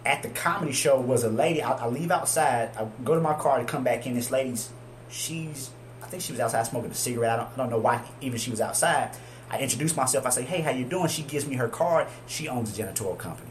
at 0.09 0.23
the 0.23 0.31
comedy 0.31 0.73
show 0.73 0.99
was 0.99 1.23
a 1.23 1.29
lady. 1.29 1.62
I, 1.62 1.73
I 1.73 1.87
leave 1.87 2.11
outside. 2.11 2.71
I 2.77 2.88
go 3.05 3.14
to 3.14 3.21
my 3.21 3.35
car 3.35 3.59
to 3.59 3.64
come 3.64 3.85
back 3.85 4.07
in. 4.07 4.14
This 4.14 4.31
lady's, 4.31 4.71
she's, 5.11 5.71
I 6.03 6.07
think 6.07 6.23
she 6.23 6.33
was 6.33 6.40
outside 6.40 6.66
smoking 6.66 6.90
a 6.90 6.94
cigarette. 6.94 7.33
I 7.33 7.37
don't, 7.37 7.53
I 7.53 7.57
don't 7.57 7.71
know 7.71 7.79
why 7.79 8.03
even 8.23 8.38
she 8.38 8.51
was 8.51 8.61
outside. 8.61 9.11
I 9.51 9.59
introduce 9.61 9.94
myself. 9.94 10.27
I 10.27 10.31
say, 10.31 10.42
"Hey, 10.42 10.62
how 10.62 10.71
you 10.71 10.85
doing?" 10.85 11.09
She 11.09 11.23
gives 11.23 11.47
me 11.47 11.57
her 11.57 11.68
card. 11.68 12.07
She 12.27 12.49
owns 12.49 12.77
a 12.77 12.83
janitorial 12.83 13.18
company. 13.18 13.51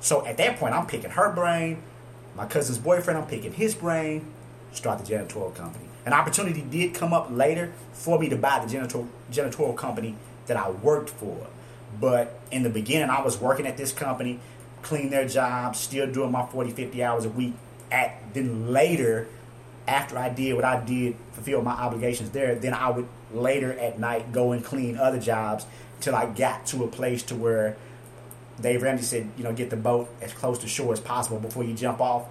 So 0.00 0.26
at 0.26 0.36
that 0.36 0.58
point, 0.58 0.74
I'm 0.74 0.86
picking 0.86 1.10
her 1.10 1.32
brain. 1.32 1.82
My 2.36 2.46
cousin's 2.46 2.78
boyfriend, 2.78 3.18
I'm 3.18 3.26
picking 3.26 3.52
his 3.52 3.74
brain. 3.74 4.26
Start 4.72 5.04
the 5.04 5.12
janitorial 5.12 5.54
company. 5.54 5.86
An 6.06 6.12
opportunity 6.12 6.62
did 6.62 6.94
come 6.94 7.12
up 7.12 7.28
later 7.30 7.72
for 7.92 8.18
me 8.18 8.28
to 8.28 8.36
buy 8.36 8.64
the 8.64 8.70
janitor, 8.70 9.04
janitorial 9.32 9.76
company 9.76 10.14
that 10.46 10.56
I 10.56 10.70
worked 10.70 11.10
for. 11.10 11.46
But 12.00 12.38
in 12.50 12.62
the 12.62 12.70
beginning, 12.70 13.10
I 13.10 13.20
was 13.22 13.38
working 13.38 13.66
at 13.66 13.76
this 13.76 13.92
company, 13.92 14.40
clean 14.82 15.10
their 15.10 15.26
jobs, 15.26 15.78
still 15.78 16.10
doing 16.10 16.32
my 16.32 16.46
40, 16.46 16.70
50 16.70 17.02
hours 17.02 17.24
a 17.24 17.28
week. 17.28 17.54
At 17.90 18.34
then 18.34 18.72
later, 18.72 19.28
after 19.86 20.16
I 20.16 20.28
did 20.28 20.54
what 20.54 20.64
I 20.64 20.84
did, 20.84 21.16
fulfill 21.32 21.62
my 21.62 21.72
obligations 21.72 22.30
there, 22.30 22.54
then 22.54 22.74
I 22.74 22.90
would 22.90 23.08
later 23.32 23.72
at 23.72 23.98
night 23.98 24.32
go 24.32 24.52
and 24.52 24.64
clean 24.64 24.96
other 24.96 25.18
jobs 25.18 25.66
till 26.00 26.14
I 26.14 26.26
got 26.26 26.66
to 26.66 26.84
a 26.84 26.88
place 26.88 27.22
to 27.24 27.34
where 27.34 27.76
Dave 28.60 28.82
Ramsey 28.82 29.04
said, 29.04 29.30
you 29.36 29.44
know, 29.44 29.52
get 29.52 29.70
the 29.70 29.76
boat 29.76 30.08
as 30.20 30.32
close 30.32 30.58
to 30.60 30.68
shore 30.68 30.92
as 30.92 31.00
possible 31.00 31.38
before 31.38 31.64
you 31.64 31.74
jump 31.74 32.00
off. 32.00 32.26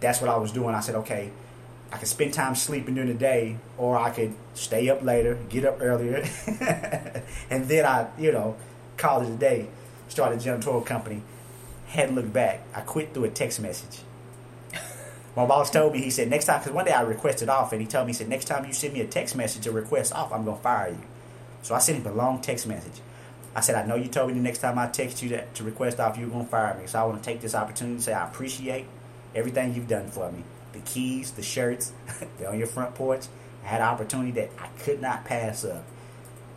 That's 0.00 0.20
what 0.20 0.30
I 0.30 0.36
was 0.36 0.52
doing. 0.52 0.74
I 0.74 0.80
said, 0.80 0.94
okay, 0.96 1.30
I 1.92 1.98
could 1.98 2.08
spend 2.08 2.32
time 2.32 2.54
sleeping 2.54 2.94
during 2.94 3.08
the 3.08 3.18
day, 3.18 3.56
or 3.76 3.98
I 3.98 4.10
could 4.10 4.34
stay 4.54 4.88
up 4.88 5.02
later, 5.02 5.38
get 5.48 5.64
up 5.64 5.78
earlier, 5.80 6.24
and 7.50 7.68
then 7.68 7.84
I, 7.84 8.08
you 8.18 8.32
know, 8.32 8.56
call 8.96 9.22
it 9.22 9.28
a 9.28 9.36
day. 9.36 9.68
Started 10.08 10.40
a 10.40 10.42
janitorial 10.42 10.84
company. 10.84 11.22
Hadn't 11.90 12.14
looked 12.14 12.32
back. 12.32 12.62
I 12.72 12.82
quit 12.82 13.12
through 13.12 13.24
a 13.24 13.30
text 13.30 13.60
message. 13.60 14.02
My 15.36 15.44
boss 15.44 15.70
told 15.70 15.92
me, 15.92 16.00
he 16.02 16.10
said, 16.10 16.28
next 16.28 16.44
time, 16.44 16.60
because 16.60 16.72
one 16.72 16.84
day 16.84 16.92
I 16.92 17.02
requested 17.02 17.48
off, 17.48 17.72
and 17.72 17.80
he 17.80 17.86
told 17.86 18.06
me, 18.06 18.12
he 18.12 18.16
said, 18.16 18.28
next 18.28 18.44
time 18.44 18.64
you 18.64 18.72
send 18.72 18.94
me 18.94 19.00
a 19.00 19.06
text 19.06 19.34
message 19.34 19.66
or 19.66 19.72
request 19.72 20.12
off, 20.12 20.32
I'm 20.32 20.44
going 20.44 20.56
to 20.56 20.62
fire 20.62 20.90
you. 20.90 21.02
So 21.62 21.74
I 21.74 21.78
sent 21.78 21.98
him 21.98 22.12
a 22.12 22.14
long 22.14 22.40
text 22.40 22.66
message. 22.68 23.00
I 23.54 23.60
said, 23.60 23.74
I 23.74 23.84
know 23.84 23.96
you 23.96 24.06
told 24.06 24.28
me 24.28 24.34
the 24.34 24.40
next 24.40 24.58
time 24.58 24.78
I 24.78 24.86
text 24.86 25.20
you 25.20 25.30
that 25.30 25.52
to 25.56 25.64
request 25.64 25.98
off, 25.98 26.16
you're 26.16 26.28
going 26.28 26.44
to 26.44 26.50
fire 26.50 26.78
me. 26.80 26.86
So 26.86 27.00
I 27.00 27.04
want 27.04 27.20
to 27.20 27.28
take 27.28 27.40
this 27.40 27.56
opportunity 27.56 27.96
to 27.96 28.02
say 28.02 28.12
I 28.12 28.28
appreciate 28.28 28.86
everything 29.34 29.74
you've 29.74 29.88
done 29.88 30.08
for 30.08 30.30
me. 30.30 30.44
The 30.72 30.80
keys, 30.80 31.32
the 31.32 31.42
shirts, 31.42 31.92
they're 32.38 32.48
on 32.48 32.58
your 32.58 32.68
front 32.68 32.94
porch. 32.94 33.26
I 33.64 33.68
had 33.68 33.80
an 33.80 33.88
opportunity 33.88 34.30
that 34.32 34.50
I 34.58 34.68
could 34.82 35.02
not 35.02 35.24
pass 35.24 35.64
up. 35.64 35.84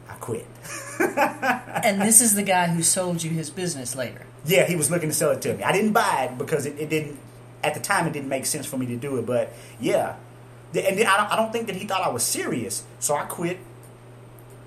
I 0.07 0.13
quit. 0.15 0.45
and 0.99 2.01
this 2.01 2.21
is 2.21 2.35
the 2.35 2.43
guy 2.43 2.67
who 2.67 2.83
sold 2.83 3.23
you 3.23 3.31
his 3.31 3.49
business 3.49 3.95
later. 3.95 4.25
Yeah, 4.45 4.65
he 4.65 4.75
was 4.75 4.91
looking 4.91 5.09
to 5.09 5.15
sell 5.15 5.31
it 5.31 5.41
to 5.43 5.53
me. 5.53 5.63
I 5.63 5.71
didn't 5.71 5.93
buy 5.93 6.29
it 6.29 6.37
because 6.37 6.65
it, 6.65 6.77
it 6.77 6.89
didn't, 6.89 7.17
at 7.63 7.73
the 7.73 7.79
time, 7.79 8.07
it 8.07 8.13
didn't 8.13 8.29
make 8.29 8.45
sense 8.45 8.65
for 8.65 8.77
me 8.77 8.85
to 8.87 8.97
do 8.97 9.17
it. 9.17 9.25
But 9.25 9.53
yeah. 9.79 10.15
And 10.75 10.99
I 10.99 11.17
don't, 11.17 11.31
I 11.31 11.35
don't 11.35 11.53
think 11.53 11.67
that 11.67 11.75
he 11.75 11.85
thought 11.85 12.01
I 12.01 12.09
was 12.09 12.23
serious. 12.23 12.83
So 12.99 13.15
I 13.15 13.23
quit 13.23 13.59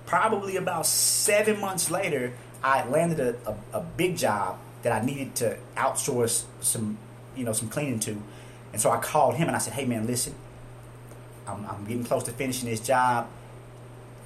probably 0.06 0.56
about 0.56 0.86
seven 0.86 1.60
months 1.60 1.90
later, 1.90 2.32
I 2.62 2.88
landed 2.88 3.20
a, 3.20 3.50
a, 3.50 3.78
a, 3.78 3.80
big 3.80 4.16
job 4.16 4.58
that 4.82 4.92
I 4.92 5.04
needed 5.04 5.34
to 5.36 5.58
outsource 5.76 6.44
some, 6.60 6.96
you 7.36 7.44
know, 7.44 7.52
some 7.52 7.68
cleaning 7.68 8.00
to. 8.00 8.22
And 8.72 8.80
so 8.80 8.90
I 8.90 8.98
called 8.98 9.34
him 9.34 9.48
and 9.48 9.56
I 9.56 9.58
said, 9.58 9.74
hey 9.74 9.84
man, 9.84 10.06
listen, 10.06 10.34
I'm, 11.46 11.66
I'm 11.66 11.84
getting 11.84 12.04
close 12.04 12.22
to 12.24 12.32
finishing 12.32 12.68
this 12.68 12.80
job. 12.80 13.28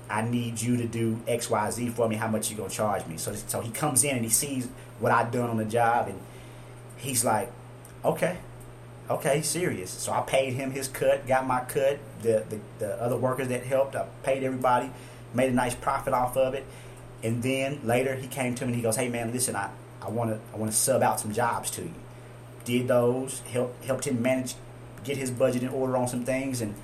I 0.09 0.23
need 0.23 0.61
you 0.61 0.77
to 0.77 0.87
do 0.87 1.21
X, 1.27 1.49
Y, 1.49 1.71
Z 1.71 1.89
for 1.91 2.09
me. 2.09 2.17
How 2.17 2.29
much 2.29 2.51
you 2.51 2.57
gonna 2.57 2.69
charge 2.69 3.07
me? 3.07 3.17
So, 3.17 3.33
so 3.35 3.61
he 3.61 3.71
comes 3.71 4.05
in 4.05 4.17
and 4.17 4.25
he 4.25 4.31
sees 4.31 4.69
what 5.01 5.13
I've 5.13 5.33
done 5.33 5.51
on 5.51 5.57
the 5.57 5.65
job, 5.65 6.09
and 6.09 6.21
he's 6.97 7.25
like, 7.25 7.51
"Okay, 8.05 8.39
okay, 9.09 9.39
he's 9.39 9.49
serious." 9.49 9.91
So 9.91 10.13
I 10.13 10.21
paid 10.21 10.55
him 10.55 10.71
his 10.71 10.89
cut, 10.89 11.27
got 11.27 11.47
my 11.47 11.61
cut. 11.61 11.99
The, 12.23 12.45
the 12.49 12.61
the 12.79 13.03
other 13.03 13.17
workers 13.17 13.49
that 13.49 13.65
helped, 13.65 13.97
I 13.97 14.07
paid 14.23 14.45
everybody 14.45 14.91
made 15.35 15.51
a 15.51 15.55
nice 15.55 15.75
profit 15.75 16.13
off 16.13 16.37
of 16.37 16.55
it. 16.55 16.65
And 17.23 17.43
then 17.43 17.81
later 17.85 18.15
he 18.15 18.27
came 18.27 18.55
to 18.57 18.65
me 18.65 18.69
and 18.69 18.77
he 18.77 18.83
goes, 18.83 18.97
"Hey 18.97 19.09
man, 19.09 19.33
listen, 19.33 19.57
I 19.57 19.71
I 20.03 20.09
want 20.09 20.31
to 20.31 20.39
I 20.55 20.57
want 20.57 20.73
to 20.73 20.77
sub 20.77 21.03
out 21.03 21.21
some 21.21 21.33
jobs 21.33 21.71
to 21.73 21.83
you." 21.83 21.95
Did 22.65 22.89
those 22.89 23.41
help 23.53 23.83
helped 23.85 24.07
him 24.07 24.23
manage 24.23 24.55
get 25.05 25.17
his 25.17 25.31
budget 25.31 25.63
in 25.63 25.69
order 25.69 25.97
on 25.97 26.09
some 26.09 26.25
things, 26.25 26.61
and 26.61 26.75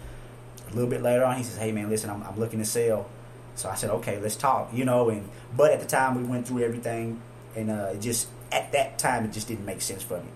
a 0.71 0.75
little 0.75 0.91
bit 0.91 1.03
later 1.03 1.25
on 1.25 1.37
he 1.37 1.43
says, 1.43 1.59
"Hey 1.59 1.73
man, 1.73 1.89
listen, 1.89 2.11
I'm, 2.11 2.23
I'm 2.23 2.39
looking 2.39 2.59
to 2.59 2.65
sell." 2.65 3.09
So 3.55 3.71
I 3.71 3.75
said, 3.75 3.91
"Okay, 3.91 4.19
let's 4.19 4.37
talk." 4.37 4.73
You 4.73 4.85
know, 4.85 5.09
and 5.09 5.29
but 5.57 5.73
at 5.73 5.81
the 5.81 5.87
time 5.87 6.15
we 6.17 6.23
went 6.23 6.47
through 6.47 6.65
everything, 6.65 7.21
and 7.57 7.71
uh, 7.71 7.91
it 7.95 8.01
just 8.01 8.29
at 8.53 8.71
that 8.73 8.99
time 8.99 9.25
it 9.25 9.33
just 9.33 9.49
didn't 9.49 9.65
make 9.65 9.81
sense 9.81 10.03
for 10.03 10.19
me. 10.19 10.29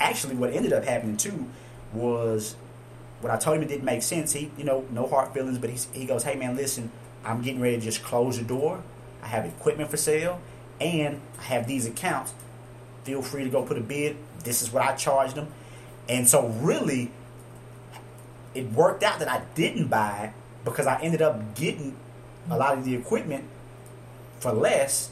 Actually, 0.00 0.34
what 0.34 0.52
ended 0.52 0.72
up 0.72 0.84
happening 0.84 1.16
too 1.16 1.46
was 1.92 2.56
when 3.20 3.32
I 3.32 3.36
told 3.36 3.56
him 3.56 3.62
it 3.62 3.68
didn't 3.68 3.84
make 3.84 4.02
sense. 4.02 4.32
He, 4.32 4.50
you 4.58 4.64
know, 4.64 4.84
no 4.90 5.06
hard 5.06 5.32
feelings, 5.32 5.58
but 5.58 5.70
he 5.70 5.78
he 5.92 6.06
goes, 6.06 6.24
"Hey 6.24 6.36
man, 6.36 6.56
listen." 6.56 6.90
I'm 7.26 7.42
getting 7.42 7.60
ready 7.60 7.76
to 7.76 7.82
just 7.82 8.04
close 8.04 8.38
the 8.38 8.44
door. 8.44 8.82
I 9.22 9.26
have 9.26 9.44
equipment 9.44 9.90
for 9.90 9.96
sale, 9.96 10.40
and 10.80 11.20
I 11.40 11.42
have 11.42 11.66
these 11.66 11.84
accounts. 11.84 12.32
Feel 13.02 13.20
free 13.20 13.42
to 13.42 13.50
go 13.50 13.62
put 13.62 13.76
a 13.76 13.80
bid. 13.80 14.16
This 14.44 14.62
is 14.62 14.72
what 14.72 14.84
I 14.84 14.94
charged 14.94 15.34
them. 15.34 15.48
And 16.08 16.28
so, 16.28 16.46
really, 16.46 17.10
it 18.54 18.70
worked 18.72 19.02
out 19.02 19.18
that 19.18 19.28
I 19.28 19.42
didn't 19.56 19.88
buy 19.88 20.26
it 20.26 20.32
because 20.64 20.86
I 20.86 21.00
ended 21.00 21.20
up 21.20 21.56
getting 21.56 21.96
a 22.48 22.56
lot 22.56 22.78
of 22.78 22.84
the 22.84 22.94
equipment 22.94 23.44
for 24.38 24.52
less, 24.52 25.10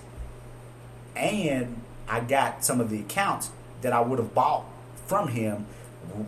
and 1.17 1.81
I 2.09 2.21
got 2.21 2.65
some 2.65 2.81
of 2.81 2.91
the 2.91 3.01
accounts 3.01 3.51
that 3.83 3.93
I 3.93 4.01
would 4.01 4.19
have 4.19 4.35
bought 4.35 4.65
from 5.07 5.29
him 5.29 5.67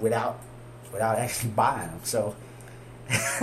without 0.00 0.40
without 0.92 1.18
actually 1.18 1.50
buying 1.50 1.88
them. 1.88 2.00
So 2.02 2.36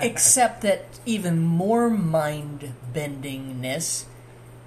Except 0.00 0.60
that 0.62 0.84
even 1.04 1.40
more 1.40 1.90
mind 1.90 2.74
bendingness 2.92 4.04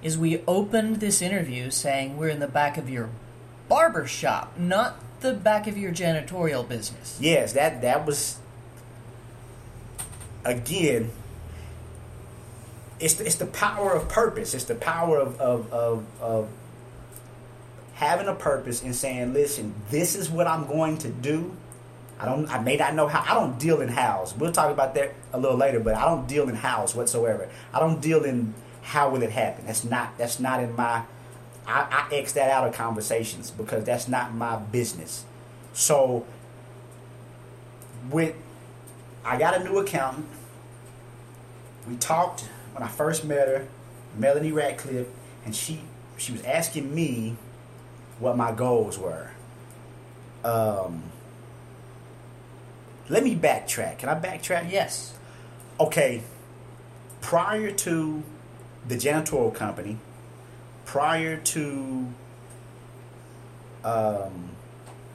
is 0.04 0.18
we 0.18 0.42
opened 0.48 0.98
this 0.98 1.22
interview 1.22 1.70
saying 1.70 2.18
we're 2.18 2.30
in 2.30 2.40
the 2.40 2.48
back 2.48 2.78
of 2.78 2.90
your 2.90 3.10
barber 3.70 4.06
shop, 4.06 4.58
not 4.58 4.98
the 5.22 5.34
back 5.34 5.66
of 5.68 5.78
your 5.78 5.92
janitorial 5.92 6.68
business. 6.68 7.18
Yes, 7.22 7.54
that 7.54 7.82
that 7.82 8.06
was 8.06 8.38
again 10.44 11.12
it's 13.00 13.16
the, 13.16 13.26
it's 13.26 13.36
the 13.36 13.46
power 13.46 13.94
of 13.94 14.10
purpose. 14.10 14.54
It's 14.54 14.66
the 14.66 14.76
power 14.76 15.20
of, 15.20 15.40
of, 15.40 15.72
of, 15.72 16.06
of 16.22 16.50
having 17.94 18.28
a 18.28 18.36
purpose 18.36 18.82
and 18.84 18.96
saying, 18.96 19.34
listen, 19.34 19.74
this 19.90 20.16
is 20.16 20.30
what 20.30 20.48
I'm 20.48 20.68
going 20.68 20.98
to 21.00 21.10
do 21.10 21.56
I 22.20 22.26
don't. 22.26 22.50
I 22.50 22.60
may 22.60 22.78
not 22.78 22.96
know 22.96 23.08
how. 23.08 23.22
I 23.22 23.40
don't 23.40 23.60
deal 23.60 23.82
in 23.82 23.90
house. 23.90 24.36
We'll 24.36 24.52
talk 24.52 24.72
about 24.72 24.96
that 24.96 25.14
a 25.34 25.40
little 25.40 25.58
later. 25.58 25.80
But 25.80 25.96
I 25.96 26.06
don't 26.06 26.28
deal 26.28 26.50
in 26.50 26.56
house 26.56 26.96
whatsoever. 26.96 27.48
I 27.74 27.80
don't 27.80 28.02
deal 28.02 28.24
in 28.24 28.56
how 28.82 29.10
will 29.10 29.22
it 29.22 29.32
happen. 29.32 29.66
That's 29.66 29.84
not. 29.84 30.18
That's 30.18 30.40
not 30.40 30.64
in 30.64 30.76
my. 30.76 31.04
I, 31.68 32.08
I 32.10 32.16
X 32.16 32.32
that 32.34 32.50
out 32.50 32.68
of 32.68 32.74
conversations 32.74 33.52
because 33.52 33.84
that's 33.84 34.08
not 34.08 34.34
my 34.34 34.56
business. 34.58 35.26
So, 35.74 36.26
with 38.10 38.36
I 39.24 39.38
got 39.38 39.60
a 39.60 39.64
new 39.64 39.78
accountant. 39.78 40.28
We 41.88 41.98
talked 41.98 42.50
when 42.78 42.88
I 42.88 42.92
first 42.92 43.26
met 43.26 43.48
her, 43.48 43.68
Melanie 44.18 44.52
Ratcliffe, 44.52 45.08
and 45.46 45.56
she 45.56 45.82
she 46.16 46.32
was 46.32 46.44
asking 46.44 46.94
me 46.94 47.36
what 48.20 48.38
my 48.38 48.52
goals 48.52 49.00
were. 49.00 49.32
Um, 50.44 51.04
let 53.10 53.24
me 53.24 53.36
backtrack. 53.36 53.98
Can 54.00 54.10
I 54.10 54.16
backtrack? 54.16 54.72
Yes. 54.72 55.16
Okay. 55.80 56.22
Prior 57.20 57.72
to 57.72 58.24
the 58.88 58.96
janitorial 58.96 59.54
company, 59.54 59.98
prior 60.86 61.38
to 61.38 62.08
um, 63.84 64.50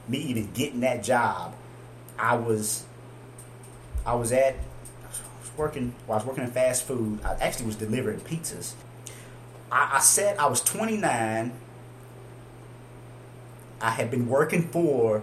me 0.09 0.19
even 0.19 0.51
getting 0.53 0.81
that 0.81 1.05
job, 1.05 1.55
I 2.19 2.35
was 2.35 2.85
I 4.05 4.15
was 4.15 4.33
at 4.33 4.57
working 5.57 5.95
well, 6.07 6.15
I 6.15 6.21
was 6.21 6.27
working 6.27 6.45
in 6.45 6.51
fast 6.51 6.85
food. 6.85 7.21
I 7.25 7.35
actually 7.35 7.67
was 7.67 7.77
delivering 7.77 8.21
pizzas. 8.21 8.75
I, 9.71 9.93
I 9.95 10.01
said 10.01 10.39
I 10.39 10.47
was 10.47 10.61
29. 10.63 11.53
I 13.81 13.91
had 13.91 14.11
been 14.11 14.29
working 14.29 14.69
for 14.69 15.23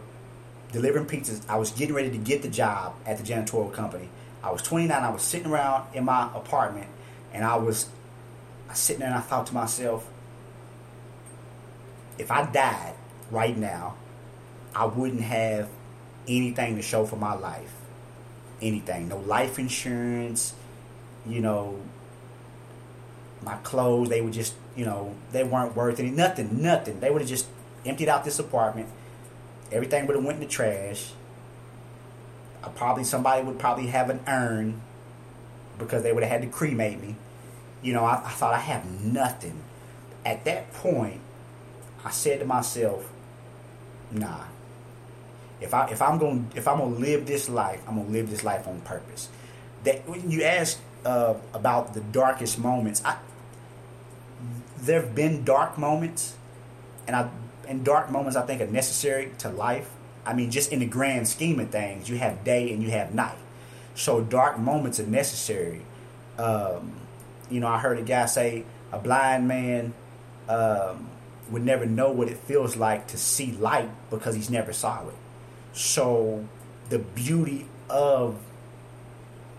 delivering 0.72 1.06
pizzas. 1.06 1.48
I 1.50 1.58
was 1.58 1.72
getting 1.72 1.96
ready 1.96 2.12
to 2.12 2.18
get 2.18 2.42
the 2.42 2.50
job 2.50 2.96
at 3.06 3.18
the 3.18 3.24
janitorial 3.24 3.74
company. 3.74 4.10
I 4.44 4.52
was 4.52 4.62
29. 4.62 4.92
I 4.92 5.10
was 5.10 5.22
sitting 5.22 5.52
around 5.52 5.94
in 5.94 6.06
my 6.06 6.30
apartment, 6.36 6.88
and 7.34 7.44
I 7.44 7.56
was 7.58 7.88
I 8.70 8.74
sitting 8.74 9.00
there 9.00 9.10
and 9.10 9.18
I 9.18 9.22
thought 9.22 9.48
to 9.48 9.54
myself, 9.54 10.08
if 12.18 12.30
I 12.30 12.50
died 12.52 12.94
right 13.32 13.58
now, 13.58 13.96
I 14.76 14.86
wouldn't 14.86 15.22
have 15.22 15.70
anything 16.28 16.76
to 16.76 16.82
show 16.82 17.06
for 17.06 17.16
my 17.16 17.34
life. 17.34 17.79
Anything. 18.62 19.08
No 19.08 19.18
life 19.18 19.58
insurance, 19.58 20.54
you 21.26 21.42
know, 21.42 21.80
my 23.42 23.56
clothes, 23.58 24.10
they 24.10 24.22
were 24.22 24.32
just, 24.32 24.54
you 24.76 24.86
know, 24.86 25.16
they 25.32 25.44
weren't 25.44 25.76
worth 25.76 26.00
any 26.00 26.10
nothing, 26.10 26.62
nothing. 26.62 27.00
They 27.00 27.10
would 27.10 27.22
have 27.22 27.30
just 27.30 27.48
emptied 27.86 28.10
out 28.10 28.26
this 28.26 28.40
apartment. 28.40 28.90
Everything 29.72 30.08
would 30.08 30.16
have 30.16 30.26
went 30.26 30.38
in 30.38 30.44
the 30.44 30.50
trash. 30.50 31.12
I 32.64 32.70
probably 32.70 33.04
somebody 33.04 33.44
would 33.44 33.60
probably 33.60 33.88
have 33.88 34.10
an 34.10 34.20
urn 34.28 34.82
because 35.78 36.04
they 36.04 36.12
would 36.12 36.24
have 36.24 36.32
had 36.32 36.42
to 36.42 36.48
cremate 36.48 37.02
me. 37.02 37.16
You 37.82 37.94
know, 37.94 38.04
I, 38.04 38.16
I 38.26 38.30
thought 38.32 38.54
I 38.54 38.60
have 38.60 38.86
nothing. 39.02 39.62
At 40.26 40.44
that 40.46 40.74
point, 40.74 41.22
I 42.04 42.12
said 42.12 42.40
to 42.40 42.46
myself, 42.46 43.10
nah. 44.12 44.44
If 45.62 45.74
I 45.74 45.90
if 45.90 46.02
I'm 46.02 46.18
going 46.18 46.52
if 46.56 46.68
I'm 46.68 46.80
gonna 46.80 46.96
live 46.96 47.26
this 47.26 47.50
life, 47.50 47.82
I'm 47.88 47.96
gonna 47.98 48.10
live 48.10 48.30
this 48.30 48.44
life 48.44 48.68
on 48.68 48.82
purpose. 48.82 49.30
That 49.84 50.08
when 50.08 50.30
you 50.32 50.44
ask 50.44 50.80
uh, 51.06 51.36
about 51.54 51.94
the 51.94 52.02
darkest 52.02 52.60
moments, 52.60 53.02
I 53.04 53.18
there've 54.82 55.14
been 55.14 55.44
dark 55.44 55.78
moments, 55.78 56.36
and 57.08 57.16
I 57.16 57.30
and 57.68 57.84
dark 57.84 58.10
moments 58.10 58.36
I 58.36 58.46
think 58.46 58.62
are 58.62 58.68
necessary 58.68 59.32
to 59.40 59.50
life. 59.50 59.90
I 60.26 60.34
mean, 60.34 60.52
just 60.52 60.72
in 60.72 60.80
the 60.80 60.86
grand 60.86 61.28
scheme 61.28 61.60
of 61.60 61.70
things, 61.70 62.10
you 62.10 62.18
have 62.18 62.44
day 62.44 62.72
and 62.74 62.84
you 62.84 62.90
have 62.92 63.14
night. 63.14 63.38
So 63.96 64.22
dark 64.22 64.60
moments 64.60 65.00
are 65.00 65.08
necessary. 65.08 65.82
Um, 66.38 66.94
you 67.50 67.60
know, 67.60 67.68
I 67.68 67.80
heard 67.80 68.00
a 68.00 68.02
guy 68.02 68.26
say 68.28 68.64
a 68.92 69.00
blind 69.00 69.48
man 69.48 69.94
um, 70.48 71.10
would 71.52 71.64
never 71.64 71.86
know 71.86 72.12
what 72.12 72.28
it 72.28 72.38
feels 72.38 72.76
like 72.76 73.08
to 73.08 73.18
see 73.18 73.52
light 73.52 73.90
because 74.10 74.36
he's 74.36 74.50
never 74.50 74.74
saw 74.74 75.08
it. 75.08 75.16
So 75.74 76.46
the 76.90 77.00
beauty 77.00 77.66
of 77.90 78.38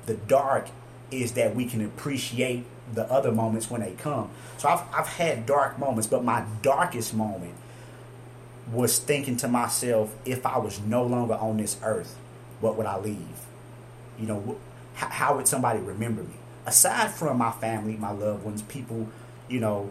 the 0.06 0.14
dark 0.14 0.68
is 1.10 1.32
that 1.32 1.54
we 1.54 1.66
can 1.66 1.84
appreciate 1.84 2.64
the 2.94 3.10
other 3.10 3.32
moments 3.32 3.70
when 3.70 3.80
they 3.80 3.92
come. 3.92 4.30
So 4.58 4.68
I've, 4.68 4.82
I've 4.92 5.06
had 5.06 5.46
dark 5.46 5.78
moments, 5.78 6.06
but 6.06 6.24
my 6.24 6.44
darkest 6.62 7.14
moment 7.14 7.54
was 8.72 8.98
thinking 8.98 9.36
to 9.38 9.48
myself, 9.48 10.14
if 10.24 10.44
I 10.46 10.58
was 10.58 10.80
no 10.80 11.04
longer 11.04 11.34
on 11.34 11.56
this 11.56 11.76
earth, 11.82 12.16
what 12.60 12.76
would 12.76 12.86
I 12.86 12.98
leave? 12.98 13.46
You 14.18 14.26
know, 14.26 14.58
how, 14.94 15.08
how 15.08 15.36
would 15.36 15.48
somebody 15.48 15.80
remember 15.80 16.22
me? 16.22 16.34
Aside 16.66 17.10
from 17.10 17.38
my 17.38 17.50
family, 17.52 17.96
my 17.96 18.10
loved 18.10 18.44
ones, 18.44 18.62
people, 18.62 19.08
you 19.48 19.60
know, 19.60 19.90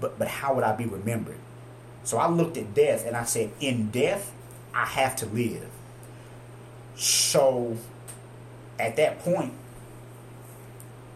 but 0.00 0.18
but 0.18 0.28
how 0.28 0.54
would 0.54 0.64
I 0.64 0.74
be 0.74 0.84
remembered? 0.84 1.38
So 2.04 2.18
I 2.18 2.28
looked 2.28 2.56
at 2.56 2.74
death 2.74 3.06
and 3.06 3.16
I 3.16 3.24
said, 3.24 3.50
in 3.60 3.90
death, 3.90 4.32
I 4.74 4.86
have 4.86 5.16
to 5.16 5.26
live. 5.26 5.68
So 6.96 7.76
at 8.78 8.96
that 8.96 9.20
point, 9.20 9.52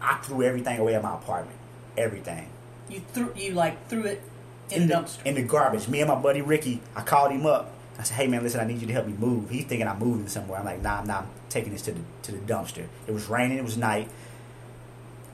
I 0.01 0.15
threw 0.15 0.43
everything 0.43 0.79
away 0.79 0.93
in 0.93 1.01
my 1.01 1.15
apartment. 1.15 1.57
Everything. 1.97 2.49
You 2.89 3.01
threw 3.13 3.33
you 3.35 3.53
like 3.53 3.87
threw 3.87 4.03
it 4.03 4.21
in, 4.69 4.83
in 4.83 4.87
the 4.87 4.93
dumpster. 4.95 5.25
in 5.25 5.35
the 5.35 5.43
garbage. 5.43 5.87
Me 5.87 5.99
and 6.01 6.09
my 6.09 6.15
buddy 6.15 6.41
Ricky, 6.41 6.81
I 6.95 7.01
called 7.01 7.31
him 7.31 7.45
up. 7.45 7.71
I 7.99 8.03
said, 8.03 8.15
"Hey 8.15 8.27
man, 8.27 8.43
listen, 8.43 8.59
I 8.59 8.65
need 8.65 8.79
you 8.79 8.87
to 8.87 8.93
help 8.93 9.07
me 9.07 9.13
move." 9.13 9.49
He's 9.49 9.65
thinking 9.65 9.87
I'm 9.87 9.99
moving 9.99 10.27
somewhere. 10.27 10.59
I'm 10.59 10.65
like, 10.65 10.81
"Nah, 10.81 11.03
nah, 11.03 11.19
I'm 11.19 11.27
taking 11.49 11.73
this 11.73 11.81
to 11.83 11.91
the 11.91 12.01
to 12.23 12.31
the 12.31 12.37
dumpster." 12.37 12.85
It 13.07 13.11
was 13.11 13.27
raining. 13.27 13.57
It 13.57 13.63
was 13.63 13.77
night. 13.77 14.09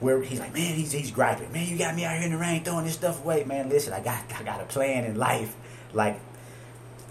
Where 0.00 0.20
he's 0.22 0.40
like, 0.40 0.52
"Man, 0.54 0.74
he's 0.74 0.92
he's 0.92 1.10
griping. 1.10 1.52
Man, 1.52 1.68
you 1.68 1.76
got 1.76 1.94
me 1.94 2.04
out 2.04 2.16
here 2.16 2.26
in 2.26 2.32
the 2.32 2.38
rain 2.38 2.64
throwing 2.64 2.84
this 2.84 2.94
stuff 2.94 3.22
away, 3.22 3.44
man. 3.44 3.68
Listen, 3.68 3.92
I 3.92 4.00
got 4.00 4.22
I 4.38 4.42
got 4.42 4.60
a 4.60 4.64
plan 4.64 5.04
in 5.04 5.16
life. 5.16 5.54
Like, 5.92 6.18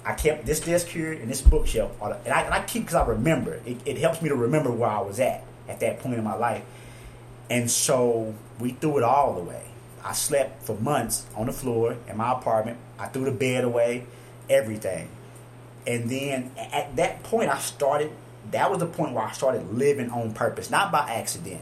I 0.06 0.14
kept 0.14 0.46
this 0.46 0.60
desk 0.60 0.88
here 0.88 1.14
and 1.14 1.30
this 1.30 1.42
bookshelf, 1.42 1.92
and 2.02 2.34
I, 2.34 2.42
and 2.42 2.54
I 2.54 2.64
keep 2.64 2.84
because 2.84 2.96
I 2.96 3.06
remember. 3.06 3.62
It, 3.66 3.78
it 3.86 3.98
helps 3.98 4.22
me 4.22 4.30
to 4.30 4.36
remember 4.36 4.72
where 4.72 4.90
I 4.90 5.02
was 5.02 5.20
at 5.20 5.44
at 5.68 5.80
that 5.80 6.00
point 6.00 6.16
in 6.16 6.24
my 6.24 6.36
life. 6.36 6.64
And 7.50 7.70
so 7.70 8.34
we 8.60 8.72
threw 8.72 8.98
it 8.98 9.04
all 9.04 9.38
away. 9.38 9.66
I 10.04 10.14
slept 10.14 10.64
for 10.64 10.76
months 10.76 11.26
on 11.36 11.46
the 11.46 11.54
floor 11.54 11.98
in 12.10 12.18
my 12.18 12.34
apartment. 12.34 12.78
I 13.00 13.08
threw 13.08 13.26
the 13.26 13.32
bed 13.32 13.64
away, 13.64 14.06
everything. 14.50 15.08
And 15.88 16.10
then 16.10 16.52
at 16.58 16.96
that 16.98 17.24
point, 17.24 17.50
I 17.50 17.60
started, 17.60 18.12
that 18.52 18.70
was 18.70 18.80
the 18.80 18.86
point 18.86 19.14
where 19.14 19.24
I 19.24 19.32
started 19.32 19.74
living 19.74 20.10
on 20.10 20.34
purpose, 20.34 20.70
not 20.70 20.92
by 20.92 21.10
accident. 21.10 21.62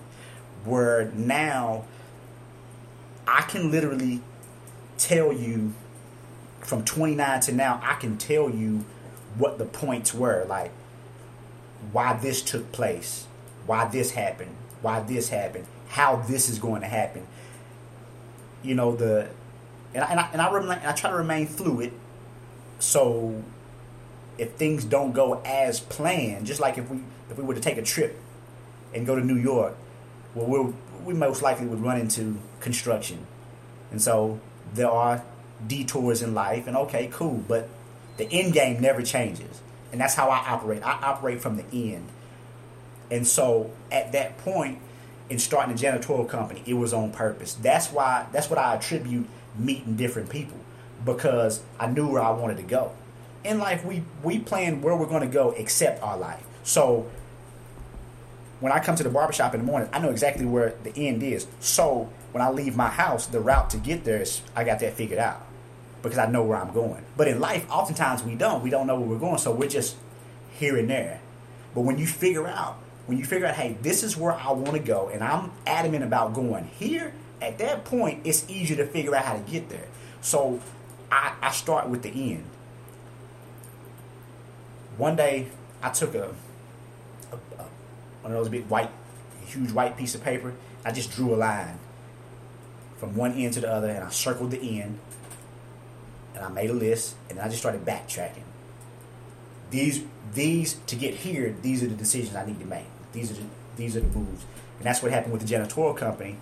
Where 0.64 1.12
now 1.16 1.86
I 3.28 3.42
can 3.42 3.72
literally 3.72 4.22
tell 4.98 5.34
you 5.34 5.74
from 6.62 6.84
29 6.84 7.42
to 7.42 7.52
now, 7.52 7.82
I 7.84 7.96
can 7.96 8.18
tell 8.18 8.50
you 8.50 8.86
what 9.38 9.58
the 9.58 9.66
points 9.66 10.14
were. 10.14 10.46
Like, 10.48 10.72
why 11.92 12.14
this 12.14 12.42
took 12.42 12.72
place, 12.72 13.26
why 13.66 13.86
this 13.86 14.12
happened, 14.12 14.56
why 14.82 15.02
this 15.02 15.30
happened, 15.30 15.66
how 15.90 16.18
this 16.18 16.50
is 16.50 16.60
going 16.60 16.82
to 16.82 16.88
happen. 16.88 17.28
You 18.64 18.76
know 18.76 18.96
the, 18.96 19.30
and 19.94 20.04
I 20.04 20.08
and 20.12 20.20
I, 20.20 20.30
and 20.34 20.42
I, 20.42 20.52
remain, 20.52 20.80
I 20.86 20.92
try 20.92 21.10
to 21.10 21.16
remain 21.16 21.48
fluid, 21.48 21.92
so 22.80 23.44
if 24.38 24.52
things 24.54 24.86
don't 24.86 25.12
go 25.14 25.42
as 25.44 25.80
planned, 25.80 26.46
just 26.46 26.60
like 26.60 26.78
if 26.78 26.90
we 26.90 27.00
if 27.30 27.38
we 27.38 27.44
were 27.44 27.56
to 27.56 27.62
take 27.62 27.78
a 27.78 27.82
trip 27.82 28.20
and 28.94 29.06
go 29.06 29.16
to 29.16 29.26
New 29.26 29.38
York, 29.38 29.76
well, 30.36 30.46
we'll, 30.46 30.74
we 31.04 31.14
most 31.14 31.42
likely 31.42 31.66
would 31.66 31.82
run 31.82 32.00
into 32.00 32.38
construction, 32.60 33.26
and 33.90 34.02
so 34.02 34.40
there 34.74 34.90
are 34.90 35.24
detours 35.68 36.22
in 36.22 36.34
life, 36.34 36.68
and 36.68 36.76
okay, 36.76 37.10
cool, 37.12 37.44
but 37.48 37.70
the 38.18 38.32
end 38.32 38.54
game 38.54 38.82
never 38.82 39.02
changes, 39.02 39.62
and 39.92 40.00
that's 40.00 40.16
how 40.16 40.30
I 40.30 40.38
operate. 40.38 40.84
I 40.84 40.92
operate 40.92 41.42
from 41.42 41.58
the 41.58 41.66
end. 41.72 42.08
And 43.10 43.28
so 43.28 43.72
at 43.92 44.14
that 44.14 44.38
point, 44.40 44.80
in 45.30 45.40
starting 45.40 45.74
a 45.74 45.78
janitorial 45.78 46.28
company, 46.28 46.64
it 46.66 46.74
was 46.74 46.94
on 46.94 47.12
purpose. 47.12 47.54
That's 47.56 47.88
why 47.88 48.28
that's 48.32 48.50
what 48.50 48.60
I 48.60 48.76
attribute 48.76 49.28
meeting 49.58 49.96
different 49.96 50.30
people 50.30 50.58
because 51.06 51.62
I 51.80 51.88
knew 51.88 52.08
where 52.08 52.22
I 52.22 52.32
wanted 52.32 52.58
to 52.58 52.64
go. 52.64 52.92
In 53.44 53.60
life, 53.60 53.84
we 53.84 54.04
we 54.24 54.40
plan 54.40 54.82
where 54.82 54.96
we're 54.96 55.08
going 55.08 55.22
to 55.22 55.34
go 55.34 55.52
except 55.52 56.02
our 56.04 56.18
life. 56.18 56.46
So 56.64 57.10
when 58.60 58.72
I 58.72 58.80
come 58.80 58.96
to 58.96 59.04
the 59.04 59.10
barbershop 59.10 59.54
in 59.56 59.62
the 59.62 59.66
morning, 59.66 59.90
I 59.92 60.00
know 60.00 60.12
exactly 60.12 60.46
where 60.46 60.76
the 60.84 60.96
end 60.96 61.24
is. 61.24 61.48
So 61.60 62.10
when 62.32 62.42
I 62.42 62.50
leave 62.50 62.76
my 62.76 62.90
house, 62.90 63.26
the 63.26 63.40
route 63.40 63.72
to 63.72 63.78
get 63.78 64.04
there 64.04 64.22
is 64.22 64.42
I 64.56 64.64
got 64.64 64.80
that 64.80 64.94
figured 64.94 65.20
out 65.20 65.42
because 66.02 66.18
I 66.18 66.26
know 66.28 66.44
where 66.44 66.58
I'm 66.58 66.74
going. 66.74 67.04
But 67.16 67.28
in 67.28 67.40
life, 67.40 67.70
oftentimes 67.70 68.24
we 68.24 68.36
don't. 68.36 68.64
We 68.64 68.70
don't 68.70 68.88
know 68.88 69.00
where 69.00 69.08
we're 69.08 69.20
going, 69.20 69.38
so 69.38 69.52
we're 69.52 69.70
just 69.70 69.96
here 70.58 70.78
and 70.78 70.90
there. 70.90 71.22
But 71.74 71.82
when 71.82 71.98
you 71.98 72.08
figure 72.08 72.48
out, 72.48 72.78
when 73.06 73.18
you 73.18 73.26
figure 73.26 73.48
out, 73.48 73.56
hey, 73.56 73.78
this 73.82 74.04
is 74.04 74.18
where 74.18 74.34
I 74.34 74.52
want 74.52 74.74
to 74.74 74.80
go, 74.80 75.10
and 75.10 75.24
I'm 75.24 75.52
adamant 75.66 76.04
about 76.04 76.34
going 76.34 76.66
here, 76.66 77.14
at 77.42 77.58
that 77.58 77.86
point, 77.86 78.22
it's 78.26 78.50
easier 78.50 78.78
to 78.78 78.86
figure 78.86 79.16
out 79.16 79.26
how 79.26 79.34
to 79.34 79.52
get 79.52 79.70
there. 79.70 79.88
So 80.22 80.60
I, 81.12 81.34
I 81.42 81.52
start 81.52 81.90
with 81.90 82.04
the 82.04 82.10
end. 82.10 82.46
One 84.98 85.16
day, 85.16 85.48
I 85.82 85.90
took 85.90 86.14
a, 86.14 86.34
a, 87.32 87.36
a 87.58 87.66
one 88.22 88.32
of 88.32 88.34
those 88.34 88.50
big 88.50 88.68
white, 88.68 88.92
huge 89.46 89.72
white 89.72 89.98
piece 89.98 90.14
of 90.14 90.24
paper. 90.24 90.54
I 90.86 90.92
just 90.92 91.12
drew 91.12 91.34
a 91.34 91.38
line 91.38 91.80
from 92.98 93.16
one 93.16 93.34
end 93.34 93.54
to 93.54 93.62
the 93.62 93.72
other, 93.72 93.90
and 93.90 94.04
I 94.04 94.10
circled 94.10 94.52
the 94.52 94.80
end, 94.80 95.00
and 96.42 96.50
I 96.50 96.54
made 96.54 96.70
a 96.72 96.74
list, 96.74 97.16
and 97.30 97.38
then 97.38 97.46
I 97.46 97.50
just 97.50 97.60
started 97.60 97.86
backtracking. 97.86 98.44
These 99.70 100.04
these 100.34 100.76
to 100.88 100.96
get 100.96 101.14
here, 101.14 101.56
these 101.62 101.84
are 101.84 101.88
the 101.88 101.96
decisions 101.96 102.36
I 102.36 102.46
need 102.46 102.60
to 102.60 102.66
make. 102.66 102.86
These 103.14 103.32
are 103.32 103.36
the 103.36 103.44
these 103.78 103.96
are 103.96 104.02
the 104.02 104.08
moves, 104.08 104.46
and 104.78 104.86
that's 104.86 105.04
what 105.04 105.12
happened 105.12 105.34
with 105.34 105.48
the 105.48 105.56
janitorial 105.56 105.96
company. 105.96 106.38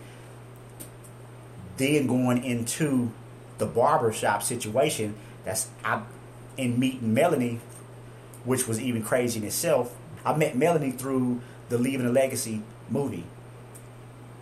Then 1.78 2.08
going 2.08 2.44
into 2.44 3.12
the 3.58 3.66
barber 3.66 4.14
shop 4.14 4.42
situation, 4.44 5.16
that's 5.44 5.68
I 5.84 6.04
in 6.58 6.80
meeting 6.80 7.14
Melanie. 7.14 7.60
which 8.44 8.68
was 8.68 8.80
even 8.80 9.04
crazy 9.04 9.40
in 9.40 9.46
itself. 9.46 9.96
I 10.26 10.36
met 10.36 10.56
Melanie 10.56 10.92
through 10.92 11.42
the 11.70 11.78
Leaving 11.78 12.06
a 12.06 12.12
Legacy 12.12 12.62
movie. 12.90 13.26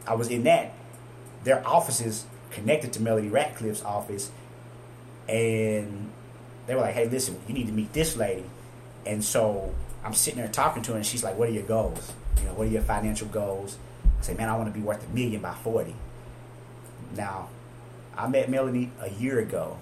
I 0.06 0.16
was 0.16 0.30
in 0.30 0.44
that. 0.44 0.74
Their 1.44 1.66
offices 1.68 2.26
connected 2.52 2.94
to 2.94 3.02
Melody 3.02 3.30
Ratcliffe's 3.30 3.84
office, 3.84 4.32
and 5.28 6.10
they 6.66 6.76
were 6.76 6.82
like, 6.82 6.94
"Hey, 6.94 7.08
listen, 7.08 7.40
you 7.48 7.54
need 7.54 7.68
to 7.68 7.74
meet 7.74 7.94
this 7.94 8.16
lady." 8.16 8.46
And 9.06 9.24
so 9.24 9.74
I'm 10.04 10.14
sitting 10.14 10.40
there 10.40 10.50
talking 10.50 10.84
to 10.84 10.92
her, 10.92 10.98
and 10.98 11.06
she's 11.06 11.24
like, 11.24 11.38
"What 11.38 11.50
are 11.50 11.52
your 11.52 11.64
goals? 11.64 12.14
You 12.40 12.46
know, 12.46 12.54
what 12.54 12.68
are 12.68 12.72
your 12.72 12.82
financial 12.82 13.28
goals?" 13.28 13.78
I 14.20 14.24
say, 14.24 14.34
"Man, 14.34 14.50
I 14.50 14.58
want 14.58 14.74
to 14.74 14.78
be 14.78 14.86
worth 14.86 15.08
a 15.08 15.14
million 15.14 15.42
by 15.42 15.54
40." 15.54 15.96
Now, 17.16 17.50
I 18.18 18.28
met 18.28 18.50
Melanie 18.50 18.92
a 19.02 19.10
year 19.10 19.40
ago, 19.40 19.78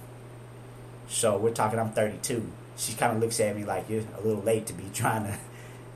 so 1.07 1.37
we're 1.37 1.51
talking. 1.51 1.79
I'm 1.79 1.91
32. 1.91 2.51
She 2.77 2.93
kind 2.93 3.13
of 3.15 3.21
looks 3.21 3.39
at 3.39 3.55
me 3.55 3.63
like 3.63 3.89
you're 3.89 4.03
a 4.17 4.21
little 4.21 4.43
late 4.43 4.65
to 4.67 4.73
be 4.73 4.83
trying 4.93 5.23
to 5.25 5.37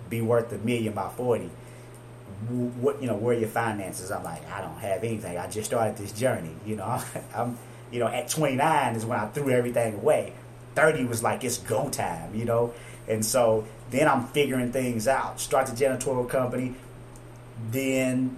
be 0.10 0.22
worth 0.22 0.52
a 0.52 0.58
million 0.60 0.94
by 0.94 1.10
40 1.10 1.50
what 2.48 3.02
you 3.02 3.08
know 3.08 3.16
where 3.16 3.36
are 3.36 3.40
your 3.40 3.50
finances 3.50 4.12
i'm 4.12 4.24
like 4.24 4.50
i 4.52 4.62
don't 4.62 4.78
have 4.80 5.04
anything 5.04 5.38
i 5.38 5.48
just 5.48 5.68
started 5.68 5.98
this 5.98 6.12
journey 6.12 6.52
you 6.66 6.76
know 6.76 7.02
i'm 7.36 7.58
you 7.92 8.00
know 8.00 8.08
at 8.08 8.30
29 8.30 8.96
is 8.96 9.06
when 9.06 9.20
i 9.20 9.28
threw 9.28 9.50
everything 9.50 9.96
away. 9.96 10.34
30 10.76 11.06
was 11.06 11.24
like 11.24 11.44
it's 11.44 11.58
go 11.58 11.90
time 11.90 12.34
you 12.36 12.46
know? 12.46 12.74
And 13.08 13.26
so 13.26 13.66
then 13.90 14.08
i'm 14.08 14.28
figuring 14.28 14.72
things 14.72 15.08
out. 15.08 15.40
Start 15.40 15.68
the 15.68 15.74
janitorial 15.74 16.30
company. 16.30 16.76
Then 17.72 18.38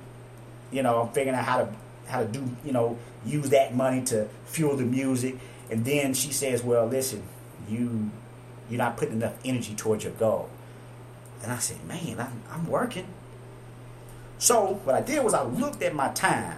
you 0.71 0.83
know 0.83 1.01
i'm 1.01 1.09
figuring 1.09 1.37
out 1.37 1.45
how 1.45 1.57
to 1.57 1.73
how 2.07 2.19
to 2.21 2.27
do 2.27 2.49
you 2.65 2.71
know 2.71 2.97
use 3.25 3.49
that 3.49 3.75
money 3.75 4.01
to 4.05 4.27
fuel 4.45 4.75
the 4.75 4.85
music. 4.85 5.37
And 5.69 5.85
then 5.85 6.13
she 6.13 6.31
says 6.31 6.63
well 6.63 6.85
listen 6.85 7.23
you 7.69 8.09
you're 8.69 8.77
not 8.77 8.97
putting 8.97 9.15
enough 9.15 9.33
energy 9.43 9.75
towards 9.75 10.03
your 10.03 10.13
goal. 10.13 10.49
And 11.43 11.51
i 11.51 11.57
said 11.57 11.83
man 11.85 12.19
i'm, 12.19 12.43
I'm 12.51 12.67
working. 12.67 13.07
So 14.41 14.81
what 14.85 14.95
I 14.95 15.01
did 15.01 15.23
was 15.23 15.35
I 15.35 15.43
looked 15.43 15.83
at 15.83 15.93
my 15.93 16.09
time 16.09 16.57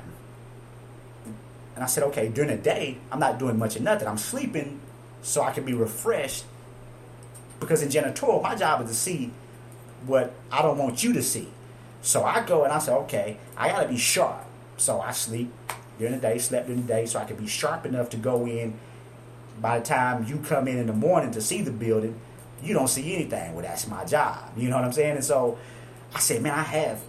and 1.76 1.84
I 1.84 1.88
said, 1.88 2.04
okay, 2.06 2.30
during 2.30 2.50
the 2.50 2.62
day, 2.62 2.98
I'm 3.12 3.20
not 3.20 3.40
doing 3.40 3.58
much 3.58 3.76
of 3.76 3.82
nothing. 3.82 4.08
I'm 4.08 4.18
sleeping 4.18 4.80
so 5.22 5.42
I 5.42 5.52
can 5.52 5.66
be 5.66 5.74
refreshed. 5.74 6.46
Because 7.60 7.82
in 7.82 7.90
janitorial, 7.90 8.44
my 8.44 8.56
job 8.56 8.82
is 8.82 8.90
to 8.90 8.96
see 8.96 9.32
what 10.06 10.34
I 10.52 10.62
don't 10.62 10.78
want 10.78 11.04
you 11.04 11.14
to 11.14 11.24
see. 11.24 11.48
So 12.02 12.24
I 12.24 12.46
go 12.46 12.64
and 12.64 12.74
I 12.74 12.80
say, 12.80 12.92
okay, 12.94 13.38
I 13.58 13.70
gotta 13.70 13.88
be 13.88 13.98
sharp. 13.98 14.46
So 14.78 15.00
I 15.00 15.12
sleep 15.12 15.52
during 15.98 16.16
the 16.16 16.20
day, 16.20 16.38
slept 16.38 16.68
during 16.68 16.82
the 16.82 16.88
day, 16.88 17.06
so 17.06 17.20
I 17.20 17.26
can 17.26 17.38
be 17.38 17.48
sharp 17.48 17.86
enough 17.86 18.10
to 18.12 18.18
go 18.18 18.46
in. 18.46 18.74
By 19.62 19.80
the 19.80 19.86
time 19.86 20.26
you 20.26 20.38
come 20.40 20.68
in 20.68 20.78
in 20.78 20.88
the 20.88 20.94
morning 20.94 21.32
to 21.32 21.42
see 21.42 21.62
the 21.62 21.72
building, 21.72 22.20
you 22.62 22.74
don't 22.74 22.88
see 22.88 23.16
anything. 23.16 23.54
Well, 23.54 23.64
that's 23.64 23.88
my 23.88 24.04
job. 24.04 24.52
You 24.58 24.70
know 24.70 24.76
what 24.76 24.86
I'm 24.86 24.92
saying? 24.92 25.16
And 25.16 25.24
so 25.24 25.58
I 26.14 26.20
said, 26.20 26.42
man, 26.42 26.54
I 26.54 26.64
have 26.64 27.02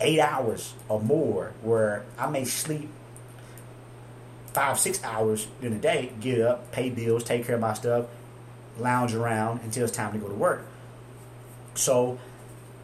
eight 0.00 0.20
hours 0.20 0.74
or 0.88 1.00
more 1.00 1.52
where 1.62 2.04
I 2.18 2.28
may 2.28 2.44
sleep 2.44 2.88
five, 4.52 4.78
six 4.78 5.02
hours 5.04 5.46
during 5.60 5.76
the 5.76 5.80
day, 5.80 6.12
get 6.20 6.40
up, 6.40 6.72
pay 6.72 6.90
bills, 6.90 7.24
take 7.24 7.46
care 7.46 7.54
of 7.54 7.60
my 7.60 7.74
stuff, 7.74 8.06
lounge 8.78 9.14
around 9.14 9.60
until 9.62 9.84
it's 9.84 9.96
time 9.96 10.12
to 10.12 10.18
go 10.18 10.28
to 10.28 10.34
work. 10.34 10.66
So 11.74 12.18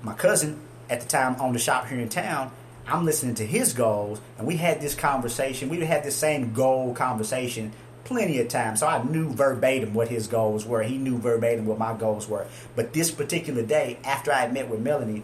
my 0.03 0.15
cousin 0.15 0.61
at 0.91 1.01
the 1.01 1.09
time 1.09 1.37
owned 1.41 1.57
a 1.57 1.59
shop 1.59 1.87
here 1.87 1.99
in 1.99 2.09
town. 2.09 2.51
I'm 2.87 3.05
listening 3.05 3.35
to 3.37 3.47
his 3.47 3.73
goals, 3.73 4.21
and 4.37 4.47
we 4.47 4.57
had 4.57 4.81
this 4.81 4.95
conversation. 4.95 5.71
We 5.71 5.81
had 5.81 6.05
this 6.05 6.17
same 6.17 6.53
goal 6.53 6.95
conversation 6.95 7.73
plenty 8.05 8.39
of 8.41 8.49
times. 8.49 8.81
So 8.81 8.87
I 8.87 9.03
knew 9.03 9.31
verbatim 9.31 9.95
what 9.95 10.09
his 10.09 10.27
goals 10.27 10.67
were. 10.67 10.83
He 10.83 10.99
knew 10.99 11.17
verbatim 11.19 11.65
what 11.65 11.79
my 11.79 11.95
goals 11.95 12.29
were. 12.29 12.47
But 12.77 12.93
this 12.93 13.11
particular 13.11 13.63
day, 13.63 13.99
after 14.05 14.31
I 14.31 14.41
had 14.41 14.53
met 14.53 14.69
with 14.69 14.81
Melanie, 14.81 15.23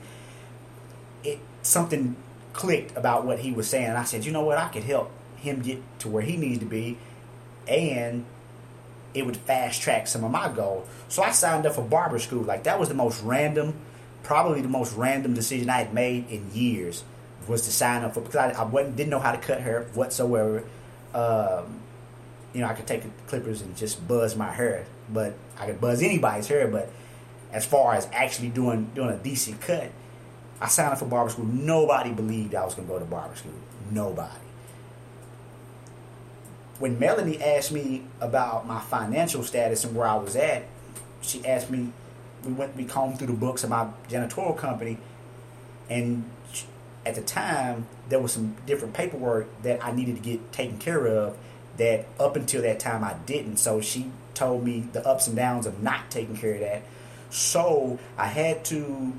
it 1.23 1.39
something 1.63 2.17
clicked 2.55 2.97
about 2.97 3.27
what 3.27 3.41
he 3.41 3.53
was 3.53 3.69
saying. 3.69 3.91
I 3.91 4.05
said, 4.05 4.25
you 4.25 4.33
know 4.33 4.43
what, 4.43 4.57
I 4.57 4.69
could 4.69 4.85
help 4.85 5.13
him 5.41 5.61
get 5.63 5.83
to 6.01 6.09
where 6.09 6.23
he 6.23 6.37
needs 6.37 6.61
to 6.61 6.67
be, 6.67 6.99
and 7.67 8.25
it 9.15 9.27
would 9.27 9.37
fast 9.37 9.83
track 9.83 10.07
some 10.07 10.25
of 10.25 10.31
my 10.31 10.49
goals. 10.49 10.89
So 11.09 11.23
I 11.23 11.33
signed 11.33 11.67
up 11.67 11.75
for 11.75 11.83
barber 11.83 12.19
school. 12.19 12.43
Like 12.43 12.65
that 12.65 12.79
was 12.79 12.89
the 12.89 12.95
most 12.95 13.23
random, 13.23 13.75
probably 14.23 14.61
the 14.61 14.69
most 14.69 14.97
random 14.97 15.35
decision 15.35 15.69
I 15.69 15.79
had 15.79 15.95
made 15.95 16.31
in 16.31 16.51
years 16.55 17.05
was 17.49 17.63
to 17.63 17.73
sign 17.73 18.05
up 18.05 18.15
for 18.15 18.21
because 18.21 18.37
I, 18.37 18.51
I 18.51 18.65
wasn't, 18.65 18.97
didn't 18.97 19.11
know 19.11 19.19
how 19.19 19.33
to 19.33 19.39
cut 19.39 19.61
hair 19.61 19.87
whatsoever. 19.95 20.63
Um, 21.15 21.81
you 22.53 22.61
know, 22.61 22.69
I 22.69 22.75
could 22.75 22.87
take 22.87 23.03
clippers 23.27 23.63
and 23.63 23.77
just 23.77 24.07
buzz 24.07 24.37
my 24.37 24.53
hair, 24.53 24.87
but 25.13 25.35
I 25.59 25.67
could 25.67 25.81
buzz 25.81 26.03
anybody's 26.03 26.47
hair. 26.47 26.69
But 26.69 26.91
as 27.53 27.67
far 27.67 27.95
as 27.95 28.09
actually 28.13 28.49
doing 28.49 28.91
doing 28.95 29.11
a 29.11 29.17
decent 29.17 29.61
cut, 29.61 29.91
I 30.61 30.69
signed 30.69 30.93
up 30.93 30.99
for 30.99 31.07
barber 31.07 31.31
school. 31.31 31.47
Nobody 31.47 32.11
believed 32.11 32.55
I 32.55 32.65
was 32.65 32.75
going 32.75 32.87
to 32.87 32.93
go 32.95 32.99
to 32.99 33.05
barber 33.05 33.35
school. 33.35 33.53
Nobody. 33.91 34.50
When 36.81 36.99
Melanie 36.99 37.41
asked 37.41 37.71
me 37.71 38.03
about 38.21 38.67
my 38.67 38.81
financial 38.81 39.45
status 39.45 39.85
and 39.85 39.95
where 39.95 40.09
I 40.09 40.17
was 40.17 40.35
at, 40.35 40.65
she 41.23 41.47
asked 41.47 41.71
me. 41.71 41.93
We 42.45 42.53
went. 42.53 42.75
We 42.75 42.85
combed 42.85 43.19
through 43.19 43.29
the 43.29 43.35
books 43.35 43.63
of 43.63 43.71
my 43.71 43.89
janitorial 44.09 44.57
company, 44.57 44.97
and 45.91 46.25
at 47.05 47.15
the 47.15 47.21
time 47.21 47.87
there 48.09 48.19
was 48.19 48.33
some 48.33 48.57
different 48.67 48.95
paperwork 48.95 49.47
that 49.63 49.85
I 49.85 49.93
needed 49.93 50.17
to 50.17 50.23
get 50.23 50.53
taken 50.53 50.79
care 50.79 51.07
of. 51.07 51.37
That 51.77 52.07
up 52.19 52.37
until 52.37 52.63
that 52.63 52.81
time 52.81 53.05
I 53.05 53.15
didn't. 53.27 53.59
So 53.59 53.81
she 53.81 54.11
told 54.35 54.65
me 54.65 54.89
the 54.93 55.07
ups 55.07 55.27
and 55.29 55.37
downs 55.37 55.67
of 55.67 55.83
not 55.83 56.11
taking 56.11 56.37
care 56.37 56.55
of 56.55 56.61
that. 56.61 56.83
So 57.31 57.99
I 58.19 58.27
had 58.27 58.65
to 58.67 59.13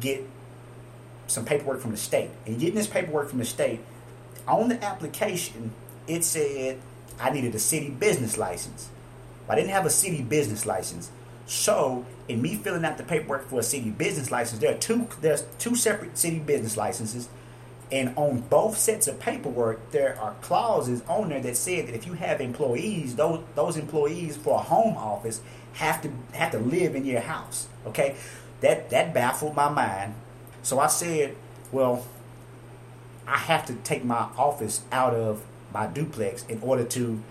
get 0.00 0.28
some 1.26 1.44
paperwork 1.44 1.80
from 1.80 1.92
the 1.92 1.96
state. 1.96 2.30
And 2.46 2.58
getting 2.58 2.74
this 2.74 2.86
paperwork 2.86 3.28
from 3.28 3.38
the 3.38 3.44
state, 3.44 3.80
on 4.46 4.68
the 4.68 4.82
application, 4.82 5.72
it 6.08 6.24
said 6.24 6.78
I 7.20 7.30
needed 7.30 7.54
a 7.54 7.58
city 7.58 7.90
business 7.90 8.38
license. 8.38 8.88
I 9.48 9.54
didn't 9.54 9.70
have 9.70 9.86
a 9.86 9.90
city 9.90 10.22
business 10.22 10.66
license. 10.66 11.10
So, 11.46 12.04
in 12.28 12.42
me 12.42 12.56
filling 12.56 12.84
out 12.84 12.98
the 12.98 13.04
paperwork 13.04 13.48
for 13.48 13.60
a 13.60 13.62
city 13.62 13.90
business 13.90 14.30
license, 14.30 14.60
there 14.60 14.74
are 14.74 14.78
two 14.78 15.08
there's 15.20 15.44
two 15.58 15.74
separate 15.74 16.18
city 16.18 16.38
business 16.38 16.76
licenses. 16.76 17.28
And 17.90 18.12
on 18.16 18.40
both 18.40 18.76
sets 18.76 19.08
of 19.08 19.18
paperwork, 19.18 19.92
there 19.92 20.18
are 20.20 20.34
clauses 20.42 21.02
on 21.08 21.30
there 21.30 21.40
that 21.40 21.56
said 21.56 21.86
that 21.86 21.94
if 21.94 22.06
you 22.06 22.12
have 22.14 22.40
employees, 22.42 23.16
those 23.16 23.42
those 23.54 23.76
employees 23.78 24.36
for 24.36 24.56
a 24.56 24.62
home 24.62 24.96
office 24.96 25.40
have 25.74 26.02
to 26.02 26.10
have 26.32 26.50
to 26.52 26.58
live 26.58 26.94
in 26.94 27.06
your 27.06 27.20
house. 27.20 27.66
Okay, 27.86 28.16
that 28.60 28.90
that 28.90 29.14
baffled 29.14 29.56
my 29.56 29.70
mind 29.70 30.14
so 30.62 30.80
I 30.80 30.88
said, 30.88 31.34
well, 31.72 32.04
I 33.26 33.38
have 33.38 33.64
to 33.66 33.74
take 33.74 34.04
my 34.04 34.28
office 34.36 34.82
out 34.92 35.14
of 35.14 35.42
my 35.72 35.86
duplex 35.86 36.44
in 36.46 36.60
order 36.62 36.84
to 36.84 37.22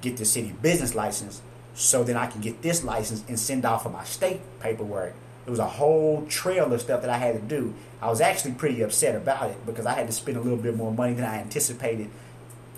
get 0.00 0.16
the 0.16 0.24
city 0.24 0.54
business 0.62 0.94
license 0.94 1.42
so 1.74 2.04
then 2.04 2.16
I 2.16 2.26
can 2.26 2.40
get 2.40 2.62
this 2.62 2.84
license 2.84 3.24
and 3.28 3.38
send 3.38 3.64
off 3.64 3.82
for 3.82 3.88
my 3.88 4.04
state 4.04 4.40
paperwork. 4.60 5.14
It 5.46 5.50
was 5.50 5.58
a 5.58 5.66
whole 5.66 6.24
trail 6.26 6.72
of 6.72 6.80
stuff 6.80 7.02
that 7.02 7.10
I 7.10 7.18
had 7.18 7.34
to 7.34 7.40
do. 7.40 7.74
I 8.00 8.08
was 8.08 8.20
actually 8.20 8.52
pretty 8.52 8.80
upset 8.82 9.14
about 9.14 9.50
it 9.50 9.66
because 9.66 9.84
I 9.84 9.94
had 9.94 10.06
to 10.06 10.12
spend 10.12 10.36
a 10.36 10.40
little 10.40 10.58
bit 10.58 10.76
more 10.76 10.92
money 10.92 11.14
than 11.14 11.24
I 11.24 11.38
anticipated 11.38 12.10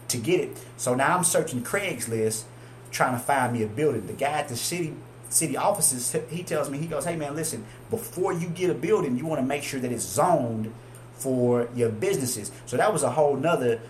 to 0.09 0.17
get 0.17 0.41
it. 0.41 0.57
So 0.77 0.95
now 0.95 1.17
I'm 1.17 1.25
searching 1.25 1.63
Craigslist 1.63 2.45
trying 2.91 3.13
to 3.13 3.19
find 3.19 3.53
me 3.53 3.63
a 3.63 3.67
building. 3.67 4.07
The 4.07 4.15
guy 4.15 4.33
at 4.33 4.49
the 4.49 4.57
city 4.57 4.95
city 5.29 5.57
offices, 5.57 6.17
he 6.31 6.43
tells 6.43 6.71
me, 6.71 6.79
he 6.79 6.87
goes, 6.87 7.05
hey 7.05 7.17
man, 7.17 7.35
listen, 7.35 7.65
before 7.91 8.33
you 8.33 8.49
get 8.49 8.71
a 8.71 8.75
building, 8.75 9.17
you 9.17 9.27
want 9.27 9.41
to 9.41 9.47
make 9.47 9.63
sure 9.63 9.81
that 9.81 9.91
it's 9.91 10.05
zoned 10.05 10.73
for 11.15 11.69
your 11.75 11.89
businesses. 11.89 12.53
So 12.67 12.77
that 12.77 12.93
was 12.93 13.03
a 13.03 13.11
whole 13.11 13.37
nother 13.37 13.81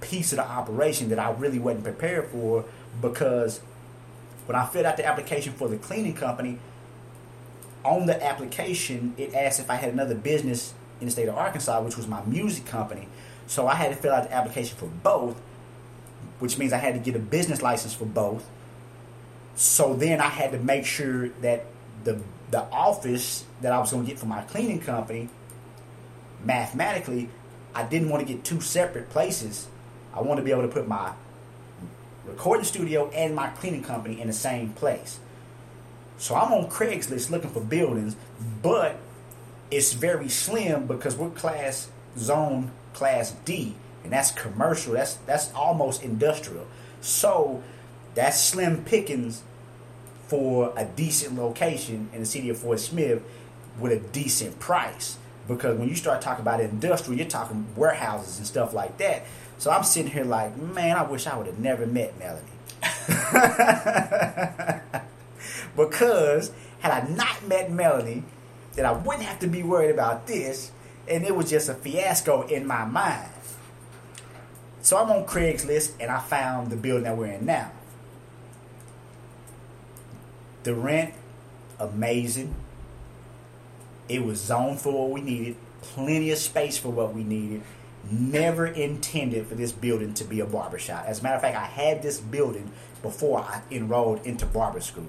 piece 0.00 0.32
of 0.32 0.36
the 0.36 0.46
operation 0.46 1.08
that 1.10 1.18
I 1.18 1.30
really 1.32 1.58
wasn't 1.58 1.84
prepared 1.84 2.28
for 2.28 2.64
because 3.00 3.60
when 4.46 4.56
I 4.56 4.66
filled 4.66 4.86
out 4.86 4.96
the 4.96 5.06
application 5.06 5.52
for 5.52 5.68
the 5.68 5.76
cleaning 5.76 6.14
company, 6.14 6.58
on 7.84 8.06
the 8.06 8.22
application, 8.22 9.14
it 9.16 9.34
asked 9.34 9.60
if 9.60 9.70
I 9.70 9.76
had 9.76 9.92
another 9.92 10.14
business 10.14 10.74
in 11.00 11.06
the 11.06 11.10
state 11.12 11.28
of 11.28 11.36
Arkansas, 11.36 11.80
which 11.82 11.96
was 11.96 12.06
my 12.06 12.24
music 12.24 12.66
company. 12.66 13.08
So 13.46 13.66
I 13.66 13.74
had 13.74 13.90
to 13.90 13.96
fill 13.96 14.12
out 14.12 14.24
the 14.24 14.32
application 14.34 14.76
for 14.76 14.86
both, 14.86 15.40
which 16.38 16.58
means 16.58 16.72
I 16.72 16.78
had 16.78 16.94
to 16.94 17.00
get 17.00 17.14
a 17.14 17.20
business 17.22 17.62
license 17.62 17.94
for 17.94 18.04
both 18.04 18.44
so 19.58 19.94
then 19.94 20.20
I 20.20 20.28
had 20.28 20.52
to 20.52 20.58
make 20.58 20.86
sure 20.86 21.30
that 21.40 21.66
the 22.04 22.22
the 22.52 22.62
office 22.70 23.44
that 23.60 23.72
I 23.72 23.80
was 23.80 23.90
going 23.90 24.04
to 24.04 24.08
get 24.08 24.18
for 24.18 24.26
my 24.26 24.42
cleaning 24.42 24.78
company, 24.80 25.28
mathematically, 26.44 27.28
I 27.74 27.82
didn't 27.82 28.08
want 28.08 28.24
to 28.24 28.32
get 28.32 28.44
two 28.44 28.60
separate 28.60 29.10
places. 29.10 29.66
I 30.18 30.22
want 30.22 30.38
to 30.38 30.44
be 30.44 30.50
able 30.50 30.62
to 30.62 30.68
put 30.68 30.88
my 30.88 31.12
recording 32.26 32.64
studio 32.64 33.08
and 33.10 33.36
my 33.36 33.48
cleaning 33.48 33.84
company 33.84 34.20
in 34.20 34.26
the 34.26 34.32
same 34.32 34.70
place. 34.70 35.20
So 36.18 36.34
I'm 36.34 36.52
on 36.52 36.68
Craigslist 36.68 37.30
looking 37.30 37.50
for 37.50 37.60
buildings, 37.60 38.16
but 38.60 38.98
it's 39.70 39.92
very 39.92 40.28
slim 40.28 40.86
because 40.86 41.14
we're 41.14 41.30
class 41.30 41.88
zone 42.16 42.72
class 42.94 43.30
D, 43.44 43.76
and 44.02 44.12
that's 44.12 44.32
commercial. 44.32 44.94
That's 44.94 45.14
that's 45.14 45.52
almost 45.54 46.02
industrial. 46.02 46.66
So 47.00 47.62
that's 48.16 48.42
slim 48.42 48.84
pickings 48.84 49.44
for 50.26 50.74
a 50.76 50.84
decent 50.84 51.36
location 51.36 52.10
in 52.12 52.20
the 52.20 52.26
city 52.26 52.50
of 52.50 52.58
Fort 52.58 52.80
Smith 52.80 53.22
with 53.78 53.92
a 53.92 54.00
decent 54.00 54.58
price. 54.58 55.16
Because 55.46 55.78
when 55.78 55.88
you 55.88 55.94
start 55.94 56.20
talking 56.20 56.42
about 56.42 56.60
industrial, 56.60 57.18
you're 57.18 57.28
talking 57.28 57.66
warehouses 57.76 58.38
and 58.38 58.46
stuff 58.46 58.74
like 58.74 58.98
that. 58.98 59.24
So 59.58 59.70
I'm 59.70 59.82
sitting 59.82 60.10
here 60.10 60.24
like, 60.24 60.56
man, 60.56 60.96
I 60.96 61.02
wish 61.02 61.26
I 61.26 61.36
would 61.36 61.46
have 61.46 61.58
never 61.58 61.86
met 61.86 62.18
Melanie. 62.18 62.46
because 65.76 66.52
had 66.78 66.92
I 66.92 67.08
not 67.08 67.46
met 67.46 67.70
Melanie, 67.70 68.22
then 68.74 68.86
I 68.86 68.92
wouldn't 68.92 69.24
have 69.24 69.40
to 69.40 69.48
be 69.48 69.62
worried 69.62 69.90
about 69.90 70.28
this, 70.28 70.70
and 71.08 71.24
it 71.24 71.34
was 71.34 71.50
just 71.50 71.68
a 71.68 71.74
fiasco 71.74 72.42
in 72.42 72.66
my 72.66 72.84
mind. 72.84 73.30
So 74.80 74.96
I'm 74.96 75.10
on 75.10 75.26
Craigslist 75.26 75.92
and 76.00 76.10
I 76.10 76.20
found 76.20 76.70
the 76.70 76.76
building 76.76 77.04
that 77.04 77.16
we're 77.16 77.26
in 77.26 77.44
now. 77.44 77.72
The 80.62 80.74
rent, 80.74 81.14
amazing. 81.78 82.54
It 84.08 84.24
was 84.24 84.40
zoned 84.40 84.80
for 84.80 84.92
what 84.92 85.10
we 85.10 85.20
needed, 85.20 85.56
plenty 85.82 86.30
of 86.30 86.38
space 86.38 86.78
for 86.78 86.90
what 86.90 87.14
we 87.14 87.24
needed. 87.24 87.62
Never 88.10 88.66
intended 88.66 89.46
for 89.46 89.54
this 89.54 89.72
building 89.72 90.14
to 90.14 90.24
be 90.24 90.40
a 90.40 90.46
barbershop. 90.46 91.04
As 91.06 91.20
a 91.20 91.22
matter 91.22 91.36
of 91.36 91.42
fact, 91.42 91.56
I 91.56 91.66
had 91.66 92.02
this 92.02 92.18
building 92.20 92.70
before 93.02 93.40
I 93.40 93.62
enrolled 93.70 94.24
into 94.24 94.46
barber 94.46 94.80
school. 94.80 95.08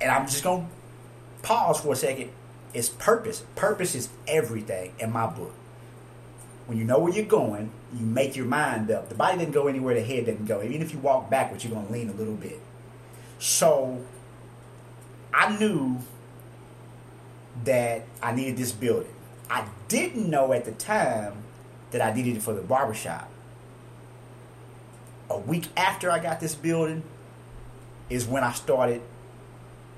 And 0.00 0.10
I'm 0.10 0.26
just 0.26 0.42
going 0.42 0.66
to 0.66 1.42
pause 1.42 1.80
for 1.80 1.92
a 1.92 1.96
second. 1.96 2.30
It's 2.72 2.88
purpose. 2.88 3.44
Purpose 3.54 3.94
is 3.94 4.08
everything 4.26 4.92
in 4.98 5.12
my 5.12 5.26
book. 5.26 5.52
When 6.66 6.78
you 6.78 6.84
know 6.84 7.00
where 7.00 7.12
you're 7.12 7.24
going, 7.24 7.70
you 7.92 8.06
make 8.06 8.36
your 8.36 8.46
mind 8.46 8.90
up. 8.90 9.08
The 9.08 9.14
body 9.14 9.38
doesn't 9.38 9.52
go 9.52 9.66
anywhere, 9.66 9.94
the 9.94 10.02
head 10.02 10.26
doesn't 10.26 10.46
go. 10.46 10.62
Even 10.62 10.82
if 10.82 10.92
you 10.92 11.00
walk 11.00 11.28
backwards, 11.28 11.64
you're 11.64 11.74
going 11.74 11.86
to 11.86 11.92
lean 11.92 12.08
a 12.08 12.12
little 12.12 12.34
bit. 12.34 12.60
So 13.40 14.04
I 15.34 15.56
knew 15.58 15.98
that 17.64 18.04
I 18.22 18.32
needed 18.32 18.56
this 18.56 18.72
building. 18.72 19.12
I 19.50 19.66
didn't 19.88 20.30
know 20.30 20.52
at 20.52 20.64
the 20.64 20.72
time 20.72 21.34
that 21.90 22.00
I 22.00 22.14
needed 22.14 22.36
it 22.36 22.42
for 22.42 22.54
the 22.54 22.62
barbershop. 22.62 23.28
A 25.28 25.38
week 25.38 25.66
after 25.76 26.10
I 26.10 26.20
got 26.20 26.40
this 26.40 26.54
building 26.54 27.02
is 28.08 28.26
when 28.26 28.44
I 28.44 28.52
started 28.52 29.02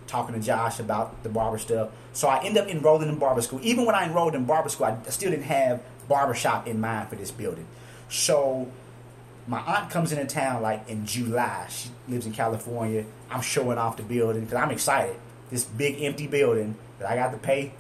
talking 0.06 0.34
to 0.34 0.40
Josh 0.40 0.80
about 0.80 1.22
the 1.22 1.28
barber 1.28 1.58
stuff. 1.58 1.90
So 2.12 2.28
I 2.28 2.42
ended 2.44 2.62
up 2.62 2.68
enrolling 2.68 3.08
in 3.08 3.18
barber 3.18 3.42
school. 3.42 3.60
Even 3.62 3.86
when 3.86 3.94
I 3.94 4.04
enrolled 4.04 4.34
in 4.34 4.44
barber 4.44 4.68
school, 4.68 4.86
I 4.86 4.98
still 5.10 5.30
didn't 5.30 5.44
have 5.44 5.82
barbershop 6.08 6.66
in 6.66 6.80
mind 6.80 7.08
for 7.08 7.16
this 7.16 7.30
building. 7.30 7.66
So 8.08 8.70
my 9.46 9.60
aunt 9.60 9.90
comes 9.90 10.12
into 10.12 10.26
town 10.26 10.62
like 10.62 10.88
in 10.88 11.06
July. 11.06 11.66
She 11.70 11.90
lives 12.08 12.26
in 12.26 12.32
California. 12.32 13.04
I'm 13.30 13.42
showing 13.42 13.78
off 13.78 13.96
the 13.96 14.02
building 14.02 14.44
because 14.44 14.56
I'm 14.56 14.70
excited. 14.70 15.16
This 15.50 15.64
big 15.64 16.02
empty 16.02 16.26
building 16.26 16.76
that 16.98 17.10
I 17.10 17.16
got 17.16 17.32
to 17.32 17.38
pay. 17.38 17.72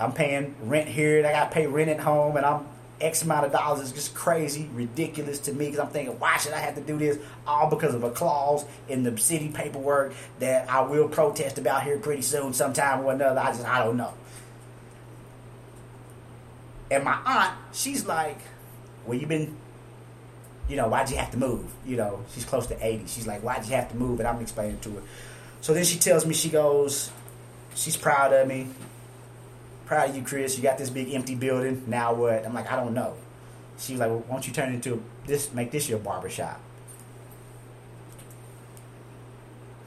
I'm 0.00 0.12
paying 0.12 0.54
rent 0.62 0.88
here. 0.88 1.18
And 1.18 1.26
I 1.26 1.32
got 1.32 1.50
to 1.50 1.54
pay 1.54 1.66
rent 1.66 1.90
at 1.90 2.00
home, 2.00 2.36
and 2.36 2.46
I'm 2.46 2.66
X 3.00 3.22
amount 3.22 3.46
of 3.46 3.52
dollars 3.52 3.80
is 3.80 3.92
just 3.92 4.14
crazy, 4.14 4.68
ridiculous 4.74 5.38
to 5.40 5.52
me 5.52 5.66
because 5.66 5.80
I'm 5.80 5.88
thinking, 5.88 6.18
why 6.18 6.36
should 6.36 6.52
I 6.52 6.58
have 6.58 6.74
to 6.74 6.80
do 6.80 6.98
this? 6.98 7.18
All 7.46 7.70
because 7.70 7.94
of 7.94 8.04
a 8.04 8.10
clause 8.10 8.64
in 8.88 9.02
the 9.04 9.16
city 9.18 9.48
paperwork 9.48 10.12
that 10.38 10.68
I 10.70 10.82
will 10.82 11.08
protest 11.08 11.58
about 11.58 11.82
here 11.82 11.98
pretty 11.98 12.22
soon, 12.22 12.52
sometime 12.52 13.04
or 13.04 13.12
another. 13.12 13.40
I 13.40 13.52
just, 13.52 13.64
I 13.64 13.84
don't 13.84 13.96
know. 13.96 14.12
And 16.90 17.04
my 17.04 17.18
aunt, 17.24 17.54
she's 17.72 18.04
like, 18.04 18.38
well, 19.06 19.18
you've 19.18 19.28
been, 19.28 19.56
you 20.68 20.76
know, 20.76 20.88
why'd 20.88 21.08
you 21.10 21.16
have 21.16 21.30
to 21.30 21.38
move? 21.38 21.72
You 21.86 21.96
know, 21.96 22.24
she's 22.34 22.44
close 22.44 22.66
to 22.66 22.86
80. 22.86 23.06
She's 23.06 23.26
like, 23.26 23.42
why'd 23.42 23.64
you 23.64 23.74
have 23.76 23.88
to 23.90 23.96
move? 23.96 24.18
And 24.20 24.28
I'm 24.28 24.40
explaining 24.40 24.80
to 24.80 24.90
her. 24.90 25.02
So 25.62 25.72
then 25.72 25.84
she 25.84 25.98
tells 25.98 26.26
me, 26.26 26.34
she 26.34 26.48
goes, 26.50 27.10
she's 27.74 27.96
proud 27.96 28.32
of 28.32 28.46
me. 28.46 28.68
Proud 29.90 30.10
of 30.10 30.14
you, 30.14 30.22
Chris. 30.22 30.56
You 30.56 30.62
got 30.62 30.78
this 30.78 30.88
big 30.88 31.12
empty 31.12 31.34
building. 31.34 31.82
Now 31.88 32.14
what? 32.14 32.46
I'm 32.46 32.54
like, 32.54 32.70
I 32.70 32.76
don't 32.76 32.94
know. 32.94 33.16
She's 33.76 33.98
like, 33.98 34.08
well, 34.08 34.22
why 34.28 34.36
don't 34.36 34.46
you 34.46 34.52
turn 34.52 34.68
it 34.70 34.76
into 34.76 35.02
this, 35.26 35.52
make 35.52 35.72
this 35.72 35.88
your 35.88 35.98
barbershop? 35.98 36.60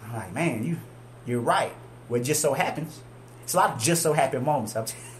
I'm 0.03 0.13
like, 0.13 0.33
man, 0.33 0.65
you, 0.65 0.75
you're 1.25 1.39
right. 1.39 1.71
Well, 2.09 2.19
it 2.19 2.25
just 2.25 2.41
so 2.41 2.53
happens. 2.53 2.99
It's 3.43 3.53
a 3.53 3.57
lot 3.57 3.75
of 3.75 3.81
just 3.81 4.01
so 4.01 4.11
happen 4.11 4.43
moments. 4.43 4.75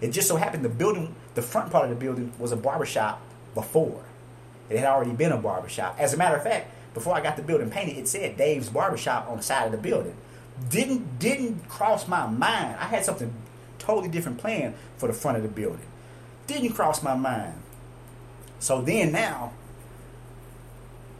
it 0.00 0.10
just 0.10 0.26
so 0.26 0.34
happened 0.34 0.64
the 0.64 0.68
building, 0.68 1.14
the 1.36 1.42
front 1.42 1.70
part 1.70 1.84
of 1.84 1.90
the 1.90 2.04
building 2.04 2.32
was 2.40 2.50
a 2.50 2.56
barbershop 2.56 3.22
before. 3.54 4.02
It 4.70 4.78
had 4.78 4.88
already 4.88 5.12
been 5.12 5.30
a 5.30 5.36
barbershop. 5.36 6.00
As 6.00 6.12
a 6.12 6.16
matter 6.16 6.34
of 6.34 6.42
fact, 6.42 6.68
before 6.94 7.14
I 7.14 7.20
got 7.20 7.36
the 7.36 7.42
building 7.42 7.70
painted, 7.70 7.96
it 7.96 8.08
said 8.08 8.36
Dave's 8.36 8.70
Barbershop 8.70 9.28
on 9.28 9.36
the 9.36 9.42
side 9.44 9.66
of 9.66 9.70
the 9.70 9.78
building. 9.78 10.16
Didn't 10.68 11.20
didn't 11.20 11.68
cross 11.68 12.08
my 12.08 12.26
mind. 12.26 12.76
I 12.80 12.86
had 12.86 13.04
something 13.04 13.32
totally 13.82 14.08
different 14.08 14.38
plan 14.38 14.74
for 14.96 15.06
the 15.06 15.12
front 15.12 15.36
of 15.36 15.42
the 15.42 15.48
building. 15.48 15.86
Didn't 16.46 16.72
cross 16.72 17.02
my 17.02 17.14
mind. 17.14 17.54
So 18.58 18.80
then 18.80 19.12
now, 19.12 19.52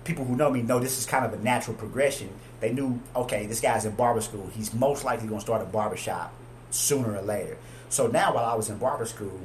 people 0.05 0.25
who 0.25 0.37
know 0.37 0.51
me 0.51 0.63
know 0.63 0.79
this 0.79 0.99
is 0.99 1.07
kind 1.07 1.25
of 1.25 1.33
a 1.33 1.43
natural 1.43 1.77
progression. 1.77 2.31
They 2.61 2.73
knew, 2.73 3.01
okay, 3.17 3.47
this 3.47 3.61
guy's 3.61 3.85
in 3.85 3.95
barber 3.95 4.21
school. 4.21 4.49
He's 4.55 4.73
most 4.73 5.05
likely 5.05 5.27
going 5.27 5.41
to 5.41 5.45
start 5.45 5.63
a 5.63 5.65
barber 5.65 5.97
shop 5.97 6.33
sooner 6.71 7.17
or 7.17 7.23
later. 7.23 7.57
So 7.89 8.07
now, 8.07 8.35
while 8.35 8.45
I 8.45 8.55
was 8.55 8.71
in 8.71 8.79
barber 8.79 9.05
school, 9.05 9.41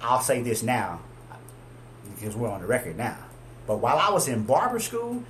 I'll 0.00 0.20
say 0.20 0.42
this 0.42 0.62
now 0.62 1.00
because 2.14 2.36
we're 2.36 2.50
on 2.50 2.60
the 2.60 2.66
record 2.66 2.96
now. 2.96 3.16
But 3.66 3.78
while 3.78 3.98
I 3.98 4.10
was 4.10 4.28
in 4.28 4.44
barber 4.44 4.78
school, 4.78 5.22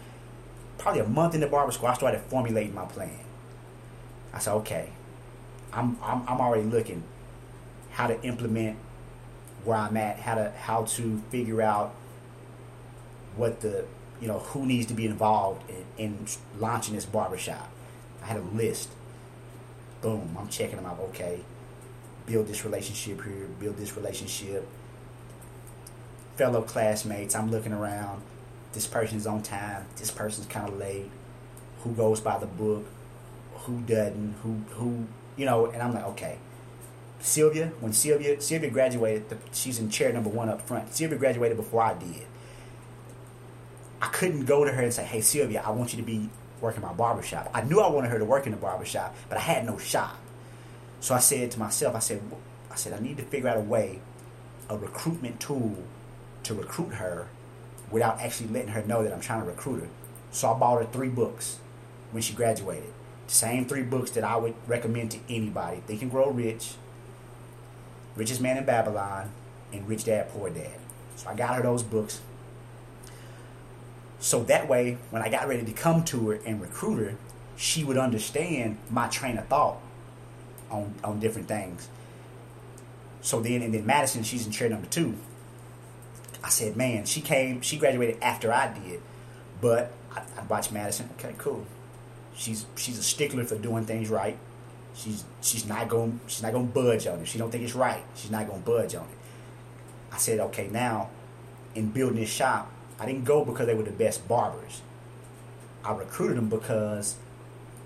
probably 0.76 1.01
a 1.01 1.09
month 1.09 1.34
into 1.34 1.47
barber 1.47 1.72
school, 1.72 1.89
I 1.89 1.95
started 1.95 2.20
formulating 2.22 2.74
my 2.74 2.84
plan. 2.84 3.18
I 4.32 4.39
said, 4.39 4.53
okay, 4.55 4.91
I'm, 5.73 5.99
I'm, 6.03 6.23
I'm 6.29 6.41
already 6.41 6.64
looking 6.64 7.03
how 7.91 8.07
to 8.07 8.21
implement 8.23 8.79
where 9.64 9.77
I'm 9.77 9.97
at, 9.97 10.21
how 10.21 10.37
to 10.37 10.51
how 10.53 10.85
to 10.85 11.23
figure 11.31 11.61
out 11.61 11.95
what 13.37 13.61
the 13.61 13.85
you 14.21 14.29
know 14.29 14.39
who 14.39 14.66
needs 14.66 14.87
to 14.87 14.95
be 14.95 15.07
involved 15.07 15.69
in, 15.69 15.85
in 16.05 16.27
launching 16.59 16.95
this 16.95 17.05
barbershop. 17.05 17.71
I 18.23 18.27
had 18.27 18.37
a 18.37 18.43
list. 18.43 18.91
Boom, 20.01 20.37
I'm 20.39 20.49
checking 20.49 20.77
them 20.77 20.87
out. 20.87 21.01
Okay, 21.11 21.41
build 22.27 22.47
this 22.47 22.64
relationship 22.64 23.23
here, 23.25 23.49
build 23.59 23.77
this 23.77 23.97
relationship. 23.97 24.66
Fellow 26.37 26.62
classmates, 26.62 27.35
I'm 27.35 27.51
looking 27.51 27.73
around. 27.73 28.23
This 28.73 28.87
person's 28.87 29.27
on 29.27 29.43
time. 29.43 29.87
This 29.97 30.11
person's 30.11 30.47
kind 30.47 30.69
of 30.69 30.79
late. 30.79 31.11
Who 31.81 31.93
goes 31.93 32.21
by 32.21 32.39
the 32.39 32.47
book? 32.47 32.85
Who 33.62 33.81
doesn't? 33.81 34.37
Who 34.43 34.62
who 34.71 35.07
you 35.39 35.47
know? 35.47 35.66
And 35.66 35.82
I'm 35.82 35.95
like, 35.95 36.05
okay. 36.09 36.39
Sylvia, 37.20 37.72
when 37.80 37.93
Sylvia 37.93 38.41
Sylvia 38.41 38.70
graduated, 38.70 39.28
the, 39.28 39.39
she's 39.53 39.78
in 39.78 39.91
chair 39.91 40.12
number 40.12 40.30
one 40.30 40.49
up 40.49 40.62
front. 40.62 40.95
Sylvia 40.95 41.18
graduated 41.18 41.57
before 41.57 41.82
I 41.82 41.95
did. 41.95 42.26
I 44.01 44.07
couldn't 44.07 44.45
go 44.45 44.64
to 44.64 44.70
her 44.70 44.82
and 44.82 44.95
say, 44.95 45.05
"Hey 45.05 45.20
Sylvia, 45.20 45.62
I 45.66 45.70
want 45.70 45.93
you 45.93 46.01
to 46.01 46.07
be 46.07 46.30
working 46.61 46.80
my 46.80 46.93
barbershop." 46.93 47.51
I 47.53 47.62
knew 47.62 47.80
I 47.80 47.89
wanted 47.91 48.11
her 48.11 48.18
to 48.20 48.24
work 48.24 48.47
in 48.47 48.53
the 48.53 48.59
barbershop, 48.59 49.16
but 49.28 49.36
I 49.36 49.41
had 49.41 49.66
no 49.66 49.78
shop. 49.78 50.16
So 51.01 51.14
I 51.14 51.18
said 51.18 51.51
to 51.53 51.59
myself, 51.59 51.95
I 51.95 52.01
said, 52.01 52.22
I 52.70 52.76
said 52.76 52.93
I 52.93 53.01
need 53.01 53.16
to 53.16 53.24
figure 53.24 53.49
out 53.49 53.57
a 53.57 53.61
way, 53.61 54.01
a 54.68 54.76
recruitment 54.76 55.41
tool, 55.41 55.76
to 56.45 56.55
recruit 56.55 56.95
her, 56.95 57.28
without 57.91 58.20
actually 58.20 58.49
letting 58.49 58.70
her 58.70 58.82
know 58.82 59.03
that 59.03 59.12
I'm 59.12 59.20
trying 59.20 59.43
to 59.43 59.47
recruit 59.47 59.80
her. 59.80 59.89
So 60.30 60.53
I 60.53 60.59
bought 60.59 60.78
her 60.78 60.86
three 60.86 61.09
books 61.09 61.59
when 62.11 62.22
she 62.22 62.32
graduated. 62.32 62.93
Same 63.29 63.66
three 63.66 63.83
books 63.83 64.11
that 64.12 64.24
I 64.24 64.37
would 64.37 64.55
recommend 64.66 65.12
to 65.12 65.18
anybody: 65.29 65.83
Think 65.87 66.03
and 66.03 66.11
Grow 66.11 66.31
Rich, 66.31 66.72
Richest 68.16 68.41
Man 68.41 68.57
in 68.57 68.64
Babylon, 68.64 69.31
and 69.72 69.87
Rich 69.89 70.05
Dad 70.05 70.31
Poor 70.31 70.51
Dad. 70.51 70.79
So 71.16 71.29
I 71.29 71.35
got 71.35 71.55
her 71.55 71.62
those 71.62 71.83
books. 71.83 72.20
So 74.18 74.43
that 74.45 74.68
way, 74.68 74.99
when 75.11 75.22
I 75.22 75.29
got 75.29 75.47
ready 75.47 75.64
to 75.64 75.72
come 75.72 76.05
to 76.05 76.31
her 76.31 76.41
and 76.45 76.61
recruit 76.61 76.97
her, 76.97 77.16
she 77.57 77.85
would 77.85 77.99
understand 77.99 78.79
my 78.91 79.09
train 79.09 79.39
of 79.39 79.47
thought 79.47 79.79
on 80.70 80.95
on 81.05 81.20
different 81.20 81.49
things. 81.49 81.89
So 83.20 83.41
then, 83.41 83.62
and 83.62 83.74
then 83.74 83.85
Madison, 83.85 84.22
she's 84.22 84.47
in 84.47 84.53
chair 84.53 84.68
number 84.68 84.87
two. 84.87 85.14
I 86.43 86.49
said, 86.49 86.76
man, 86.76 87.05
she 87.05 87.20
came, 87.20 87.61
she 87.61 87.76
graduated 87.76 88.18
after 88.22 88.53
I 88.53 88.72
did, 88.72 89.03
but 89.61 89.93
I, 90.14 90.22
I 90.39 90.45
watched 90.49 90.72
Madison. 90.72 91.11
Okay, 91.18 91.35
cool. 91.37 91.66
She's 92.39 92.66
she's 92.76 92.97
a 92.99 93.03
stickler 93.03 93.45
for 93.45 93.57
doing 93.57 93.84
things 93.84 94.09
right. 94.09 94.39
She's 94.95 95.24
she's 95.43 95.66
not 95.66 95.89
going 95.89 96.20
she's 96.28 96.43
not 96.43 96.53
going 96.53 96.68
to 96.68 96.72
budge 96.72 97.07
on 97.09 97.18
it. 97.18 97.26
She 97.26 97.36
don't 97.36 97.51
think 97.51 97.64
it's 97.64 97.74
right. 97.74 98.05
She's 98.14 98.30
not 98.30 98.47
going 98.47 98.62
to 98.62 98.66
budge 98.66 98.95
on 98.95 99.03
it. 99.03 99.18
I 100.12 100.18
said, 100.18 100.39
okay, 100.39 100.68
now 100.68 101.11
in 101.74 101.91
building 101.91 102.16
this 102.16 102.30
shop, 102.30 102.70
I 103.01 103.07
didn't 103.07 103.24
go 103.24 103.45
because 103.45 103.66
they 103.66 103.74
were 103.74 103.82
the 103.82 103.91
best 103.91 104.26
barbers. 104.28 104.82
I 105.84 105.93
recruited 105.93 106.36
them 106.36 106.49
because 106.49 107.16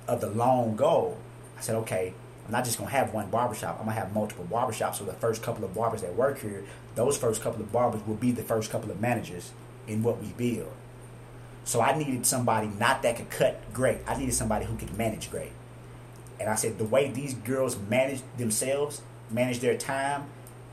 of 0.06 0.20
the 0.20 0.28
long 0.28 0.76
goal. 0.76 1.16
I 1.56 1.62
said, 1.62 1.76
okay, 1.76 2.12
I'm 2.44 2.52
not 2.52 2.66
just 2.66 2.76
gonna 2.76 2.90
have 2.90 3.14
one 3.14 3.30
barbershop. 3.30 3.78
I'm 3.78 3.86
gonna 3.86 3.98
have 3.98 4.12
multiple 4.12 4.46
barbershops. 4.50 4.96
So 4.96 5.04
the 5.04 5.14
first 5.14 5.42
couple 5.42 5.64
of 5.64 5.74
barbers 5.74 6.02
that 6.02 6.14
work 6.14 6.40
here, 6.40 6.62
those 6.94 7.16
first 7.16 7.40
couple 7.40 7.62
of 7.62 7.72
barbers 7.72 8.06
will 8.06 8.16
be 8.16 8.32
the 8.32 8.42
first 8.42 8.70
couple 8.70 8.90
of 8.90 9.00
managers 9.00 9.52
in 9.88 10.02
what 10.02 10.20
we 10.20 10.28
build. 10.36 10.74
So 11.64 11.80
I 11.80 11.96
needed 11.96 12.26
somebody 12.26 12.68
not 12.78 13.02
that 13.02 13.16
could 13.16 13.30
cut 13.30 13.72
great. 13.72 13.98
I 14.06 14.16
needed 14.16 14.34
somebody 14.34 14.64
who 14.64 14.76
could 14.76 14.96
manage 14.96 15.30
great. 15.30 15.52
And 16.40 16.50
I 16.50 16.56
said 16.56 16.78
the 16.78 16.84
way 16.84 17.10
these 17.10 17.34
girls 17.34 17.78
manage 17.88 18.22
themselves, 18.36 19.00
manage 19.30 19.60
their 19.60 19.76
time 19.76 20.24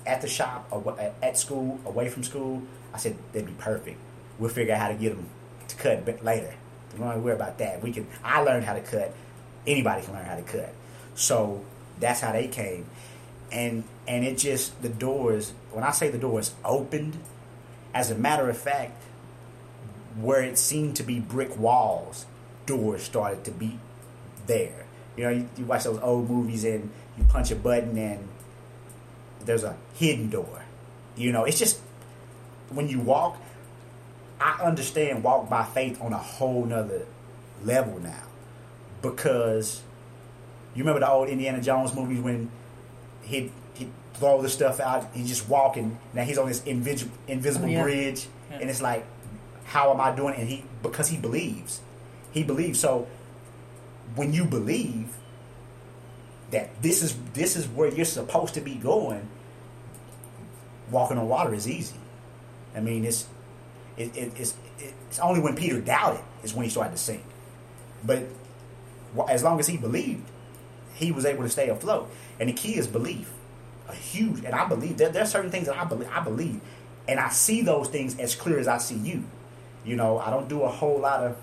at 0.06 0.22
the 0.22 0.28
shop, 0.28 0.68
or 0.72 1.00
at 1.22 1.38
school, 1.38 1.80
away 1.86 2.10
from 2.10 2.24
school, 2.24 2.64
I 2.94 2.98
said 2.98 3.16
they'd 3.34 3.46
be 3.46 3.54
perfect. 3.54 3.98
We'll 4.40 4.50
figure 4.50 4.74
out 4.74 4.80
how 4.80 4.88
to 4.88 4.96
get 4.96 5.16
them 5.16 5.28
to 5.68 5.76
cut 5.76 6.24
later. 6.24 6.54
We 6.94 7.00
don't 7.00 7.24
worry 7.24 7.36
about 7.36 7.60
that. 7.60 7.84
We 7.84 7.92
can. 7.92 8.08
I 8.24 8.42
learned 8.42 8.66
how 8.66 8.74
to 8.74 8.82
cut. 8.82 9.14
Anybody 9.68 10.04
can 10.04 10.14
learn 10.14 10.26
how 10.26 10.36
to 10.36 10.42
cut. 10.42 10.74
So 11.16 11.64
that's 12.00 12.22
how 12.22 12.32
they 12.32 12.48
came, 12.48 12.86
and 13.52 13.84
and 14.08 14.26
it 14.26 14.38
just 14.38 14.82
the 14.82 14.90
doors. 14.90 15.54
When 15.72 15.84
I 15.84 15.92
say 15.92 16.10
the 16.10 16.18
doors 16.18 16.54
opened, 16.66 17.18
as 17.94 18.10
a 18.10 18.16
matter 18.16 18.50
of 18.50 18.58
fact, 18.58 18.99
where 20.16 20.44
it 20.44 20.58
seemed 20.58 20.96
to 20.98 21.04
be 21.04 21.20
brick 21.20 21.58
walls, 21.58 22.26
doors 22.66 23.04
started 23.04 23.44
to 23.46 23.52
be 23.52 23.80
there. 24.48 24.86
You 25.16 25.24
know, 25.24 25.30
you, 25.32 25.50
you 25.58 25.66
watch 25.66 25.84
those 25.84 26.00
old 26.00 26.30
movies 26.30 26.64
and 26.64 26.90
you 27.18 27.24
punch 27.26 27.52
a 27.52 27.56
button 27.56 27.98
and 27.98 28.28
there's 29.42 29.64
a 29.64 29.76
hidden 29.96 30.30
door. 30.30 30.64
You 31.16 31.32
know, 31.32 31.44
it's 31.44 31.60
just 31.60 31.80
when 32.70 32.88
you 32.88 33.00
walk, 33.00 33.38
I 34.40 34.62
understand 34.64 35.24
walk 35.24 35.50
by 35.50 35.66
faith 35.66 36.02
on 36.02 36.14
a 36.14 36.18
whole 36.18 36.66
nother 36.66 37.06
level 37.64 38.00
now. 38.00 38.24
Because 39.02 39.82
you 40.76 40.84
remember 40.84 41.00
the 41.02 41.10
old 41.10 41.30
Indiana 41.30 41.62
Jones 41.62 41.94
movies 41.94 42.20
when 42.20 42.50
he'd, 43.24 43.52
he'd 43.74 43.92
throw 44.14 44.42
the 44.42 44.50
stuff 44.50 44.80
out, 44.80 45.10
he's 45.14 45.28
just 45.28 45.50
walking, 45.50 45.98
now 46.14 46.24
he's 46.24 46.38
on 46.38 46.48
this 46.48 46.64
invisible, 46.64 47.16
invisible 47.28 47.68
oh, 47.68 47.72
yeah. 47.72 47.84
bridge, 47.84 48.28
yeah. 48.52 48.58
and 48.60 48.70
it's 48.70 48.82
like, 48.82 49.06
how 49.70 49.94
am 49.94 50.02
I 50.02 50.16
doing? 50.16 50.34
And 50.34 50.50
he, 50.50 50.64
because 50.82 51.10
he 51.10 51.18
believes. 51.18 51.82
He 52.32 52.44
believes. 52.44 52.80
So 52.80 53.08
when 54.16 54.34
you 54.34 54.46
believe 54.46 55.16
that 56.50 56.82
this 56.82 57.04
is 57.04 57.16
this 57.36 57.56
is 57.56 57.68
where 57.68 57.94
you're 57.94 58.06
supposed 58.06 58.56
to 58.56 58.62
be 58.62 58.74
going, 58.74 59.28
walking 60.90 61.20
on 61.20 61.30
water 61.30 61.54
is 61.54 61.70
easy. 61.70 61.98
I 62.76 62.80
mean, 62.80 63.06
it's 63.06 63.28
it, 63.96 64.16
it, 64.18 64.34
it's 64.36 64.56
it's 64.80 65.20
only 65.20 65.40
when 65.40 65.56
Peter 65.56 65.80
doubted 65.80 66.22
is 66.44 66.56
when 66.56 66.64
he 66.64 66.72
started 66.72 66.92
to 66.92 66.98
sink. 66.98 67.24
But 68.04 68.24
as 69.30 69.44
long 69.44 69.60
as 69.60 69.68
he 69.68 69.78
believed, 69.78 70.24
he 70.96 71.12
was 71.12 71.26
able 71.26 71.44
to 71.44 71.50
stay 71.50 71.70
afloat. 71.70 72.10
And 72.40 72.50
the 72.50 72.54
key 72.54 72.76
is 72.76 72.88
belief. 72.88 73.32
A 73.88 73.94
huge, 73.94 74.44
and 74.44 74.56
I 74.56 74.68
believe 74.68 74.98
there, 74.98 75.10
there 75.10 75.24
are 75.24 75.28
certain 75.28 75.52
things 75.52 75.68
that 75.68 75.78
I 75.78 75.84
believe, 75.84 76.10
I 76.12 76.24
believe, 76.24 76.60
and 77.08 77.20
I 77.20 77.30
see 77.30 77.62
those 77.62 77.88
things 77.88 78.18
as 78.20 78.36
clear 78.36 78.58
as 78.58 78.68
I 78.68 78.80
see 78.80 78.96
you. 78.96 79.26
You 79.86 79.96
know, 79.96 80.20
I 80.20 80.30
don't 80.30 80.50
do 80.50 80.64
a 80.64 80.70
whole 80.70 81.00
lot 81.00 81.24
of 81.24 81.38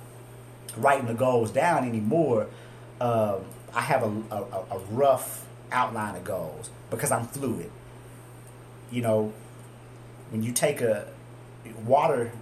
writing 0.76 1.06
the 1.06 1.14
goals 1.14 1.50
down 1.50 1.86
anymore. 1.86 2.48
Uh, 3.00 3.38
I 3.74 3.80
have 3.80 4.02
a, 4.02 4.34
a, 4.34 4.76
a 4.76 4.78
rough 4.90 5.46
outline 5.72 6.16
of 6.16 6.24
goals 6.24 6.70
because 6.90 7.10
I'm 7.10 7.26
fluid. 7.26 7.70
You 8.90 9.02
know, 9.02 9.32
when 10.30 10.42
you 10.42 10.52
take 10.52 10.80
a 10.80 11.06
water, 11.84 12.32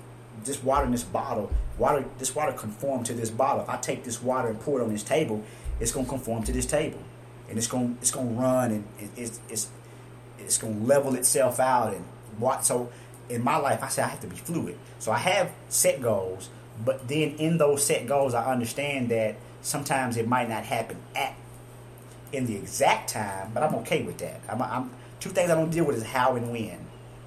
this 0.44 0.62
water 0.62 0.86
in 0.86 0.92
this 0.92 1.04
bottle, 1.04 1.50
water, 1.78 2.04
this 2.18 2.34
water 2.34 2.52
conform 2.52 3.04
to 3.04 3.14
this 3.14 3.30
bottle. 3.30 3.62
If 3.62 3.68
I 3.68 3.76
take 3.78 4.04
this 4.04 4.22
water 4.22 4.48
and 4.48 4.60
pour 4.60 4.80
it 4.80 4.84
on 4.84 4.90
this 4.90 5.02
table, 5.02 5.42
it's 5.80 5.92
gonna 5.92 6.08
conform 6.08 6.44
to 6.44 6.52
this 6.52 6.66
table, 6.66 7.00
and 7.48 7.58
it's 7.58 7.66
gonna 7.66 7.94
it's 8.00 8.10
gonna 8.10 8.30
run 8.30 8.70
and 8.70 8.84
it, 9.00 9.10
it's 9.16 9.40
it's 9.48 9.68
it's 10.38 10.58
gonna 10.58 10.78
level 10.78 11.14
itself 11.14 11.58
out 11.58 11.94
and 11.94 12.04
what. 12.38 12.64
So 12.64 12.90
in 13.28 13.42
my 13.42 13.56
life, 13.56 13.82
I 13.82 13.88
say 13.88 14.02
I 14.02 14.08
have 14.08 14.20
to 14.20 14.26
be 14.26 14.36
fluid. 14.36 14.76
So 14.98 15.12
I 15.12 15.18
have 15.18 15.50
set 15.68 16.00
goals, 16.00 16.50
but 16.84 17.08
then 17.08 17.36
in 17.36 17.58
those 17.58 17.84
set 17.84 18.06
goals, 18.06 18.34
I 18.34 18.50
understand 18.50 19.08
that 19.10 19.36
sometimes 19.62 20.16
it 20.16 20.28
might 20.28 20.48
not 20.48 20.64
happen 20.64 20.98
at 21.14 21.34
in 22.32 22.46
the 22.46 22.56
exact 22.56 23.10
time, 23.10 23.52
but 23.54 23.62
I'm 23.62 23.74
okay 23.76 24.02
with 24.02 24.18
that. 24.18 24.40
I'm, 24.48 24.60
I'm 24.60 24.90
two 25.20 25.30
things 25.30 25.50
I 25.50 25.54
don't 25.54 25.70
deal 25.70 25.84
with 25.84 25.96
is 25.96 26.02
how 26.02 26.34
and 26.36 26.50
when, 26.50 26.78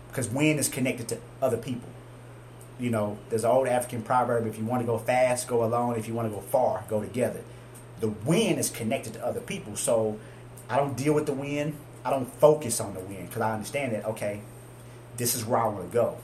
because 0.10 0.28
when 0.30 0.60
is 0.60 0.68
connected 0.68 1.08
to 1.10 1.18
other 1.42 1.58
people. 1.58 1.90
You 2.80 2.92
know, 2.92 3.18
there's 3.30 3.44
an 3.44 3.50
old 3.50 3.68
African 3.68 4.04
proverb: 4.04 4.46
if 4.46 4.58
you 4.58 4.66
want 4.66 4.82
to 4.82 4.86
go 4.86 4.98
fast, 4.98 5.48
go 5.48 5.64
alone. 5.64 5.98
If 5.98 6.08
you 6.08 6.14
want 6.14 6.30
to 6.30 6.36
go 6.36 6.42
far, 6.42 6.84
go 6.88 7.02
together. 7.02 7.42
The 8.02 8.08
when 8.08 8.60
is 8.60 8.70
connected 8.70 9.14
to 9.14 9.26
other 9.26 9.40
people, 9.40 9.76
so 9.76 10.20
I 10.70 10.78
don't 10.78 10.96
deal 10.96 11.14
with 11.14 11.26
the 11.26 11.34
when. 11.34 11.76
I 12.06 12.12
don't 12.12 12.32
focus 12.40 12.80
on 12.80 12.94
the 12.94 13.00
when 13.00 13.26
because 13.26 13.42
I 13.42 13.54
understand 13.54 13.94
that 13.94 14.06
okay, 14.06 14.42
this 15.18 15.36
is 15.36 15.46
where 15.46 15.60
I 15.60 15.68
want 15.68 15.92
to 15.92 15.94
go. 15.94 16.18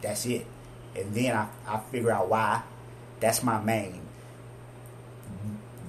That's 0.00 0.24
it. 0.26 0.46
And 0.96 1.14
then 1.14 1.36
I, 1.36 1.48
I 1.66 1.80
figure 1.90 2.10
out 2.10 2.28
why. 2.28 2.62
That's 3.20 3.42
my 3.42 3.60
main. 3.60 4.00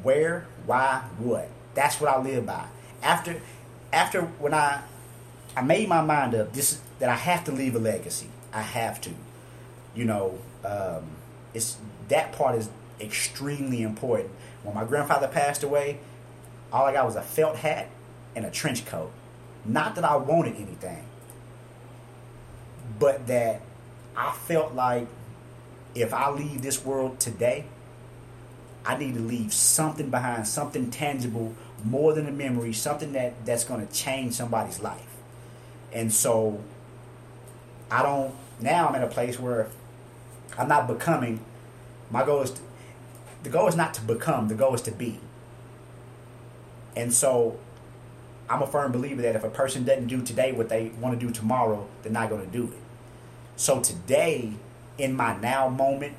Where, 0.03 0.47
why, 0.65 1.03
what. 1.17 1.49
That's 1.73 2.01
what 2.01 2.09
I 2.09 2.21
live 2.21 2.45
by. 2.45 2.65
After 3.01 3.41
after 3.93 4.21
when 4.21 4.53
I 4.53 4.81
I 5.55 5.61
made 5.61 5.87
my 5.87 6.01
mind 6.01 6.35
up 6.35 6.53
this 6.53 6.79
that 6.99 7.09
I 7.09 7.15
have 7.15 7.43
to 7.45 7.51
leave 7.51 7.75
a 7.75 7.79
legacy. 7.79 8.27
I 8.53 8.61
have 8.61 8.99
to. 9.01 9.11
You 9.95 10.05
know, 10.05 10.37
um, 10.65 11.03
it's 11.53 11.77
that 12.09 12.33
part 12.33 12.55
is 12.55 12.69
extremely 12.99 13.81
important. 13.81 14.29
When 14.63 14.75
my 14.75 14.83
grandfather 14.83 15.27
passed 15.27 15.63
away, 15.63 15.99
all 16.71 16.85
I 16.85 16.93
got 16.93 17.05
was 17.05 17.15
a 17.15 17.21
felt 17.21 17.57
hat 17.57 17.89
and 18.35 18.45
a 18.45 18.51
trench 18.51 18.85
coat. 18.85 19.11
Not 19.65 19.95
that 19.95 20.03
I 20.03 20.15
wanted 20.17 20.55
anything 20.55 21.05
but 22.99 23.27
that 23.27 23.61
I 24.15 24.31
felt 24.31 24.73
like 24.73 25.07
if 25.95 26.13
I 26.13 26.29
leave 26.29 26.61
this 26.61 26.83
world 26.83 27.19
today, 27.19 27.65
I 28.85 28.97
need 28.97 29.13
to 29.15 29.19
leave 29.19 29.53
something 29.53 30.09
behind, 30.09 30.47
something 30.47 30.89
tangible, 30.89 31.53
more 31.83 32.13
than 32.13 32.27
a 32.27 32.31
memory, 32.31 32.73
something 32.73 33.13
that, 33.13 33.45
that's 33.45 33.63
going 33.63 33.85
to 33.85 33.93
change 33.93 34.33
somebody's 34.33 34.79
life. 34.79 35.17
And 35.93 36.11
so 36.11 36.61
I 37.89 38.01
don't, 38.01 38.33
now 38.59 38.87
I'm 38.87 38.95
in 38.95 39.03
a 39.03 39.07
place 39.07 39.39
where 39.39 39.69
I'm 40.57 40.67
not 40.67 40.87
becoming. 40.87 41.43
My 42.09 42.25
goal 42.25 42.41
is, 42.41 42.51
to, 42.51 42.61
the 43.43 43.49
goal 43.49 43.67
is 43.67 43.75
not 43.75 43.93
to 43.95 44.01
become, 44.01 44.47
the 44.47 44.55
goal 44.55 44.73
is 44.73 44.81
to 44.83 44.91
be. 44.91 45.19
And 46.95 47.13
so 47.13 47.59
I'm 48.49 48.61
a 48.61 48.67
firm 48.67 48.91
believer 48.91 49.21
that 49.21 49.35
if 49.35 49.43
a 49.43 49.49
person 49.49 49.83
doesn't 49.83 50.07
do 50.07 50.21
today 50.21 50.51
what 50.51 50.69
they 50.69 50.89
want 50.99 51.19
to 51.19 51.25
do 51.25 51.31
tomorrow, 51.31 51.87
they're 52.03 52.11
not 52.11 52.29
going 52.29 52.45
to 52.45 52.51
do 52.51 52.65
it. 52.65 52.80
So 53.55 53.79
today, 53.79 54.53
in 54.97 55.15
my 55.15 55.37
now 55.39 55.69
moment, 55.69 56.13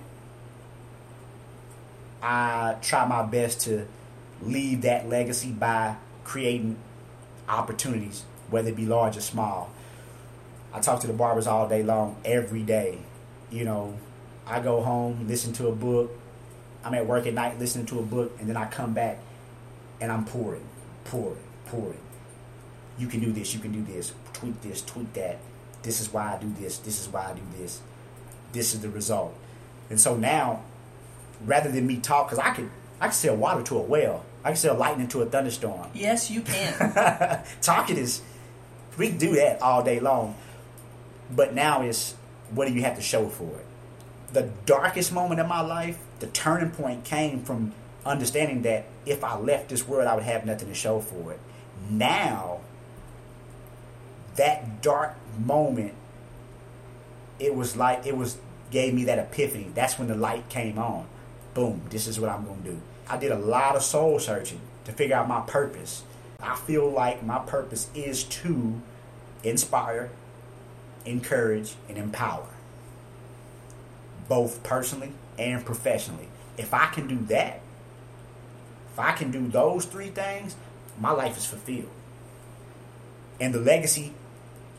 I 2.22 2.76
try 2.80 3.06
my 3.06 3.22
best 3.24 3.60
to 3.62 3.86
leave 4.40 4.82
that 4.82 5.08
legacy 5.08 5.50
by 5.50 5.96
creating 6.24 6.76
opportunities, 7.48 8.24
whether 8.50 8.68
it 8.68 8.76
be 8.76 8.86
large 8.86 9.16
or 9.16 9.20
small. 9.20 9.70
I 10.72 10.80
talk 10.80 11.00
to 11.00 11.06
the 11.06 11.12
barbers 11.12 11.46
all 11.46 11.68
day 11.68 11.82
long, 11.82 12.16
every 12.24 12.62
day. 12.62 12.98
You 13.50 13.64
know, 13.64 13.98
I 14.46 14.60
go 14.60 14.80
home, 14.82 15.26
listen 15.26 15.52
to 15.54 15.68
a 15.68 15.72
book. 15.72 16.10
I'm 16.84 16.94
at 16.94 17.06
work 17.06 17.26
at 17.26 17.34
night 17.34 17.58
listening 17.58 17.86
to 17.86 17.98
a 17.98 18.02
book, 18.02 18.36
and 18.40 18.48
then 18.48 18.56
I 18.56 18.66
come 18.66 18.92
back 18.92 19.18
and 20.00 20.10
I'm 20.10 20.24
pouring, 20.24 20.66
pouring, 21.04 21.38
pouring 21.66 21.98
you 22.98 23.06
can 23.06 23.20
do 23.20 23.32
this, 23.32 23.54
you 23.54 23.60
can 23.60 23.72
do 23.72 23.82
this, 23.92 24.12
tweak 24.32 24.60
this, 24.62 24.82
tweak 24.82 25.12
that. 25.14 25.38
This 25.82 26.00
is 26.00 26.12
why 26.12 26.34
I 26.34 26.38
do 26.38 26.52
this, 26.58 26.78
this 26.78 27.00
is 27.00 27.08
why 27.08 27.30
I 27.30 27.34
do 27.34 27.42
this. 27.58 27.80
This 28.52 28.74
is 28.74 28.80
the 28.80 28.88
result. 28.88 29.34
And 29.90 30.00
so 30.00 30.16
now, 30.16 30.62
rather 31.44 31.70
than 31.70 31.86
me 31.86 31.96
talk, 31.98 32.28
because 32.28 32.38
I 32.38 32.50
could, 32.54 32.70
I 33.00 33.06
can 33.06 33.14
sell 33.14 33.36
water 33.36 33.62
to 33.64 33.78
a 33.78 33.82
well. 33.82 34.24
I 34.44 34.48
can 34.50 34.56
sell 34.56 34.76
lightning 34.76 35.08
to 35.08 35.22
a 35.22 35.26
thunderstorm. 35.26 35.88
Yes, 35.94 36.30
you 36.30 36.42
can. 36.42 37.42
Talking 37.62 37.96
is, 37.96 38.22
we 38.98 39.08
can 39.08 39.18
do 39.18 39.34
that 39.36 39.62
all 39.62 39.82
day 39.82 40.00
long. 40.00 40.36
But 41.30 41.54
now 41.54 41.82
is, 41.82 42.14
what 42.50 42.68
do 42.68 42.74
you 42.74 42.82
have 42.82 42.96
to 42.96 43.02
show 43.02 43.28
for 43.28 43.44
it? 43.44 43.66
The 44.32 44.50
darkest 44.66 45.12
moment 45.12 45.40
in 45.40 45.46
my 45.46 45.60
life, 45.60 45.98
the 46.20 46.26
turning 46.26 46.70
point 46.70 47.04
came 47.04 47.42
from 47.42 47.72
understanding 48.04 48.62
that 48.62 48.86
if 49.06 49.22
I 49.24 49.36
left 49.38 49.68
this 49.68 49.86
world, 49.86 50.08
I 50.08 50.14
would 50.14 50.24
have 50.24 50.44
nothing 50.44 50.68
to 50.68 50.74
show 50.74 51.00
for 51.00 51.32
it. 51.32 51.40
Now, 51.88 52.60
that 54.36 54.82
dark 54.82 55.16
moment, 55.38 55.94
it 57.38 57.54
was 57.54 57.76
like 57.76 58.06
it 58.06 58.16
was 58.16 58.38
gave 58.70 58.94
me 58.94 59.04
that 59.04 59.18
epiphany. 59.18 59.70
That's 59.74 59.98
when 59.98 60.08
the 60.08 60.14
light 60.14 60.48
came 60.48 60.78
on. 60.78 61.06
Boom, 61.54 61.82
this 61.90 62.06
is 62.06 62.18
what 62.18 62.30
I'm 62.30 62.44
gonna 62.44 62.62
do. 62.62 62.80
I 63.08 63.18
did 63.18 63.30
a 63.30 63.38
lot 63.38 63.76
of 63.76 63.82
soul 63.82 64.18
searching 64.18 64.60
to 64.84 64.92
figure 64.92 65.16
out 65.16 65.28
my 65.28 65.40
purpose. 65.42 66.02
I 66.40 66.56
feel 66.56 66.90
like 66.90 67.22
my 67.22 67.38
purpose 67.38 67.88
is 67.94 68.24
to 68.24 68.80
inspire, 69.44 70.10
encourage, 71.04 71.74
and 71.88 71.98
empower. 71.98 72.48
Both 74.28 74.62
personally 74.62 75.12
and 75.38 75.64
professionally. 75.64 76.28
If 76.56 76.72
I 76.74 76.86
can 76.86 77.06
do 77.06 77.18
that, 77.26 77.60
if 78.92 78.98
I 78.98 79.12
can 79.12 79.30
do 79.30 79.46
those 79.48 79.84
three 79.84 80.08
things, 80.08 80.56
my 80.98 81.10
life 81.10 81.36
is 81.36 81.46
fulfilled. 81.46 81.90
And 83.40 83.54
the 83.54 83.60
legacy 83.60 84.12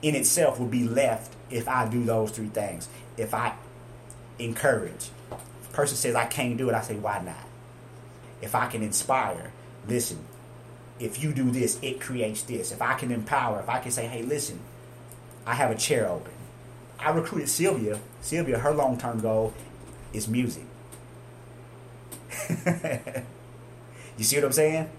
in 0.04 0.16
itself 0.16 0.60
will 0.60 0.68
be 0.68 0.84
left 0.84 1.34
if 1.50 1.68
I 1.68 1.88
do 1.90 2.04
those 2.04 2.30
three 2.30 2.50
things. 2.50 2.88
If 3.18 3.34
I 3.34 3.54
encourage, 4.38 5.10
person 5.72 5.98
says 5.98 6.14
I 6.14 6.26
can't 6.26 6.58
do 6.58 6.70
it, 6.70 6.76
I 6.76 6.82
say 6.82 6.96
why 6.96 7.22
not? 7.24 7.48
If 8.42 8.54
I 8.54 8.68
can 8.68 8.84
inspire, 8.84 9.52
listen. 9.88 10.20
If 11.00 11.24
you 11.24 11.34
do 11.34 11.50
this, 11.50 11.80
it 11.82 12.00
creates 12.00 12.44
this. 12.44 12.72
If 12.72 12.82
I 12.82 12.94
can 12.94 13.12
empower, 13.12 13.60
if 13.60 13.70
I 13.70 13.80
can 13.80 13.92
say, 13.92 14.06
hey, 14.06 14.22
listen, 14.22 14.60
I 15.46 15.56
have 15.56 15.72
a 15.72 15.76
chair 15.76 16.08
open. 16.08 16.34
I 17.00 17.10
recruited 17.10 17.50
Sylvia. 17.50 18.00
Sylvia, 18.22 18.60
her 18.60 18.72
long 18.72 18.98
term 18.98 19.20
goal 19.20 19.54
is 20.12 20.28
music. 20.28 20.66
you 24.18 24.24
see 24.24 24.36
what 24.38 24.46
I'm 24.46 24.52
saying? 24.52 24.90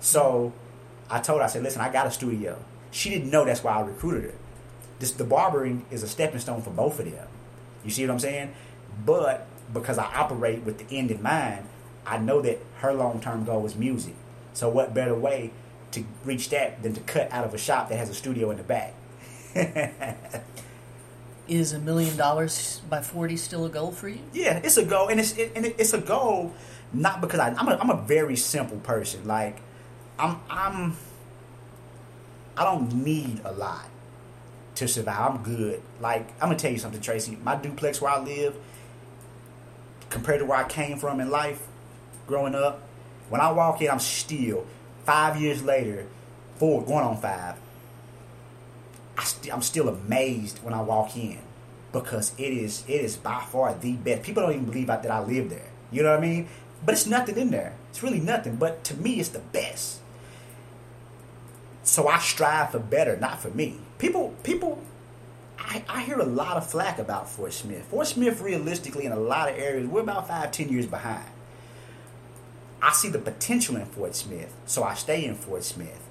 So 0.00 0.52
I 1.08 1.20
told 1.20 1.40
her, 1.40 1.44
I 1.44 1.48
said, 1.48 1.62
listen, 1.62 1.80
I 1.80 1.92
got 1.92 2.06
a 2.06 2.10
studio. 2.10 2.58
She 2.92 3.10
didn't 3.10 3.30
know 3.30 3.44
that's 3.44 3.64
why 3.64 3.72
I 3.72 3.80
recruited 3.80 4.30
her. 4.30 4.36
This, 5.00 5.10
the 5.10 5.24
barbering 5.24 5.84
is 5.90 6.04
a 6.04 6.08
stepping 6.08 6.38
stone 6.38 6.62
for 6.62 6.70
both 6.70 7.00
of 7.00 7.10
them. 7.10 7.26
You 7.84 7.90
see 7.90 8.06
what 8.06 8.12
I'm 8.12 8.20
saying? 8.20 8.54
But 9.04 9.48
because 9.72 9.98
I 9.98 10.04
operate 10.04 10.62
with 10.62 10.78
the 10.78 10.96
end 10.96 11.10
in 11.10 11.20
mind, 11.20 11.66
I 12.06 12.18
know 12.18 12.40
that 12.42 12.60
her 12.76 12.92
long 12.92 13.20
term 13.20 13.44
goal 13.44 13.66
is 13.66 13.74
music. 13.74 14.14
So 14.52 14.68
what 14.68 14.94
better 14.94 15.14
way 15.14 15.50
to 15.92 16.04
reach 16.24 16.50
that 16.50 16.82
than 16.82 16.94
to 16.94 17.00
cut 17.00 17.32
out 17.32 17.44
of 17.44 17.54
a 17.54 17.58
shop 17.58 17.88
that 17.88 17.96
has 17.96 18.10
a 18.10 18.14
studio 18.14 18.50
in 18.50 18.58
the 18.58 18.62
back? 18.62 18.94
is 21.48 21.72
a 21.72 21.78
million 21.78 22.16
dollars 22.16 22.80
by 22.88 23.00
40 23.02 23.36
still 23.36 23.64
a 23.64 23.68
goal 23.68 23.92
for 23.92 24.08
you? 24.08 24.20
Yeah, 24.32 24.60
it's 24.62 24.76
a 24.76 24.84
goal, 24.84 25.08
and 25.08 25.20
it's 25.20 25.36
it, 25.36 25.52
and 25.54 25.66
it's 25.66 25.92
a 25.92 26.00
goal 26.00 26.54
not 26.92 27.20
because 27.20 27.40
I, 27.40 27.48
I'm 27.48 27.68
a, 27.68 27.76
I'm 27.76 27.90
a 27.90 28.02
very 28.02 28.36
simple 28.36 28.78
person. 28.78 29.26
Like 29.26 29.60
I'm 30.18 30.40
I'm 30.48 30.96
I 32.56 32.64
don't 32.64 32.92
need 33.04 33.40
a 33.44 33.52
lot 33.52 33.86
to 34.76 34.88
survive. 34.88 35.18
I'm 35.18 35.42
good. 35.42 35.82
Like 36.00 36.28
I'm 36.34 36.48
gonna 36.48 36.56
tell 36.56 36.72
you 36.72 36.78
something, 36.78 37.00
Tracy. 37.00 37.38
My 37.42 37.56
duplex 37.56 38.00
where 38.00 38.12
I 38.12 38.20
live, 38.20 38.54
compared 40.10 40.40
to 40.40 40.46
where 40.46 40.58
I 40.58 40.68
came 40.68 40.98
from 40.98 41.20
in 41.20 41.30
life, 41.30 41.66
growing 42.26 42.54
up, 42.54 42.82
when 43.28 43.40
I 43.40 43.50
walk 43.52 43.80
in, 43.80 43.90
I'm 43.90 43.98
still 43.98 44.66
five 45.04 45.40
years 45.40 45.62
later, 45.62 46.06
four 46.56 46.84
going 46.84 47.04
on 47.04 47.16
five. 47.20 47.56
I 49.16 49.24
st- 49.24 49.52
I'm 49.52 49.62
still 49.62 49.88
amazed 49.88 50.58
when 50.62 50.74
I 50.74 50.82
walk 50.82 51.16
in 51.16 51.38
because 51.92 52.32
it 52.38 52.52
is 52.52 52.84
it 52.88 53.00
is 53.00 53.16
by 53.16 53.40
far 53.50 53.74
the 53.74 53.92
best. 53.92 54.22
People 54.22 54.42
don't 54.42 54.52
even 54.52 54.64
believe 54.66 54.86
that 54.88 55.10
I 55.10 55.20
live 55.20 55.50
there. 55.50 55.70
You 55.90 56.02
know 56.02 56.10
what 56.10 56.18
I 56.18 56.22
mean? 56.22 56.48
But 56.84 56.94
it's 56.94 57.06
nothing 57.06 57.36
in 57.36 57.50
there. 57.50 57.74
It's 57.90 58.02
really 58.02 58.20
nothing. 58.20 58.56
But 58.56 58.82
to 58.84 58.96
me, 58.96 59.20
it's 59.20 59.28
the 59.28 59.38
best. 59.38 60.00
So 61.82 62.08
I 62.08 62.18
strive 62.18 62.70
for 62.70 62.78
better, 62.78 63.16
not 63.16 63.40
for 63.40 63.50
me. 63.50 63.78
People, 63.98 64.34
people, 64.42 64.82
I, 65.58 65.84
I 65.88 66.02
hear 66.02 66.18
a 66.18 66.24
lot 66.24 66.56
of 66.56 66.70
flack 66.70 66.98
about 66.98 67.28
Fort 67.28 67.52
Smith. 67.52 67.84
Fort 67.86 68.06
Smith, 68.06 68.40
realistically, 68.40 69.04
in 69.04 69.12
a 69.12 69.18
lot 69.18 69.48
of 69.48 69.58
areas, 69.58 69.88
we're 69.88 70.00
about 70.00 70.28
five, 70.28 70.52
ten 70.52 70.68
years 70.68 70.86
behind. 70.86 71.24
I 72.80 72.92
see 72.92 73.08
the 73.08 73.18
potential 73.18 73.76
in 73.76 73.86
Fort 73.86 74.14
Smith, 74.14 74.52
so 74.66 74.82
I 74.82 74.94
stay 74.94 75.24
in 75.24 75.36
Fort 75.36 75.62
Smith, 75.62 76.02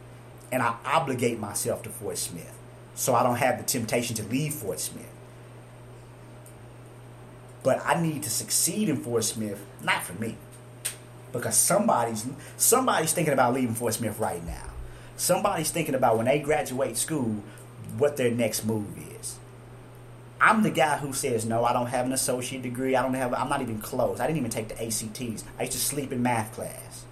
and 0.51 0.63
I 0.63 0.75
obligate 0.85 1.37
myself 1.37 1.83
to 1.83 1.89
Fort 1.89 2.17
Smith, 2.17 2.57
so 2.95 3.13
I 3.13 3.23
don't 3.23 3.37
have 3.37 3.57
the 3.57 3.63
temptation 3.63 4.15
to 4.17 4.23
leave 4.23 4.53
Fort 4.53 4.79
Smith. 4.79 5.11
But 7.63 7.85
I 7.85 8.01
need 8.01 8.23
to 8.23 8.29
succeed 8.29 8.89
in 8.89 8.97
Fort 8.97 9.23
Smith, 9.25 9.63
not 9.83 10.03
for 10.03 10.13
me, 10.13 10.37
because 11.33 11.57
somebody's 11.57 12.25
somebody's 12.57 13.13
thinking 13.13 13.33
about 13.33 13.53
leaving 13.53 13.75
Fort 13.75 13.93
Smith 13.93 14.17
right 14.17 14.43
now. 14.45 14.70
Somebody's 15.21 15.69
thinking 15.69 15.93
about 15.93 16.17
when 16.17 16.25
they 16.25 16.39
graduate 16.39 16.97
school, 16.97 17.43
what 17.95 18.17
their 18.17 18.31
next 18.31 18.65
move 18.65 18.87
is. 19.19 19.37
I'm 20.41 20.63
the 20.63 20.71
guy 20.71 20.97
who 20.97 21.13
says 21.13 21.45
no. 21.45 21.63
I 21.63 21.73
don't 21.73 21.85
have 21.85 22.07
an 22.07 22.11
associate 22.11 22.63
degree. 22.63 22.95
I 22.95 23.03
don't 23.03 23.13
have. 23.13 23.31
I'm 23.35 23.47
not 23.47 23.61
even 23.61 23.79
close. 23.79 24.19
I 24.19 24.25
didn't 24.25 24.39
even 24.39 24.49
take 24.49 24.69
the 24.69 24.83
ACTs. 24.83 25.43
I 25.59 25.65
used 25.65 25.73
to 25.73 25.77
sleep 25.77 26.11
in 26.11 26.23
math 26.23 26.55
class. 26.55 27.05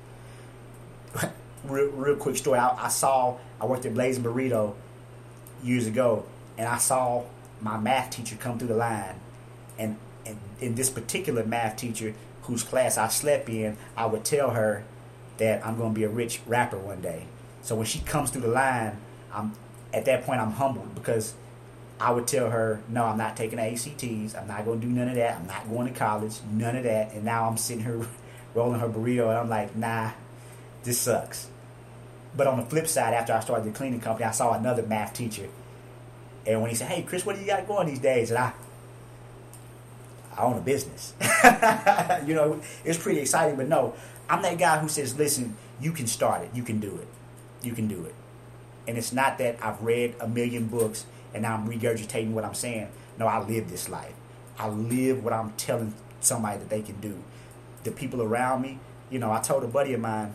real, 1.64 1.89
real 1.89 2.16
quick 2.16 2.36
story. 2.38 2.57
I, 2.57 2.86
I 2.86 2.88
saw. 2.88 3.38
I 3.62 3.68
worked 3.68 3.86
at 3.86 3.93
Blazing 3.93 4.24
Burrito 4.24 4.74
years 5.64 5.86
ago, 5.86 6.26
and 6.57 6.68
I 6.68 6.80
saw 6.80 7.26
my 7.62 7.78
math 7.78 8.10
teacher 8.10 8.36
come 8.38 8.57
through 8.57 8.70
the 8.70 8.76
line, 8.76 9.20
and 9.78 9.97
and 10.26 10.39
in 10.60 10.74
this 10.74 10.89
particular 10.89 11.45
math 11.45 11.76
teacher 11.76 12.16
whose 12.41 12.64
class 12.64 12.97
I 12.97 13.10
slept 13.10 13.49
in, 13.49 13.78
I 13.95 14.07
would 14.07 14.26
tell 14.26 14.49
her 14.49 14.84
that 15.38 15.64
I'm 15.64 15.78
going 15.78 15.93
to 15.93 15.95
be 15.95 16.05
a 16.05 16.10
rich 16.10 16.41
rapper 16.47 16.80
one 16.80 17.01
day. 17.01 17.28
So 17.62 17.76
when 17.76 17.86
she 17.86 17.99
comes 17.99 18.30
through 18.30 18.41
the 18.41 18.47
line, 18.49 18.97
I'm 19.34 19.53
at 19.93 20.05
that 20.05 20.24
point 20.24 20.39
I'm 20.39 20.51
humbled 20.51 20.95
because 20.95 21.34
I 21.99 22.12
would 22.12 22.28
tell 22.28 22.49
her, 22.49 22.82
no, 22.88 23.05
I'm 23.05 23.18
not 23.18 23.36
taking 23.36 23.60
ACTs. 23.60 24.36
I'm 24.36 24.47
not 24.47 24.64
going 24.64 24.80
to 24.80 24.88
do 24.88 24.91
none 24.91 25.10
of 25.10 25.16
that. 25.16 25.38
I'm 25.38 25.47
not 25.47 25.70
going 25.70 25.91
to 25.91 25.97
college. 25.97 26.36
None 26.51 26.78
of 26.78 26.84
that. 26.84 27.14
And 27.14 27.26
now 27.26 27.47
I'm 27.47 27.57
sitting 27.57 27.84
here 27.84 28.01
rolling 28.55 28.80
her 28.80 28.88
burrito, 28.88 29.30
and 29.30 29.38
I'm 29.38 29.49
like, 29.49 29.76
nah, 29.76 30.12
this 30.84 30.97
sucks. 30.97 31.49
But 32.36 32.47
on 32.47 32.57
the 32.57 32.66
flip 32.66 32.88
side, 32.88 33.14
after 33.14 33.34
I 33.34 33.41
started 33.41 33.66
the 33.66 33.76
cleaning 33.76 33.99
company, 33.99 34.26
I 34.26 34.32
saw 34.32 34.53
another 34.53 34.84
math 34.84 35.14
teacher, 35.14 35.47
and 36.45 36.62
when 36.62 36.70
he 36.70 36.76
said, 36.76 36.88
"Hey, 36.88 37.01
Chris, 37.01 37.26
what 37.26 37.36
do 37.36 37.41
you 37.41 37.47
got 37.47 37.68
going 37.68 37.88
these 37.88 37.99
days?" 37.99 38.30
and 38.30 38.39
I, 38.39 38.53
I 40.38 40.43
own 40.43 40.57
a 40.57 40.62
business. 40.62 41.14
you 42.26 42.36
know, 42.36 42.62
it's 42.86 42.97
pretty 42.97 43.20
exciting. 43.20 43.55
But 43.55 43.68
no, 43.68 43.95
I'm 44.30 44.41
that 44.43 44.57
guy 44.57 44.78
who 44.78 44.88
says, 44.88 45.18
"Listen, 45.18 45.57
you 45.82 45.91
can 45.91 46.07
start 46.07 46.43
it. 46.43 46.51
You 46.53 46.64
can 46.64 46.80
do 46.80 46.95
it." 46.97 47.07
You 47.62 47.74
can 47.74 47.88
do 47.88 48.05
it. 48.05 48.16
And 48.88 48.97
it's 48.97 49.14
not 49.14 49.38
that 49.38 49.57
I've 49.62 49.82
read 49.82 50.16
a 50.20 50.28
million 50.28 50.68
books 50.68 51.05
and 51.34 51.43
now 51.43 51.55
I'm 51.55 51.68
regurgitating 51.70 52.32
what 52.32 52.43
I'm 52.43 52.53
saying. 52.53 52.89
No, 53.18 53.28
I 53.28 53.43
live 53.45 53.70
this 53.70 53.89
life. 53.89 54.14
I 54.57 54.68
live 54.70 55.24
what 55.24 55.34
I'm 55.34 55.51
telling 55.53 55.93
somebody 56.22 56.60
that 56.60 56.70
they 56.70 56.82
can 56.82 56.99
do. 56.99 57.22
The 57.84 57.91
people 57.91 58.22
around 58.22 58.62
me, 58.62 58.80
you 59.10 59.20
know, 59.20 59.32
I 59.32 59.39
told 59.41 59.64
a 59.64 59.68
buddy 59.68 59.93
of 59.93 60.01
mine, 60.01 60.34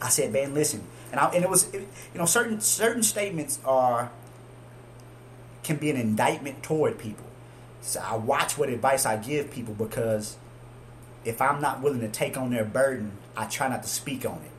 I 0.00 0.08
said, 0.08 0.32
man, 0.32 0.54
listen. 0.54 0.84
And, 1.10 1.20
I, 1.20 1.28
and 1.30 1.44
it 1.44 1.50
was, 1.50 1.72
it, 1.74 1.86
you 2.12 2.18
know, 2.18 2.24
certain 2.24 2.60
certain 2.60 3.02
statements 3.02 3.58
are, 3.64 4.10
can 5.62 5.76
be 5.76 5.90
an 5.90 5.96
indictment 5.96 6.62
toward 6.62 6.98
people. 6.98 7.26
So 7.82 8.00
I 8.00 8.16
watch 8.16 8.56
what 8.56 8.68
advice 8.68 9.04
I 9.04 9.16
give 9.16 9.50
people 9.50 9.74
because 9.74 10.36
if 11.24 11.42
I'm 11.42 11.60
not 11.60 11.82
willing 11.82 12.00
to 12.00 12.08
take 12.08 12.36
on 12.36 12.50
their 12.50 12.64
burden, 12.64 13.12
I 13.36 13.46
try 13.46 13.68
not 13.68 13.82
to 13.82 13.88
speak 13.88 14.24
on 14.24 14.40
it 14.44 14.51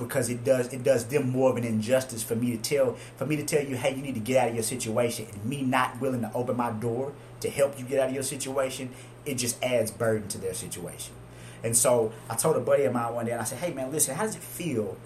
because 0.00 0.28
it 0.28 0.44
does 0.44 0.72
it 0.72 0.82
does 0.82 1.06
them 1.06 1.30
more 1.30 1.50
of 1.50 1.56
an 1.56 1.64
injustice 1.64 2.22
for 2.22 2.34
me 2.34 2.50
to 2.50 2.56
tell 2.56 2.94
for 3.16 3.26
me 3.26 3.36
to 3.36 3.44
tell 3.44 3.64
you 3.64 3.76
hey 3.76 3.94
you 3.94 4.02
need 4.02 4.14
to 4.14 4.20
get 4.20 4.42
out 4.42 4.48
of 4.48 4.54
your 4.54 4.64
situation. 4.64 5.26
And 5.32 5.44
me 5.44 5.62
not 5.62 6.00
willing 6.00 6.22
to 6.22 6.32
open 6.32 6.56
my 6.56 6.70
door 6.72 7.12
to 7.40 7.50
help 7.50 7.78
you 7.78 7.84
get 7.84 8.00
out 8.00 8.08
of 8.08 8.14
your 8.14 8.22
situation 8.22 8.90
it 9.26 9.34
just 9.34 9.62
adds 9.62 9.90
burden 9.90 10.28
to 10.28 10.38
their 10.38 10.54
situation. 10.54 11.14
And 11.62 11.76
so 11.76 12.12
I 12.28 12.36
told 12.36 12.56
a 12.56 12.60
buddy 12.60 12.84
of 12.84 12.94
mine 12.94 13.14
one 13.14 13.26
day 13.26 13.32
and 13.32 13.40
I 13.40 13.44
said 13.44 13.58
hey 13.58 13.72
man 13.72 13.92
listen 13.92 14.14
how 14.16 14.24
does 14.24 14.36
it 14.36 14.42
feel 14.42 14.96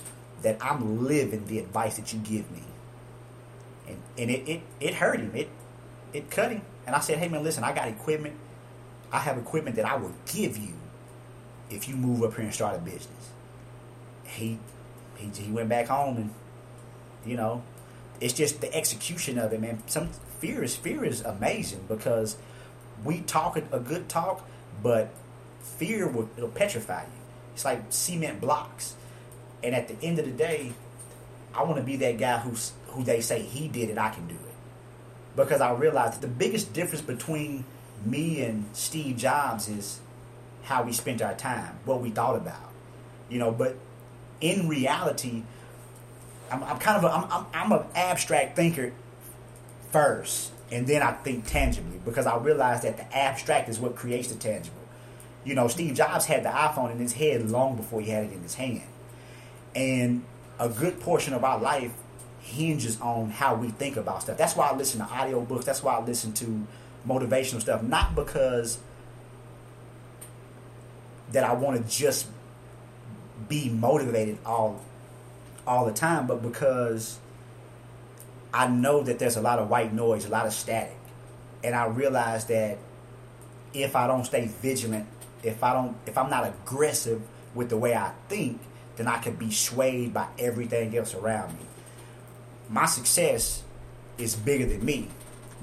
that 0.43 0.57
I'm 0.61 1.05
living 1.05 1.47
the 1.47 1.59
advice 1.59 1.97
that 1.97 2.13
you 2.13 2.21
give 2.21 2.51
me? 2.51 2.63
And 3.89 3.99
and 4.17 4.31
it 4.31 4.49
it, 4.49 4.61
it 4.81 4.95
hurt 4.95 5.21
him. 5.21 5.35
It 5.35 5.49
it 6.13 6.31
cut 6.31 6.53
him. 6.53 6.63
And 6.87 6.95
I 6.95 7.01
said 7.01 7.19
hey 7.19 7.29
man 7.29 7.43
listen 7.43 7.65
I 7.65 7.75
got 7.75 7.89
equipment. 7.89 8.37
I 9.13 9.19
have 9.19 9.39
equipment 9.39 9.77
that 9.77 9.85
I 9.85 9.97
will 9.97 10.15
give 10.33 10.57
you 10.57 10.75
if 11.71 11.89
you 11.89 11.97
move 11.97 12.23
up 12.23 12.35
here 12.35 12.45
and 12.45 12.55
start 12.55 12.77
a 12.77 12.79
business. 12.79 13.33
He 14.25 14.59
he, 15.17 15.29
he 15.43 15.51
went 15.51 15.69
back 15.69 15.89
home 15.89 16.17
and 16.17 16.35
you 17.25 17.37
know 17.37 17.63
it's 18.21 18.33
just 18.33 18.61
the 18.61 18.73
execution 18.75 19.39
of 19.39 19.53
it 19.53 19.61
man. 19.61 19.83
Some 19.87 20.09
fear 20.39 20.63
is 20.63 20.77
fear 20.77 21.05
is 21.05 21.21
amazing 21.23 21.85
because 21.89 22.37
we 23.05 23.21
talk 23.21 23.57
a 23.57 23.79
good 23.79 24.09
talk 24.09 24.47
but 24.83 25.11
fear 25.61 26.09
will 26.09 26.29
it'll 26.37 26.49
petrify 26.49 27.03
you. 27.03 27.21
It's 27.55 27.65
like 27.65 27.83
cement 27.91 28.41
blocks. 28.41 28.95
And 29.63 29.75
at 29.75 29.89
the 29.89 30.07
end 30.07 30.19
of 30.19 30.27
the 30.27 30.31
day 30.31 30.73
i 31.55 31.63
want 31.63 31.77
to 31.77 31.83
be 31.83 31.97
that 31.97 32.19
guy 32.19 32.39
who's 32.39 32.73
who 32.89 33.03
they 33.05 33.21
say 33.21 33.41
he 33.41 33.69
did 33.69 33.89
it 33.89 33.99
i 33.99 34.11
can 34.11 34.27
do 34.27 34.35
it. 34.35 35.37
Because 35.37 35.61
i 35.61 35.73
realized 35.73 36.21
the 36.21 36.29
biggest 36.29 36.73
difference 36.73 37.03
between 37.03 37.65
me 38.05 38.43
and 38.43 38.65
steve 38.73 39.17
jobs 39.17 39.69
is 39.69 40.01
how 40.65 40.83
we 40.83 40.93
spent 40.93 41.23
our 41.23 41.35
time 41.35 41.79
what 41.85 42.01
we 42.01 42.11
thought 42.11 42.37
about 42.37 42.71
you 43.29 43.39
know 43.39 43.51
but 43.51 43.77
in 44.45 44.69
reality, 44.69 45.43
I'm, 46.53 46.63
I'm 46.65 46.79
kind 46.79 47.03
of 47.03 47.05
a, 47.05 47.15
I'm, 47.15 47.25
I'm, 47.33 47.47
I'm 47.55 47.73
an 47.73 47.87
abstract 47.95 48.57
thinker 48.57 48.93
first, 49.91 50.53
and 50.71 50.87
then 50.87 51.01
I 51.01 51.13
think 51.13 51.47
tangibly 51.47 51.99
because 52.05 52.27
I 52.27 52.37
realize 52.37 52.83
that 52.83 52.99
the 52.99 53.17
abstract 53.17 53.71
is 53.71 53.81
what 53.81 53.97
creates 53.97 54.29
the 54.29 54.35
tangible. 54.35 54.77
You 55.47 55.55
know, 55.55 55.67
Steve 55.69 55.95
Jobs 55.95 56.27
had 56.27 56.45
the 56.45 56.51
iPhone 56.51 56.93
in 56.93 56.99
his 56.99 57.15
head 57.15 57.51
long 57.51 57.77
before 57.77 58.03
he 58.03 58.11
had 58.11 58.25
it 58.25 58.33
in 58.33 58.43
his 58.43 58.55
hand, 58.55 58.83
and 59.75 60.23
a 60.59 60.69
good 60.69 61.01
portion 61.01 61.33
of 61.33 61.43
our 61.43 61.59
life 61.59 61.93
hinges 62.41 63.01
on 63.01 63.31
how 63.31 63.55
we 63.55 63.71
think 63.71 63.97
about 63.97 64.21
stuff. 64.21 64.37
That's 64.37 64.55
why 64.55 64.69
I 64.69 64.77
listen 64.77 65.01
to 65.01 65.07
audiobooks. 65.07 65.65
That's 65.65 65.83
why 65.83 65.95
I 65.95 66.05
listen 66.05 66.35
to 66.35 66.67
motivational 67.09 67.63
stuff, 67.63 67.83
not 67.83 68.15
because 68.15 68.79
that 71.33 71.45
I 71.45 71.55
want 71.55 71.83
to 71.83 71.91
just 71.91 72.27
be 73.49 73.69
motivated 73.69 74.39
all 74.45 74.81
all 75.67 75.87
the 75.87 75.93
time, 75.93 76.27
but 76.27 76.43
because 76.43 77.19
I 78.53 78.69
know 78.69 79.03
that 79.03 79.19
there's 79.19 79.37
a 79.37 79.41
lot 79.41 79.59
of 79.59 79.69
white 79.69 79.93
noise, 79.93 80.27
a 80.27 80.29
lot 80.29 80.47
of 80.47 80.53
static, 80.53 80.97
and 81.63 81.75
I 81.75 81.87
realize 81.87 82.45
that 82.47 82.79
if 83.73 83.97
I 83.97 84.07
don't 84.07 84.25
stay 84.25 84.47
vigilant, 84.47 85.07
if 85.43 85.63
I 85.65 85.73
don't, 85.73 85.97
if 86.07 86.17
I'm 86.17 86.31
not 86.31 86.47
aggressive 86.47 87.23
with 87.55 87.71
the 87.71 87.77
way 87.77 87.95
I 87.95 88.13
think, 88.29 88.61
then 88.97 89.09
I 89.09 89.19
can 89.19 89.35
be 89.35 89.51
swayed 89.51 90.15
by 90.15 90.29
everything 90.39 90.97
else 90.97 91.15
around 91.15 91.55
me. 91.55 91.67
My 92.69 92.87
success 92.87 93.63
is 94.19 94.37
bigger 94.37 94.67
than 94.67 94.85
me. 94.85 95.09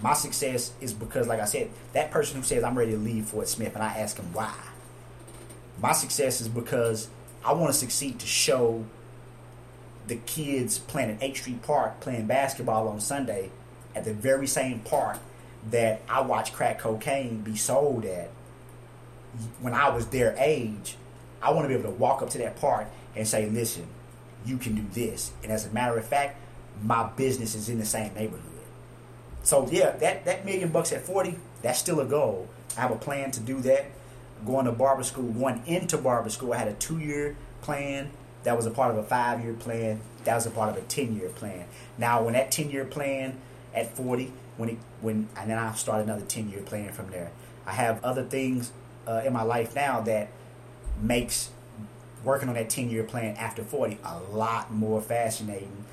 My 0.02 0.14
success 0.14 0.74
is 0.82 0.94
because, 0.94 1.28
like 1.28 1.40
I 1.40 1.46
said, 1.46 1.70
that 1.94 2.12
person 2.12 2.38
who 2.38 2.44
says 2.44 2.64
I'm 2.64 2.78
ready 2.78 2.92
to 2.92 2.98
leave 2.98 3.26
Fort 3.26 3.48
Smith, 3.48 3.76
and 3.76 3.84
I 3.84 4.00
ask 4.00 4.18
him 4.18 4.34
why. 4.34 4.54
My 5.82 5.94
success 5.94 6.42
is 6.42 6.48
because 6.48 7.08
I 7.44 7.54
want 7.54 7.68
to 7.72 7.78
succeed 7.78 8.20
to 8.20 8.28
show 8.28 8.86
the 10.08 10.16
kids 10.16 10.78
playing 10.78 11.12
at 11.12 11.24
H 11.24 11.42
Street 11.42 11.62
Park 11.62 12.00
playing 12.00 12.28
basketball 12.28 12.88
on 12.88 13.00
Sunday 13.00 13.50
at 13.96 14.04
the 14.06 14.14
very 14.14 14.48
same 14.48 14.80
park 14.80 15.20
that 15.70 16.02
I 16.10 16.22
watched 16.22 16.54
crack 16.54 16.80
cocaine 16.80 17.42
be 17.42 17.56
sold 17.56 18.06
at 18.06 18.30
when 19.60 19.74
I 19.74 19.90
was 19.90 20.08
their 20.08 20.36
age. 20.38 20.98
I 21.42 21.52
want 21.52 21.66
to 21.66 21.68
be 21.70 21.74
able 21.74 21.92
to 21.92 21.98
walk 21.98 22.22
up 22.22 22.30
to 22.32 22.38
that 22.40 22.60
park 22.60 22.88
and 23.16 23.28
say, 23.28 23.50
listen, 23.50 23.88
you 24.46 24.58
can 24.58 24.76
do 24.76 24.86
this. 24.94 25.32
And 25.44 25.52
as 25.52 25.66
a 25.66 25.70
matter 25.72 25.98
of 25.98 26.06
fact, 26.06 26.38
my 26.84 27.10
business 27.16 27.56
is 27.56 27.70
in 27.70 27.80
the 27.80 27.86
same 27.86 28.14
neighborhood. 28.14 28.46
So 29.44 29.68
yeah, 29.72 29.92
that, 29.92 30.26
that 30.26 30.46
million 30.46 30.70
bucks 30.70 30.92
at 30.92 31.02
40, 31.02 31.36
that's 31.62 31.80
still 31.80 32.00
a 32.00 32.06
goal. 32.06 32.48
I 32.78 32.82
have 32.82 32.92
a 32.92 32.96
plan 32.96 33.32
to 33.32 33.40
do 33.40 33.60
that. 33.62 33.86
Going 34.46 34.66
to 34.66 34.72
barber 34.72 35.04
school, 35.04 35.32
going 35.32 35.62
into 35.66 35.98
barber 35.98 36.30
school, 36.30 36.54
I 36.54 36.58
had 36.58 36.68
a 36.68 36.74
two 36.74 37.00
year 37.00 37.36
plan. 37.62 38.12
That 38.44 38.58
was 38.58 38.66
a 38.66 38.72
part 38.72 38.92
of 38.92 38.98
a 38.98 39.04
five 39.04 39.44
year 39.44 39.54
plan. 39.54 40.02
That 40.24 40.36
was 40.36 40.46
a 40.46 40.52
part 40.52 40.70
of 40.70 40.78
a 40.78 40.86
10 40.88 41.16
year 41.16 41.30
plan. 41.30 41.66
Now, 41.98 42.24
when 42.24 42.34
that 42.34 42.52
10 42.52 42.70
year 42.70 42.86
plan 42.86 43.40
at 43.74 43.96
40, 43.96 44.32
when 44.58 44.70
it, 44.70 44.78
when, 45.02 45.28
and 45.38 45.50
then 45.50 45.58
I 45.58 45.74
started 45.74 46.04
another 46.04 46.26
10 46.26 46.50
year 46.50 46.62
plan 46.62 46.92
from 46.92 47.10
there. 47.10 47.32
I 47.66 47.74
have 47.74 48.04
other 48.04 48.24
things 48.24 48.72
uh, 49.08 49.22
in 49.26 49.34
my 49.34 49.44
life 49.44 49.76
now 49.76 50.02
that 50.02 50.30
makes 51.02 51.50
working 52.24 52.50
on 52.50 52.56
that 52.56 52.70
10 52.70 52.90
year 52.90 53.04
plan 53.04 53.36
after 53.38 53.64
40 53.64 53.98
a 54.04 54.20
lot 54.20 54.72
more 54.72 55.02
fascinating. 55.02 55.86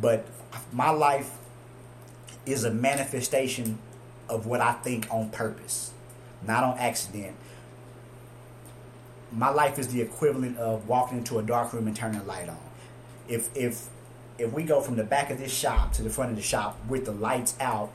But 0.00 0.26
my 0.72 0.90
life 0.90 1.36
is 2.46 2.64
a 2.64 2.70
manifestation 2.70 3.78
of 4.28 4.46
what 4.46 4.60
I 4.60 4.72
think 4.72 5.06
on 5.10 5.30
purpose, 5.30 5.92
not 6.46 6.64
on 6.64 6.78
accident. 6.78 7.36
My 9.32 9.48
life 9.48 9.78
is 9.78 9.88
the 9.88 10.00
equivalent 10.00 10.58
of 10.58 10.88
walking 10.88 11.18
into 11.18 11.38
a 11.38 11.42
dark 11.42 11.72
room 11.72 11.86
and 11.86 11.94
turning 11.94 12.18
the 12.18 12.26
light 12.26 12.48
on. 12.48 12.58
If 13.28 13.48
if 13.56 13.88
if 14.38 14.52
we 14.52 14.62
go 14.64 14.80
from 14.80 14.96
the 14.96 15.04
back 15.04 15.30
of 15.30 15.38
this 15.38 15.52
shop 15.52 15.92
to 15.94 16.02
the 16.02 16.10
front 16.10 16.30
of 16.30 16.36
the 16.36 16.42
shop 16.42 16.78
with 16.88 17.04
the 17.04 17.12
lights 17.12 17.54
out, 17.60 17.92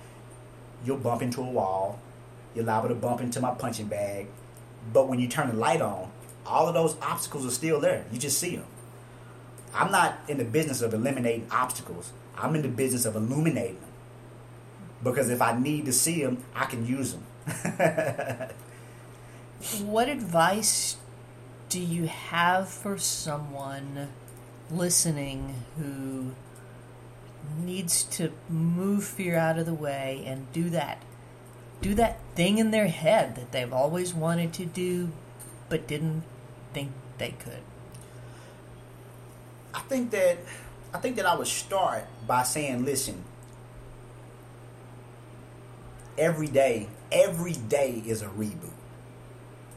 you'll 0.86 0.98
bump 0.98 1.22
into 1.22 1.42
a 1.42 1.50
wall. 1.50 2.00
You're 2.54 2.66
liable 2.66 2.90
to 2.90 2.96
bump 2.96 3.20
into 3.20 3.42
my 3.42 3.52
punching 3.52 3.88
bag. 3.88 4.28
But 4.94 5.10
when 5.10 5.20
you 5.20 5.28
turn 5.28 5.50
the 5.50 5.56
light 5.56 5.82
on, 5.82 6.12
all 6.46 6.68
of 6.68 6.74
those 6.74 6.96
obstacles 7.02 7.46
are 7.46 7.52
still 7.52 7.82
there. 7.82 8.06
You 8.12 8.20
just 8.20 8.38
see 8.38 8.56
them. 8.56 8.66
I'm 9.74 9.92
not 9.92 10.20
in 10.30 10.38
the 10.38 10.46
business 10.46 10.82
of 10.82 10.94
eliminating 10.94 11.48
obstacles. 11.52 12.14
I'm 12.38 12.56
in 12.56 12.62
the 12.62 12.70
business 12.70 13.06
of 13.06 13.16
illuminating 13.16 13.80
them. 13.80 13.90
Because 15.04 15.30
if 15.30 15.42
I 15.42 15.58
need 15.58 15.86
to 15.86 15.92
see 15.92 16.24
them, 16.24 16.44
I 16.56 16.66
can 16.66 16.86
use 16.88 17.14
them. 17.14 17.24
what 19.82 20.08
advice 20.08 20.98
do 21.70 21.80
you 21.80 22.08
have 22.08 22.70
for 22.70 22.98
someone 22.98 24.10
listening 24.72 25.64
who 25.78 26.32
needs 27.64 28.04
to 28.04 28.32
move 28.50 29.04
fear 29.04 29.36
out 29.36 29.60
of 29.60 29.66
the 29.66 29.74
way 29.74 30.24
and 30.26 30.52
do 30.52 30.70
that 30.70 31.02
do 31.82 31.94
that 31.94 32.20
thing 32.34 32.58
in 32.58 32.72
their 32.72 32.88
head 32.88 33.36
that 33.36 33.52
they've 33.52 33.74
always 33.74 34.14
wanted 34.14 34.52
to 34.54 34.66
do 34.66 35.12
but 35.70 35.88
didn't 35.88 36.24
think 36.74 36.92
they 37.18 37.32
could 37.32 37.62
I 39.76 39.80
think 39.80 40.12
that 40.12 40.38
I 40.96 40.98
think 40.98 41.18
that 41.18 41.26
I 41.26 41.36
would 41.36 41.48
start 41.48 42.06
by 42.26 42.44
saying, 42.44 42.86
listen, 42.86 43.22
every 46.18 46.48
day, 46.48 46.88
every 47.12 47.52
day 47.52 48.02
is 48.06 48.22
a 48.22 48.28
reboot. 48.28 48.72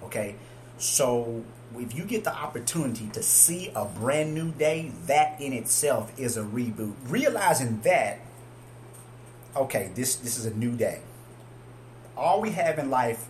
Okay? 0.04 0.36
So 0.78 1.42
if 1.76 1.94
you 1.94 2.04
get 2.04 2.24
the 2.24 2.34
opportunity 2.34 3.08
to 3.12 3.22
see 3.22 3.70
a 3.74 3.84
brand 3.84 4.34
new 4.34 4.52
day, 4.52 4.92
that 5.06 5.40
in 5.40 5.52
itself 5.52 6.12
is 6.18 6.36
a 6.36 6.42
reboot. 6.42 6.94
Realizing 7.04 7.80
that, 7.82 8.20
okay, 9.54 9.90
this 9.94 10.16
this 10.16 10.38
is 10.38 10.46
a 10.46 10.54
new 10.54 10.76
day. 10.76 11.00
All 12.16 12.40
we 12.40 12.50
have 12.50 12.78
in 12.78 12.90
life 12.90 13.26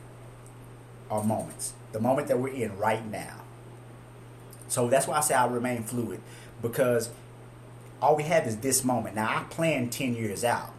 are 1.11 1.23
moments. 1.23 1.73
The 1.93 2.01
moment 2.01 2.29
that 2.29 2.39
we're 2.39 2.55
in 2.55 2.77
right 2.79 3.05
now. 3.05 3.41
So 4.69 4.89
that's 4.89 5.07
why 5.07 5.17
I 5.17 5.21
say 5.21 5.35
I 5.35 5.47
remain 5.47 5.83
fluid 5.83 6.21
because 6.61 7.11
all 8.01 8.17
we 8.17 8.25
have 8.25 8.47
is 8.47 8.59
this 8.59 8.85
moment. 8.85 9.17
Now 9.17 9.29
I 9.29 9.45
plan 9.45 9.91
10 9.91 10.15
years 10.15 10.45
out, 10.45 10.73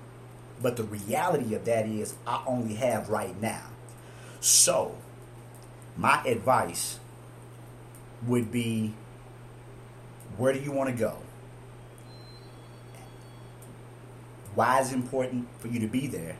but 0.62 0.78
the 0.78 0.84
reality 0.84 1.56
of 1.56 1.66
that 1.66 1.88
is 1.88 2.16
I 2.26 2.42
only 2.46 2.76
have 2.76 3.10
right 3.10 3.40
now. 3.42 3.64
So, 4.40 4.96
my 5.98 6.24
advice 6.24 7.00
would 8.28 8.52
be 8.52 8.94
where 10.38 10.54
do 10.54 10.60
you 10.60 10.72
want 10.72 10.90
to 10.90 10.96
go? 10.96 11.18
Why 14.56 14.80
is 14.80 14.92
it 14.92 14.96
important 14.96 15.48
for 15.60 15.68
you 15.68 15.80
to 15.80 15.88
be 15.88 16.08
there? 16.08 16.38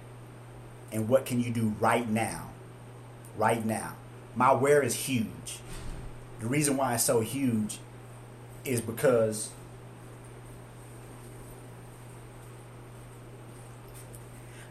And 0.92 1.08
what 1.08 1.26
can 1.26 1.40
you 1.40 1.52
do 1.52 1.76
right 1.80 2.10
now? 2.10 2.50
Right 3.38 3.66
now. 3.66 3.96
My 4.36 4.54
where 4.54 4.82
is 4.82 4.96
huge. 4.96 5.60
The 6.40 6.48
reason 6.48 6.78
why 6.78 6.96
it's 6.96 7.04
so 7.04 7.20
huge 7.20 7.80
is 8.66 8.82
because 8.82 9.52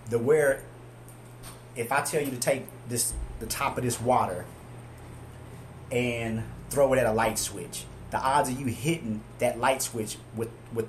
the 0.09 0.19
where 0.19 0.63
if 1.77 1.93
I 1.93 2.01
tell 2.03 2.23
you 2.23 2.31
to 2.31 2.39
take 2.39 2.65
this 2.89 3.13
the 3.41 3.47
top 3.47 3.79
of 3.79 3.85
this 3.85 4.01
water 4.01 4.45
and 5.93 6.43
throw 6.71 6.93
it 6.93 6.99
at 6.99 7.07
a 7.07 7.13
light 7.13 7.39
switch, 7.39 7.85
the 8.11 8.19
odds 8.19 8.49
of 8.49 8.59
you 8.59 8.67
hitting 8.67 9.23
that 9.39 9.59
light 9.59 9.83
switch 9.83 10.17
with 10.35 10.51
with 10.73 10.89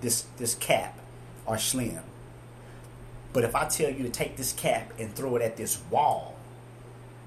this 0.00 0.22
this 0.36 0.54
cap 0.54 0.98
are 1.46 1.58
slim. 1.58 2.00
But 3.32 3.44
if 3.44 3.56
I 3.56 3.66
tell 3.66 3.90
you 3.90 4.04
to 4.04 4.10
take 4.10 4.36
this 4.36 4.52
cap 4.52 4.92
and 4.98 5.12
throw 5.14 5.34
it 5.36 5.42
at 5.42 5.56
this 5.56 5.80
wall, 5.90 6.36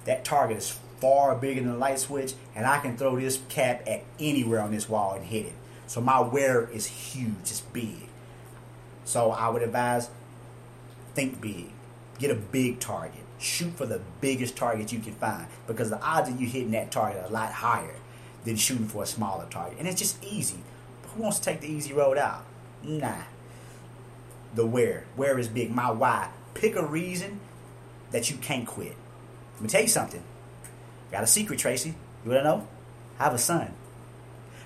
that 0.05 0.23
target 0.23 0.57
is 0.57 0.77
far 1.01 1.35
bigger 1.35 1.61
than 1.61 1.71
the 1.71 1.77
light 1.77 1.99
switch, 1.99 2.33
and 2.55 2.65
I 2.65 2.79
can 2.79 2.97
throw 2.97 3.19
this 3.19 3.39
cap 3.49 3.83
at 3.85 4.03
anywhere 4.19 4.61
on 4.61 4.71
this 4.71 4.87
wall 4.87 5.13
and 5.13 5.25
hit 5.25 5.45
it. 5.47 5.53
So 5.85 6.01
my 6.01 6.19
where 6.19 6.69
is 6.69 6.85
huge, 6.85 7.35
it's 7.41 7.61
big. 7.61 8.07
So 9.03 9.31
I 9.31 9.49
would 9.49 9.61
advise 9.61 10.09
think 11.13 11.41
big. 11.41 11.71
Get 12.19 12.31
a 12.31 12.35
big 12.35 12.79
target. 12.79 13.26
Shoot 13.39 13.77
for 13.77 13.85
the 13.85 14.01
biggest 14.19 14.55
target 14.55 14.91
you 14.91 14.99
can 14.99 15.13
find 15.13 15.47
because 15.67 15.89
the 15.89 16.01
odds 16.01 16.29
of 16.29 16.41
you 16.41 16.47
hitting 16.47 16.71
that 16.71 16.91
target 16.91 17.23
are 17.23 17.27
a 17.27 17.31
lot 17.31 17.51
higher 17.51 17.95
than 18.45 18.55
shooting 18.55 18.87
for 18.87 19.03
a 19.03 19.05
smaller 19.05 19.45
target. 19.49 19.77
And 19.79 19.87
it's 19.87 19.99
just 19.99 20.23
easy. 20.23 20.57
But 21.01 21.11
who 21.11 21.23
wants 21.23 21.39
to 21.39 21.45
take 21.45 21.61
the 21.61 21.67
easy 21.67 21.93
road 21.93 22.17
out? 22.17 22.45
Nah. 22.83 23.23
The 24.55 24.65
where. 24.65 25.05
Where 25.15 25.37
is 25.37 25.47
big. 25.47 25.69
My 25.69 25.91
why. 25.91 26.29
Pick 26.53 26.75
a 26.75 26.85
reason 26.85 27.39
that 28.11 28.31
you 28.31 28.37
can't 28.37 28.65
quit. 28.65 28.95
Let 29.55 29.61
me 29.61 29.67
tell 29.67 29.81
you 29.81 29.87
something. 29.87 30.23
Got 31.11 31.23
a 31.23 31.27
secret, 31.27 31.59
Tracy. 31.59 31.93
You 32.23 32.31
wanna 32.31 32.43
know? 32.43 32.67
I 33.19 33.25
have 33.25 33.33
a 33.33 33.37
son. 33.37 33.73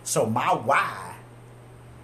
So 0.03 0.25
my 0.25 0.53
why, 0.53 1.15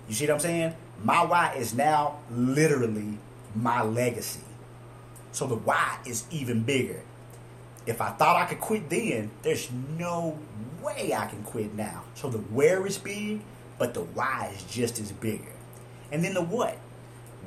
you 0.08 0.14
see 0.14 0.26
what 0.26 0.36
I'm 0.36 0.40
saying? 0.40 0.74
My 1.04 1.26
why 1.26 1.54
is 1.54 1.74
now 1.74 2.20
literally 2.32 3.18
my 3.56 3.84
legacy. 3.84 4.42
So 5.32 5.48
the 5.48 5.56
why 5.56 6.00
is 6.06 6.26
even 6.32 6.64
bigger. 6.64 7.02
If 7.86 8.02
I 8.02 8.10
thought 8.12 8.36
I 8.36 8.46
could 8.46 8.60
quit 8.60 8.90
then, 8.90 9.32
there's 9.44 9.70
no 9.98 10.38
way 10.82 11.14
I 11.14 11.28
can 11.28 11.44
quit 11.44 11.74
now. 11.74 12.04
So 12.16 12.30
the 12.30 12.40
where 12.40 12.86
is 12.86 12.98
big, 12.98 13.42
but 13.78 13.94
the 13.94 14.02
why 14.02 14.52
is 14.56 14.64
just 14.64 15.00
as 15.00 15.12
bigger. 15.12 15.54
And 16.12 16.24
then 16.24 16.34
the 16.34 16.42
what. 16.42 16.78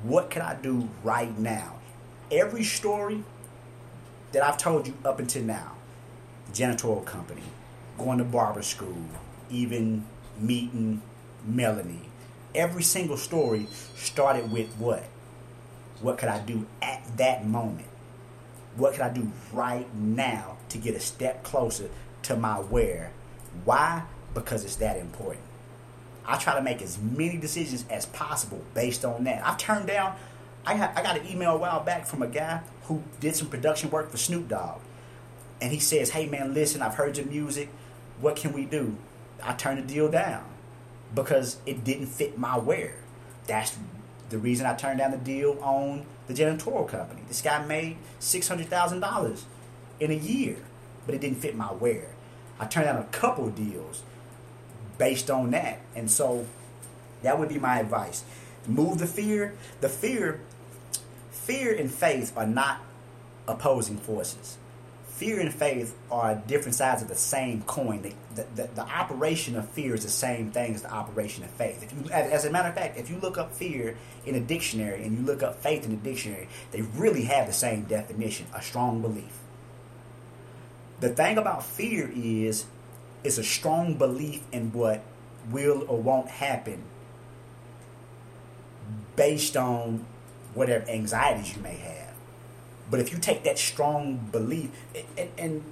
What 0.02 0.30
can 0.30 0.42
I 0.42 0.54
do 0.54 0.88
right 1.04 1.36
now? 1.38 1.76
Every 2.30 2.64
story 2.64 3.22
that 4.32 4.42
I've 4.42 4.56
told 4.56 4.86
you 4.86 4.94
up 5.04 5.18
until 5.18 5.42
now, 5.42 5.72
the 6.46 6.52
janitorial 6.52 7.04
company, 7.04 7.42
going 7.98 8.18
to 8.18 8.24
barber 8.24 8.62
school, 8.62 9.04
even 9.50 10.06
meeting 10.38 11.02
Melanie, 11.44 12.08
every 12.54 12.82
single 12.82 13.16
story 13.16 13.66
started 13.96 14.50
with 14.50 14.72
what? 14.74 15.04
What 16.00 16.18
could 16.18 16.28
I 16.28 16.38
do 16.40 16.66
at 16.82 17.02
that 17.18 17.46
moment? 17.46 17.88
What 18.76 18.92
could 18.92 19.02
I 19.02 19.10
do 19.10 19.30
right 19.52 19.92
now 19.94 20.56
to 20.70 20.78
get 20.78 20.94
a 20.94 21.00
step 21.00 21.42
closer 21.42 21.90
to 22.22 22.36
my 22.36 22.56
where? 22.56 23.12
Why? 23.64 24.04
Because 24.34 24.64
it's 24.64 24.76
that 24.76 24.96
important. 24.96 25.44
I 26.26 26.36
try 26.38 26.54
to 26.54 26.62
make 26.62 26.80
as 26.82 26.98
many 26.98 27.36
decisions 27.36 27.84
as 27.90 28.06
possible 28.06 28.62
based 28.74 29.04
on 29.04 29.24
that. 29.24 29.44
I've 29.44 29.58
turned 29.58 29.88
down. 29.88 30.14
I 30.64 30.76
got, 30.76 30.96
I 30.96 31.02
got 31.02 31.18
an 31.18 31.26
email 31.26 31.52
a 31.52 31.58
while 31.58 31.82
back 31.82 32.06
from 32.06 32.22
a 32.22 32.28
guy 32.28 32.60
who 32.84 33.02
did 33.18 33.34
some 33.34 33.48
production 33.48 33.90
work 33.90 34.10
for 34.10 34.16
Snoop 34.18 34.48
Dogg. 34.48 34.80
and 35.60 35.72
he 35.72 35.78
says, 35.78 36.10
"Hey 36.10 36.26
man, 36.26 36.54
listen, 36.54 36.82
I've 36.82 36.94
heard 36.94 37.16
your 37.16 37.26
music. 37.26 37.68
What 38.20 38.36
can 38.36 38.52
we 38.52 38.64
do?" 38.64 38.96
I 39.42 39.54
turned 39.54 39.78
the 39.78 39.94
deal 39.94 40.08
down 40.10 40.44
because 41.14 41.58
it 41.66 41.84
didn't 41.84 42.06
fit 42.06 42.38
my 42.38 42.58
where. 42.58 42.94
That's 43.46 43.76
the 44.30 44.38
reason 44.38 44.64
I 44.64 44.74
turned 44.74 44.98
down 44.98 45.10
the 45.10 45.18
deal 45.18 45.58
on 45.60 46.06
the 46.26 46.34
janitorial 46.34 46.88
company. 46.88 47.22
This 47.28 47.42
guy 47.42 47.64
made 47.66 47.96
six 48.18 48.48
hundred 48.48 48.68
thousand 48.68 49.00
dollars 49.00 49.44
in 49.98 50.10
a 50.10 50.14
year, 50.14 50.56
but 51.04 51.14
it 51.14 51.20
didn't 51.20 51.38
fit 51.38 51.54
my 51.54 51.66
where. 51.66 52.08
I 52.58 52.66
turned 52.66 52.86
down 52.86 52.96
a 52.96 53.04
couple 53.04 53.50
deals 53.50 54.02
based 54.98 55.30
on 55.30 55.50
that, 55.50 55.80
and 55.94 56.10
so 56.10 56.46
that 57.22 57.38
would 57.38 57.48
be 57.48 57.58
my 57.58 57.80
advice. 57.80 58.24
Move 58.66 58.98
the 58.98 59.06
fear. 59.06 59.54
The 59.80 59.88
fear, 59.88 60.40
fear 61.30 61.74
and 61.74 61.90
faith 61.90 62.32
are 62.36 62.46
not 62.46 62.80
opposing 63.48 63.96
forces 63.96 64.58
fear 65.20 65.38
and 65.38 65.52
faith 65.52 65.94
are 66.10 66.34
different 66.46 66.74
sides 66.74 67.02
of 67.02 67.08
the 67.08 67.14
same 67.14 67.60
coin. 67.64 68.00
The, 68.00 68.14
the, 68.34 68.46
the, 68.54 68.68
the, 68.76 68.80
operation 68.80 69.54
of 69.54 69.68
fear 69.68 69.94
is 69.94 70.02
the 70.02 70.08
same 70.08 70.50
thing 70.50 70.74
as 70.74 70.80
the 70.80 70.90
operation 70.90 71.44
of 71.44 71.50
faith. 71.50 71.82
If 71.82 71.92
you, 71.92 72.10
as 72.10 72.46
a 72.46 72.50
matter 72.50 72.70
of 72.70 72.74
fact, 72.74 72.96
if 72.96 73.10
you 73.10 73.18
look 73.18 73.36
up 73.36 73.52
fear 73.52 73.98
in 74.24 74.34
a 74.34 74.40
dictionary 74.40 75.04
and 75.04 75.18
you 75.18 75.22
look 75.22 75.42
up 75.42 75.62
faith 75.62 75.84
in 75.84 75.92
a 75.92 75.96
dictionary, 75.96 76.48
they 76.70 76.80
really 76.80 77.24
have 77.24 77.46
the 77.46 77.52
same 77.52 77.82
definition: 77.82 78.46
a 78.54 78.62
strong 78.62 79.02
belief. 79.02 79.40
The 81.00 81.10
thing 81.10 81.36
about 81.36 81.66
fear 81.66 82.10
is, 82.14 82.64
it's 83.22 83.36
a 83.36 83.44
strong 83.44 83.98
belief 83.98 84.40
in 84.52 84.72
what 84.72 85.02
will 85.50 85.84
or 85.86 86.00
won't 86.00 86.28
happen 86.28 86.82
based 89.16 89.54
on 89.54 90.06
whatever 90.54 90.88
anxieties 90.88 91.54
you 91.54 91.62
may 91.62 91.76
have. 91.76 91.99
But 92.90 93.00
if 93.00 93.12
you 93.12 93.18
take 93.18 93.44
that 93.44 93.58
strong 93.58 94.16
belief, 94.32 94.70
and, 95.16 95.30
and 95.38 95.64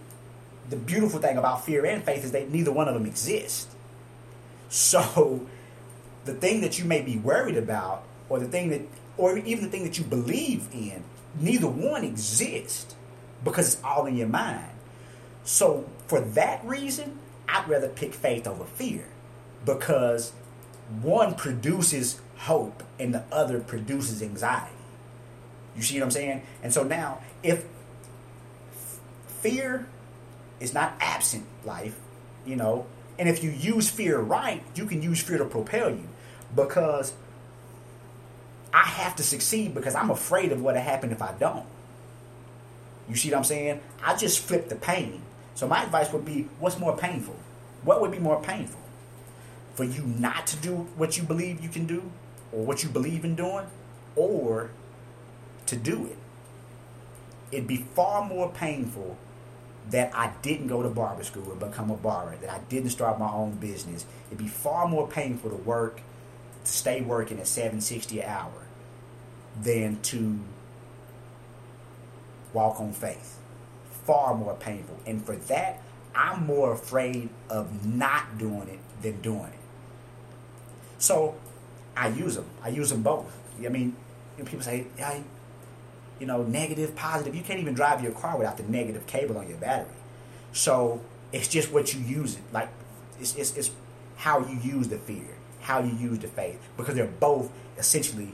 the 0.70 0.76
beautiful 0.76 1.18
thing 1.20 1.36
about 1.36 1.64
fear 1.64 1.84
and 1.84 2.02
faith 2.02 2.24
is 2.24 2.32
that 2.32 2.50
neither 2.50 2.72
one 2.72 2.88
of 2.88 2.94
them 2.94 3.06
exist. 3.06 3.68
So 4.68 5.46
the 6.24 6.34
thing 6.34 6.60
that 6.60 6.78
you 6.78 6.84
may 6.84 7.02
be 7.02 7.16
worried 7.16 7.56
about, 7.56 8.04
or 8.28 8.38
the 8.38 8.46
thing 8.46 8.68
that, 8.70 8.82
or 9.16 9.36
even 9.38 9.64
the 9.64 9.70
thing 9.70 9.84
that 9.84 9.98
you 9.98 10.04
believe 10.04 10.68
in, 10.72 11.02
neither 11.40 11.68
one 11.68 12.04
exists 12.04 12.94
because 13.44 13.74
it's 13.74 13.82
all 13.82 14.06
in 14.06 14.16
your 14.16 14.28
mind. 14.28 14.70
So 15.44 15.88
for 16.06 16.20
that 16.20 16.64
reason, 16.64 17.18
I'd 17.48 17.68
rather 17.68 17.88
pick 17.88 18.12
faith 18.12 18.46
over 18.46 18.64
fear 18.64 19.04
because 19.64 20.32
one 21.00 21.34
produces 21.34 22.20
hope 22.36 22.82
and 22.98 23.14
the 23.14 23.24
other 23.32 23.60
produces 23.60 24.22
anxiety. 24.22 24.77
You 25.78 25.84
see 25.84 26.00
what 26.00 26.06
I'm 26.06 26.10
saying? 26.10 26.42
And 26.64 26.74
so 26.74 26.82
now, 26.82 27.20
if 27.44 27.64
fear 29.40 29.86
is 30.58 30.74
not 30.74 30.94
absent 30.98 31.44
life, 31.64 31.96
you 32.44 32.56
know, 32.56 32.86
and 33.16 33.28
if 33.28 33.44
you 33.44 33.50
use 33.50 33.88
fear 33.88 34.18
right, 34.18 34.60
you 34.74 34.86
can 34.86 35.02
use 35.02 35.22
fear 35.22 35.38
to 35.38 35.44
propel 35.44 35.90
you 35.90 36.08
because 36.54 37.12
I 38.74 38.82
have 38.82 39.14
to 39.16 39.22
succeed 39.22 39.72
because 39.72 39.94
I'm 39.94 40.10
afraid 40.10 40.50
of 40.50 40.60
what'll 40.60 40.82
happen 40.82 41.12
if 41.12 41.22
I 41.22 41.32
don't. 41.38 41.64
You 43.08 43.14
see 43.14 43.30
what 43.30 43.38
I'm 43.38 43.44
saying? 43.44 43.80
I 44.04 44.16
just 44.16 44.40
flip 44.40 44.68
the 44.68 44.74
pain. 44.74 45.22
So 45.54 45.68
my 45.68 45.84
advice 45.84 46.12
would 46.12 46.24
be 46.24 46.48
what's 46.58 46.76
more 46.76 46.96
painful? 46.96 47.36
What 47.84 48.00
would 48.00 48.10
be 48.10 48.18
more 48.18 48.42
painful? 48.42 48.80
For 49.76 49.84
you 49.84 50.02
not 50.02 50.48
to 50.48 50.56
do 50.56 50.74
what 50.96 51.16
you 51.16 51.22
believe 51.22 51.60
you 51.60 51.68
can 51.68 51.86
do 51.86 52.10
or 52.50 52.64
what 52.64 52.82
you 52.82 52.88
believe 52.88 53.24
in 53.24 53.36
doing 53.36 53.66
or 54.16 54.70
to 55.68 55.76
do 55.76 56.06
it. 56.06 56.16
It'd 57.50 57.68
be 57.68 57.76
far 57.94 58.24
more 58.24 58.50
painful 58.50 59.16
that 59.90 60.14
I 60.14 60.32
didn't 60.42 60.66
go 60.66 60.82
to 60.82 60.88
barber 60.88 61.24
school 61.24 61.50
and 61.50 61.60
become 61.60 61.90
a 61.90 61.96
barber, 61.96 62.36
that 62.36 62.50
I 62.50 62.58
didn't 62.68 62.90
start 62.90 63.18
my 63.18 63.30
own 63.30 63.52
business. 63.52 64.04
It'd 64.28 64.38
be 64.38 64.48
far 64.48 64.86
more 64.86 65.08
painful 65.08 65.50
to 65.50 65.56
work, 65.56 66.00
to 66.64 66.70
stay 66.70 67.00
working 67.00 67.38
at 67.38 67.46
760 67.46 68.20
an 68.20 68.28
hour 68.28 68.66
than 69.62 70.00
to 70.02 70.38
walk 72.52 72.80
on 72.80 72.92
faith. 72.92 73.38
Far 74.04 74.34
more 74.34 74.54
painful. 74.54 74.98
And 75.06 75.24
for 75.24 75.36
that, 75.36 75.82
I'm 76.14 76.46
more 76.46 76.72
afraid 76.72 77.28
of 77.48 77.86
not 77.86 78.38
doing 78.38 78.68
it 78.68 78.80
than 79.02 79.20
doing 79.20 79.44
it. 79.44 79.58
So 80.98 81.36
I 81.96 82.08
use 82.08 82.36
them. 82.36 82.46
I 82.62 82.68
use 82.68 82.90
them 82.90 83.02
both. 83.02 83.34
I 83.64 83.68
mean, 83.68 83.96
you 84.36 84.44
know, 84.44 84.50
people 84.50 84.64
say, 84.64 84.86
yeah, 84.98 85.20
you 86.18 86.26
know, 86.26 86.42
negative, 86.42 86.96
positive. 86.96 87.34
You 87.34 87.42
can't 87.42 87.60
even 87.60 87.74
drive 87.74 88.02
your 88.02 88.12
car 88.12 88.36
without 88.36 88.56
the 88.56 88.64
negative 88.64 89.06
cable 89.06 89.38
on 89.38 89.48
your 89.48 89.58
battery. 89.58 89.88
So 90.52 91.00
it's 91.32 91.48
just 91.48 91.72
what 91.72 91.94
you 91.94 92.00
use 92.00 92.34
it. 92.34 92.42
Like 92.52 92.68
it's, 93.20 93.34
it's, 93.36 93.56
it's 93.56 93.70
how 94.16 94.40
you 94.40 94.58
use 94.58 94.88
the 94.88 94.98
fear, 94.98 95.36
how 95.60 95.80
you 95.80 95.94
use 95.94 96.18
the 96.18 96.28
faith, 96.28 96.60
because 96.76 96.94
they're 96.94 97.06
both 97.06 97.50
essentially 97.76 98.32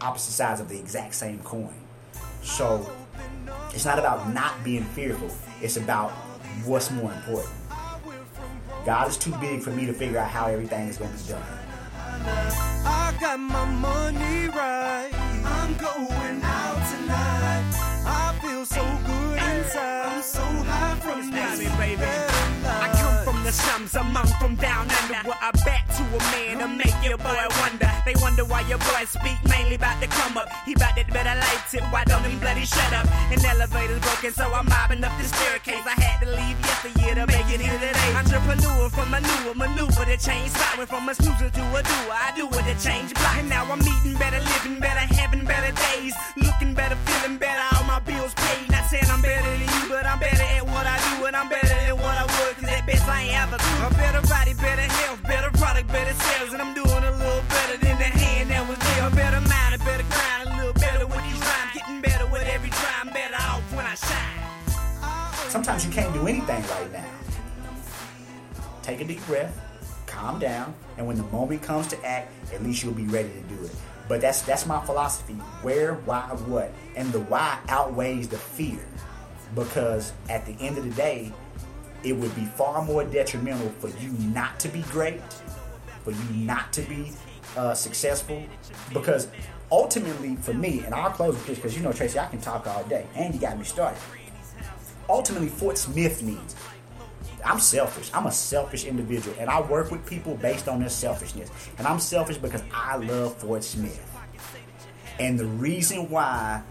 opposite 0.00 0.32
sides 0.32 0.60
of 0.60 0.68
the 0.68 0.78
exact 0.78 1.14
same 1.14 1.38
coin. 1.40 1.74
So 2.42 2.90
it's 3.72 3.84
not 3.84 3.98
about 3.98 4.32
not 4.32 4.62
being 4.62 4.84
fearful. 4.84 5.30
It's 5.62 5.76
about 5.76 6.10
what's 6.64 6.90
more 6.90 7.12
important. 7.12 7.54
God 8.84 9.08
is 9.08 9.16
too 9.16 9.34
big 9.40 9.62
for 9.62 9.70
me 9.70 9.86
to 9.86 9.94
figure 9.94 10.18
out 10.18 10.28
how 10.28 10.46
everything 10.46 10.88
is 10.88 10.98
going 10.98 11.10
to 11.10 11.24
be 11.24 11.30
done. 11.30 11.63
I 12.22 13.14
got 13.20 13.38
my 13.40 13.64
money 13.64 14.48
right. 14.48 15.10
I'm 15.44 15.74
going 15.74 16.40
out 16.42 16.80
tonight. 16.92 17.64
I 18.06 18.38
feel 18.40 18.64
so 18.64 18.84
good 19.06 19.38
inside. 19.38 20.06
I'm 20.06 20.22
so 20.22 20.42
high 20.42 20.96
from 21.00 21.30
this. 21.30 21.76
baby. 21.76 22.33
The 23.44 23.52
slums, 23.52 23.94
I'm 23.94 24.08
from 24.40 24.56
down 24.56 24.88
under. 24.88 25.28
What 25.28 25.36
I 25.36 25.52
bet 25.68 25.84
to 26.00 26.02
a 26.16 26.20
man 26.32 26.64
to 26.64 26.68
make 26.80 26.96
your 27.04 27.20
boy 27.20 27.44
wonder. 27.60 27.92
They 28.08 28.16
wonder 28.24 28.40
why 28.40 28.64
your 28.64 28.80
boy 28.80 29.04
speak 29.04 29.36
mainly 29.44 29.76
about 29.76 30.00
the 30.00 30.08
come 30.08 30.40
up. 30.40 30.48
He 30.64 30.72
bout 30.72 30.96
that 30.96 31.12
better 31.12 31.36
light 31.36 31.60
tip. 31.68 31.84
Why 31.92 32.08
don't 32.08 32.24
he 32.24 32.40
bloody 32.40 32.64
shut 32.64 32.88
up? 32.96 33.04
An 33.28 33.44
elevator's 33.44 34.00
broken, 34.00 34.32
so 34.32 34.48
I'm 34.48 34.64
mobbing 34.64 35.04
up 35.04 35.12
the 35.20 35.28
staircase. 35.28 35.84
I 35.84 35.92
had 35.92 36.24
to 36.24 36.32
leave 36.32 36.56
yesterday 36.56 37.20
to 37.20 37.26
make 37.28 37.48
it 37.52 37.60
here 37.60 37.76
today. 37.84 38.10
Entrepreneur 38.16 38.88
from 38.88 39.12
a 39.12 39.20
newer 39.20 39.52
maneuver 39.52 40.08
to 40.08 40.16
change 40.16 40.48
spot. 40.56 40.80
Went 40.80 40.88
from 40.88 41.04
a 41.04 41.14
snoozer 41.14 41.52
to 41.52 41.64
a 41.76 41.80
doer. 41.84 42.16
I 42.16 42.32
do 42.32 42.48
it 42.48 42.64
to 42.64 42.76
change 42.80 43.12
block. 43.12 43.36
And 43.36 43.52
now 43.52 43.68
I'm 43.68 43.84
eating 43.84 44.16
better, 44.16 44.40
living 44.40 44.80
better, 44.80 45.04
having 45.20 45.44
better 45.44 45.68
days. 45.92 46.16
Looking 46.40 46.72
better, 46.72 46.96
feeling 46.96 47.36
better, 47.36 47.60
all 47.76 47.84
my 47.84 48.00
bills 48.00 48.32
paid. 48.40 48.72
Not 48.72 48.88
saying 48.88 49.04
I'm 49.12 49.20
better 49.20 49.44
than 49.44 49.68
you, 49.68 49.92
but 49.92 50.08
I'm 50.08 50.16
better 50.16 50.48
at 50.48 50.64
what 50.64 50.88
I 50.88 50.96
do. 51.12 51.28
And 51.28 51.36
I'm 51.36 51.52
better 51.52 51.68
than 51.68 51.93
I 52.88 53.28
ever. 53.32 53.56
A 53.56 53.90
better 53.94 54.26
body, 54.28 54.54
better 54.54 54.82
health, 54.82 55.22
better 55.22 55.50
product, 55.56 55.88
better 55.88 56.12
sales. 56.12 56.52
And 56.52 56.62
I'm 56.62 56.74
doing 56.74 56.88
a 56.88 57.10
little 57.12 57.42
better 57.48 57.76
than 57.78 57.98
the 57.98 58.04
hand 58.04 58.50
that 58.50 58.68
was 58.68 58.78
there. 58.78 59.06
A 59.06 59.10
better 59.10 59.40
mind, 59.40 59.74
a 59.74 59.78
better 59.78 60.04
grind, 60.04 60.48
a 60.48 60.56
little 60.56 60.72
better 60.74 61.06
with. 61.06 61.20
Getting 61.74 62.00
better 62.00 62.26
with 62.26 62.42
every 62.46 62.70
better 62.70 63.34
off 63.34 63.62
when 63.74 63.86
I 63.86 63.94
shine. 63.94 65.50
Sometimes 65.50 65.84
you 65.86 65.92
can't 65.92 66.12
do 66.12 66.26
anything 66.26 66.62
right 66.62 66.92
now. 66.92 67.10
Take 68.82 69.00
a 69.00 69.04
deep 69.04 69.24
breath, 69.26 69.58
calm 70.06 70.38
down, 70.38 70.74
and 70.98 71.06
when 71.06 71.16
the 71.16 71.22
moment 71.24 71.62
comes 71.62 71.86
to 71.88 72.06
act, 72.06 72.32
at 72.52 72.62
least 72.62 72.82
you'll 72.82 72.92
be 72.92 73.06
ready 73.06 73.30
to 73.30 73.40
do 73.54 73.64
it. 73.64 73.70
But 74.08 74.20
that's 74.20 74.42
that's 74.42 74.66
my 74.66 74.84
philosophy. 74.84 75.34
Where, 75.62 75.94
why, 75.94 76.22
what, 76.46 76.72
and 76.96 77.12
the 77.12 77.20
why 77.20 77.58
outweighs 77.68 78.28
the 78.28 78.38
fear, 78.38 78.84
because 79.54 80.12
at 80.28 80.44
the 80.44 80.52
end 80.60 80.76
of 80.76 80.84
the 80.84 80.90
day, 80.90 81.32
it 82.04 82.12
would 82.12 82.34
be 82.36 82.44
far 82.44 82.84
more 82.84 83.04
detrimental 83.04 83.70
for 83.80 83.88
you 84.00 84.10
not 84.12 84.60
to 84.60 84.68
be 84.68 84.82
great, 84.82 85.20
for 86.02 86.10
you 86.10 86.30
not 86.34 86.72
to 86.74 86.82
be 86.82 87.12
uh, 87.56 87.74
successful, 87.74 88.44
because 88.92 89.28
ultimately 89.72 90.36
for 90.36 90.54
me, 90.54 90.80
and 90.80 90.94
I'll 90.94 91.10
close 91.10 91.34
with 91.34 91.46
this 91.46 91.56
because 91.56 91.76
you 91.76 91.82
know 91.82 91.92
Tracy, 91.92 92.18
I 92.18 92.26
can 92.26 92.40
talk 92.40 92.66
all 92.66 92.84
day, 92.84 93.06
and 93.14 93.34
you 93.34 93.40
got 93.40 93.58
me 93.58 93.64
started. 93.64 93.98
Ultimately, 95.08 95.48
Fort 95.48 95.78
Smith 95.78 96.22
needs. 96.22 96.56
I'm 97.44 97.60
selfish. 97.60 98.10
I'm 98.14 98.26
a 98.26 98.32
selfish 98.32 98.84
individual, 98.84 99.36
and 99.38 99.50
I 99.50 99.60
work 99.60 99.90
with 99.90 100.06
people 100.06 100.34
based 100.36 100.66
on 100.66 100.80
their 100.80 100.88
selfishness. 100.88 101.50
And 101.76 101.86
I'm 101.86 102.00
selfish 102.00 102.38
because 102.38 102.62
I 102.72 102.96
love 102.96 103.36
Fort 103.36 103.62
Smith. 103.62 104.10
And 105.18 105.38
the 105.38 105.44
reason 105.44 106.08
why 106.08 106.62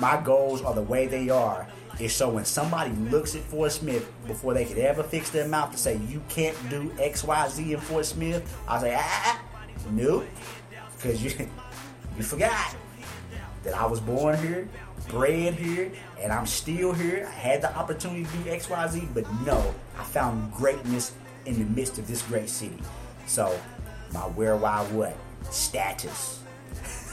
my 0.00 0.20
goals 0.22 0.62
are 0.62 0.74
the 0.74 0.82
way 0.82 1.06
they 1.06 1.28
are 1.28 1.66
is 2.00 2.14
so 2.14 2.30
when 2.30 2.44
somebody 2.44 2.90
looks 3.10 3.34
at 3.34 3.42
Fort 3.42 3.72
Smith 3.72 4.10
before 4.26 4.54
they 4.54 4.64
could 4.64 4.78
ever 4.78 5.02
fix 5.02 5.30
their 5.30 5.48
mouth 5.48 5.72
to 5.72 5.78
say 5.78 5.98
you 6.08 6.22
can't 6.28 6.56
do 6.68 6.92
X, 6.98 7.24
Y, 7.24 7.48
Z 7.48 7.72
in 7.72 7.80
Fort 7.80 8.06
Smith, 8.06 8.56
I 8.68 8.80
say 8.80 8.94
ah, 8.94 9.02
ah, 9.02 9.40
ah. 9.40 9.42
nope, 9.90 10.26
because 10.96 11.22
you 11.22 11.30
you 12.16 12.22
forgot 12.22 12.76
that 13.62 13.74
I 13.74 13.86
was 13.86 14.00
born 14.00 14.38
here, 14.38 14.68
bred 15.08 15.54
here, 15.54 15.92
and 16.20 16.32
I'm 16.32 16.46
still 16.46 16.92
here. 16.92 17.26
I 17.28 17.30
had 17.30 17.62
the 17.62 17.74
opportunity 17.76 18.24
to 18.24 18.36
do 18.38 18.50
X, 18.50 18.68
Y, 18.68 18.88
Z, 18.88 19.08
but 19.14 19.24
no, 19.44 19.74
I 19.98 20.04
found 20.04 20.52
greatness 20.52 21.12
in 21.46 21.58
the 21.58 21.64
midst 21.64 21.98
of 21.98 22.08
this 22.08 22.22
great 22.22 22.48
city. 22.48 22.78
So 23.26 23.58
my 24.12 24.20
where, 24.20 24.56
why, 24.56 24.84
what 24.86 25.16
status. 25.50 26.40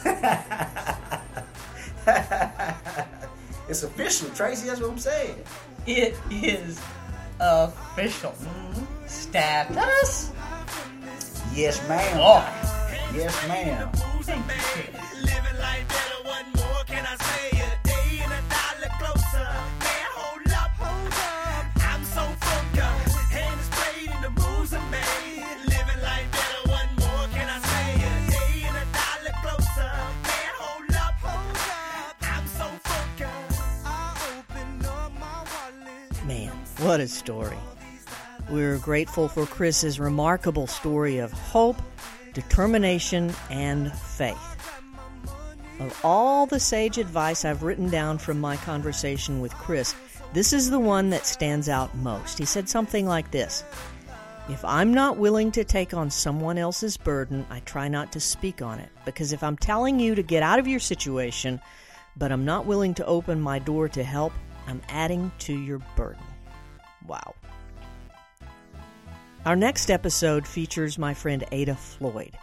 It's 3.70 3.84
official, 3.84 4.30
Tracy. 4.32 4.68
That's 4.68 4.82
what 4.82 4.90
I'm 4.92 4.98
saying. 4.98 5.36
It 5.86 6.16
is 6.32 6.82
official. 7.40 8.32
Mm-hmm. 8.32 9.08
Status. 9.08 10.32
Yes, 11.54 11.88
ma'am. 11.88 12.18
Oh. 12.20 12.42
Yes, 13.14 13.48
ma'am. 13.48 13.90
What 36.90 37.00
a 37.00 37.08
story. 37.08 37.56
We're 38.50 38.80
grateful 38.80 39.28
for 39.28 39.46
Chris's 39.46 40.00
remarkable 40.00 40.66
story 40.66 41.20
of 41.20 41.32
hope, 41.32 41.80
determination, 42.34 43.32
and 43.52 43.94
faith. 43.94 44.74
Of 45.80 46.00
all 46.04 46.48
the 46.48 46.60
sage 46.60 46.98
advice 46.98 47.46
I've 47.46 47.62
written 47.62 47.92
down 47.92 48.18
from 48.18 48.42
my 48.42 48.56
conversation 48.56 49.40
with 49.40 49.54
Chris, 49.54 49.94
this 50.34 50.52
is 50.52 50.72
the 50.72 50.80
one 50.80 51.12
that 51.12 51.28
stands 51.28 51.70
out 51.70 51.94
most. 51.94 52.40
He 52.40 52.46
said 52.46 52.68
something 52.68 53.06
like 53.06 53.30
this 53.30 53.64
If 54.50 54.66
I'm 54.66 54.92
not 54.92 55.18
willing 55.18 55.52
to 55.52 55.64
take 55.64 55.94
on 55.94 56.10
someone 56.10 56.58
else's 56.58 56.98
burden, 56.98 57.46
I 57.52 57.60
try 57.60 57.88
not 57.88 58.12
to 58.14 58.20
speak 58.20 58.64
on 58.64 58.80
it. 58.80 58.90
Because 59.06 59.32
if 59.32 59.44
I'm 59.44 59.58
telling 59.58 60.00
you 60.00 60.16
to 60.16 60.24
get 60.24 60.42
out 60.42 60.58
of 60.58 60.68
your 60.68 60.80
situation, 60.80 61.62
but 62.18 62.32
I'm 62.32 62.46
not 62.46 62.66
willing 62.66 62.96
to 62.96 63.06
open 63.06 63.40
my 63.40 63.60
door 63.60 63.90
to 63.90 64.04
help, 64.04 64.34
I'm 64.66 64.82
adding 64.90 65.32
to 65.42 65.54
your 65.54 65.78
burden. 65.96 66.24
Wow. 67.10 67.34
Our 69.46 69.56
next 69.56 69.90
episode 69.90 70.46
features 70.46 71.00
my 71.00 71.16
friend 71.16 71.44
Ada 71.52 71.76
Floyd. 71.76 72.38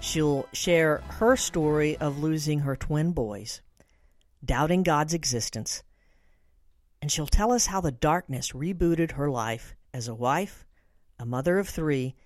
She'll 0.00 0.48
share 0.52 0.98
her 1.08 1.36
story 1.36 1.96
of 1.98 2.18
losing 2.18 2.60
her 2.60 2.74
twin 2.74 3.12
boys, 3.12 3.62
doubting 4.44 4.82
God's 4.82 5.14
existence, 5.14 5.84
and 7.00 7.12
she'll 7.12 7.26
tell 7.26 7.52
us 7.52 7.66
how 7.66 7.80
the 7.80 7.92
darkness 7.92 8.50
rebooted 8.50 9.12
her 9.12 9.30
life 9.30 9.76
as 9.94 10.08
a 10.08 10.14
wife, 10.14 10.66
a 11.18 11.24
mother 11.24 11.58
of 11.60 11.68
three, 11.68 12.16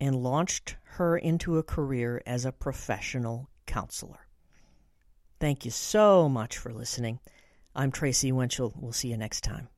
and 0.00 0.16
launched 0.16 0.76
her 0.96 1.16
into 1.16 1.58
a 1.58 1.62
career 1.62 2.22
as 2.26 2.44
a 2.44 2.52
professional 2.52 3.48
counselor. 3.66 4.26
Thank 5.38 5.64
you 5.64 5.70
so 5.70 6.28
much 6.28 6.58
for 6.58 6.72
listening. 6.72 7.20
I'm 7.76 7.92
Tracy 7.92 8.32
Winchell. 8.32 8.72
We'll 8.76 8.92
see 8.92 9.08
you 9.08 9.16
next 9.16 9.44
time. 9.44 9.68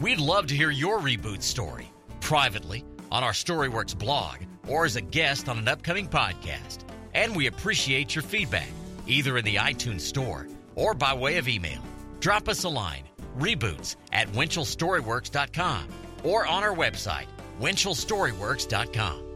We'd 0.00 0.18
love 0.18 0.46
to 0.46 0.56
hear 0.56 0.70
your 0.70 0.98
reboot 0.98 1.42
story 1.42 1.90
privately 2.20 2.84
on 3.12 3.22
our 3.22 3.32
Storyworks 3.32 3.96
blog 3.96 4.36
or 4.66 4.84
as 4.84 4.96
a 4.96 5.00
guest 5.00 5.48
on 5.48 5.58
an 5.58 5.68
upcoming 5.68 6.08
podcast. 6.08 6.78
And 7.14 7.36
we 7.36 7.48
appreciate 7.48 8.14
your 8.14 8.22
feedback, 8.22 8.68
either 9.06 9.36
in 9.36 9.44
the 9.44 9.56
iTunes 9.56 10.00
Store 10.00 10.46
or 10.74 10.94
by 10.94 11.12
way 11.12 11.36
of 11.36 11.48
email. 11.48 11.82
Drop 12.20 12.48
us 12.48 12.64
a 12.64 12.68
line, 12.68 13.04
reboots 13.38 13.96
at 14.12 14.28
winchellstoryworks.com 14.28 15.88
or 16.24 16.46
on 16.46 16.62
our 16.62 16.74
website, 16.74 17.26
winchellstoryworks.com. 17.60 19.29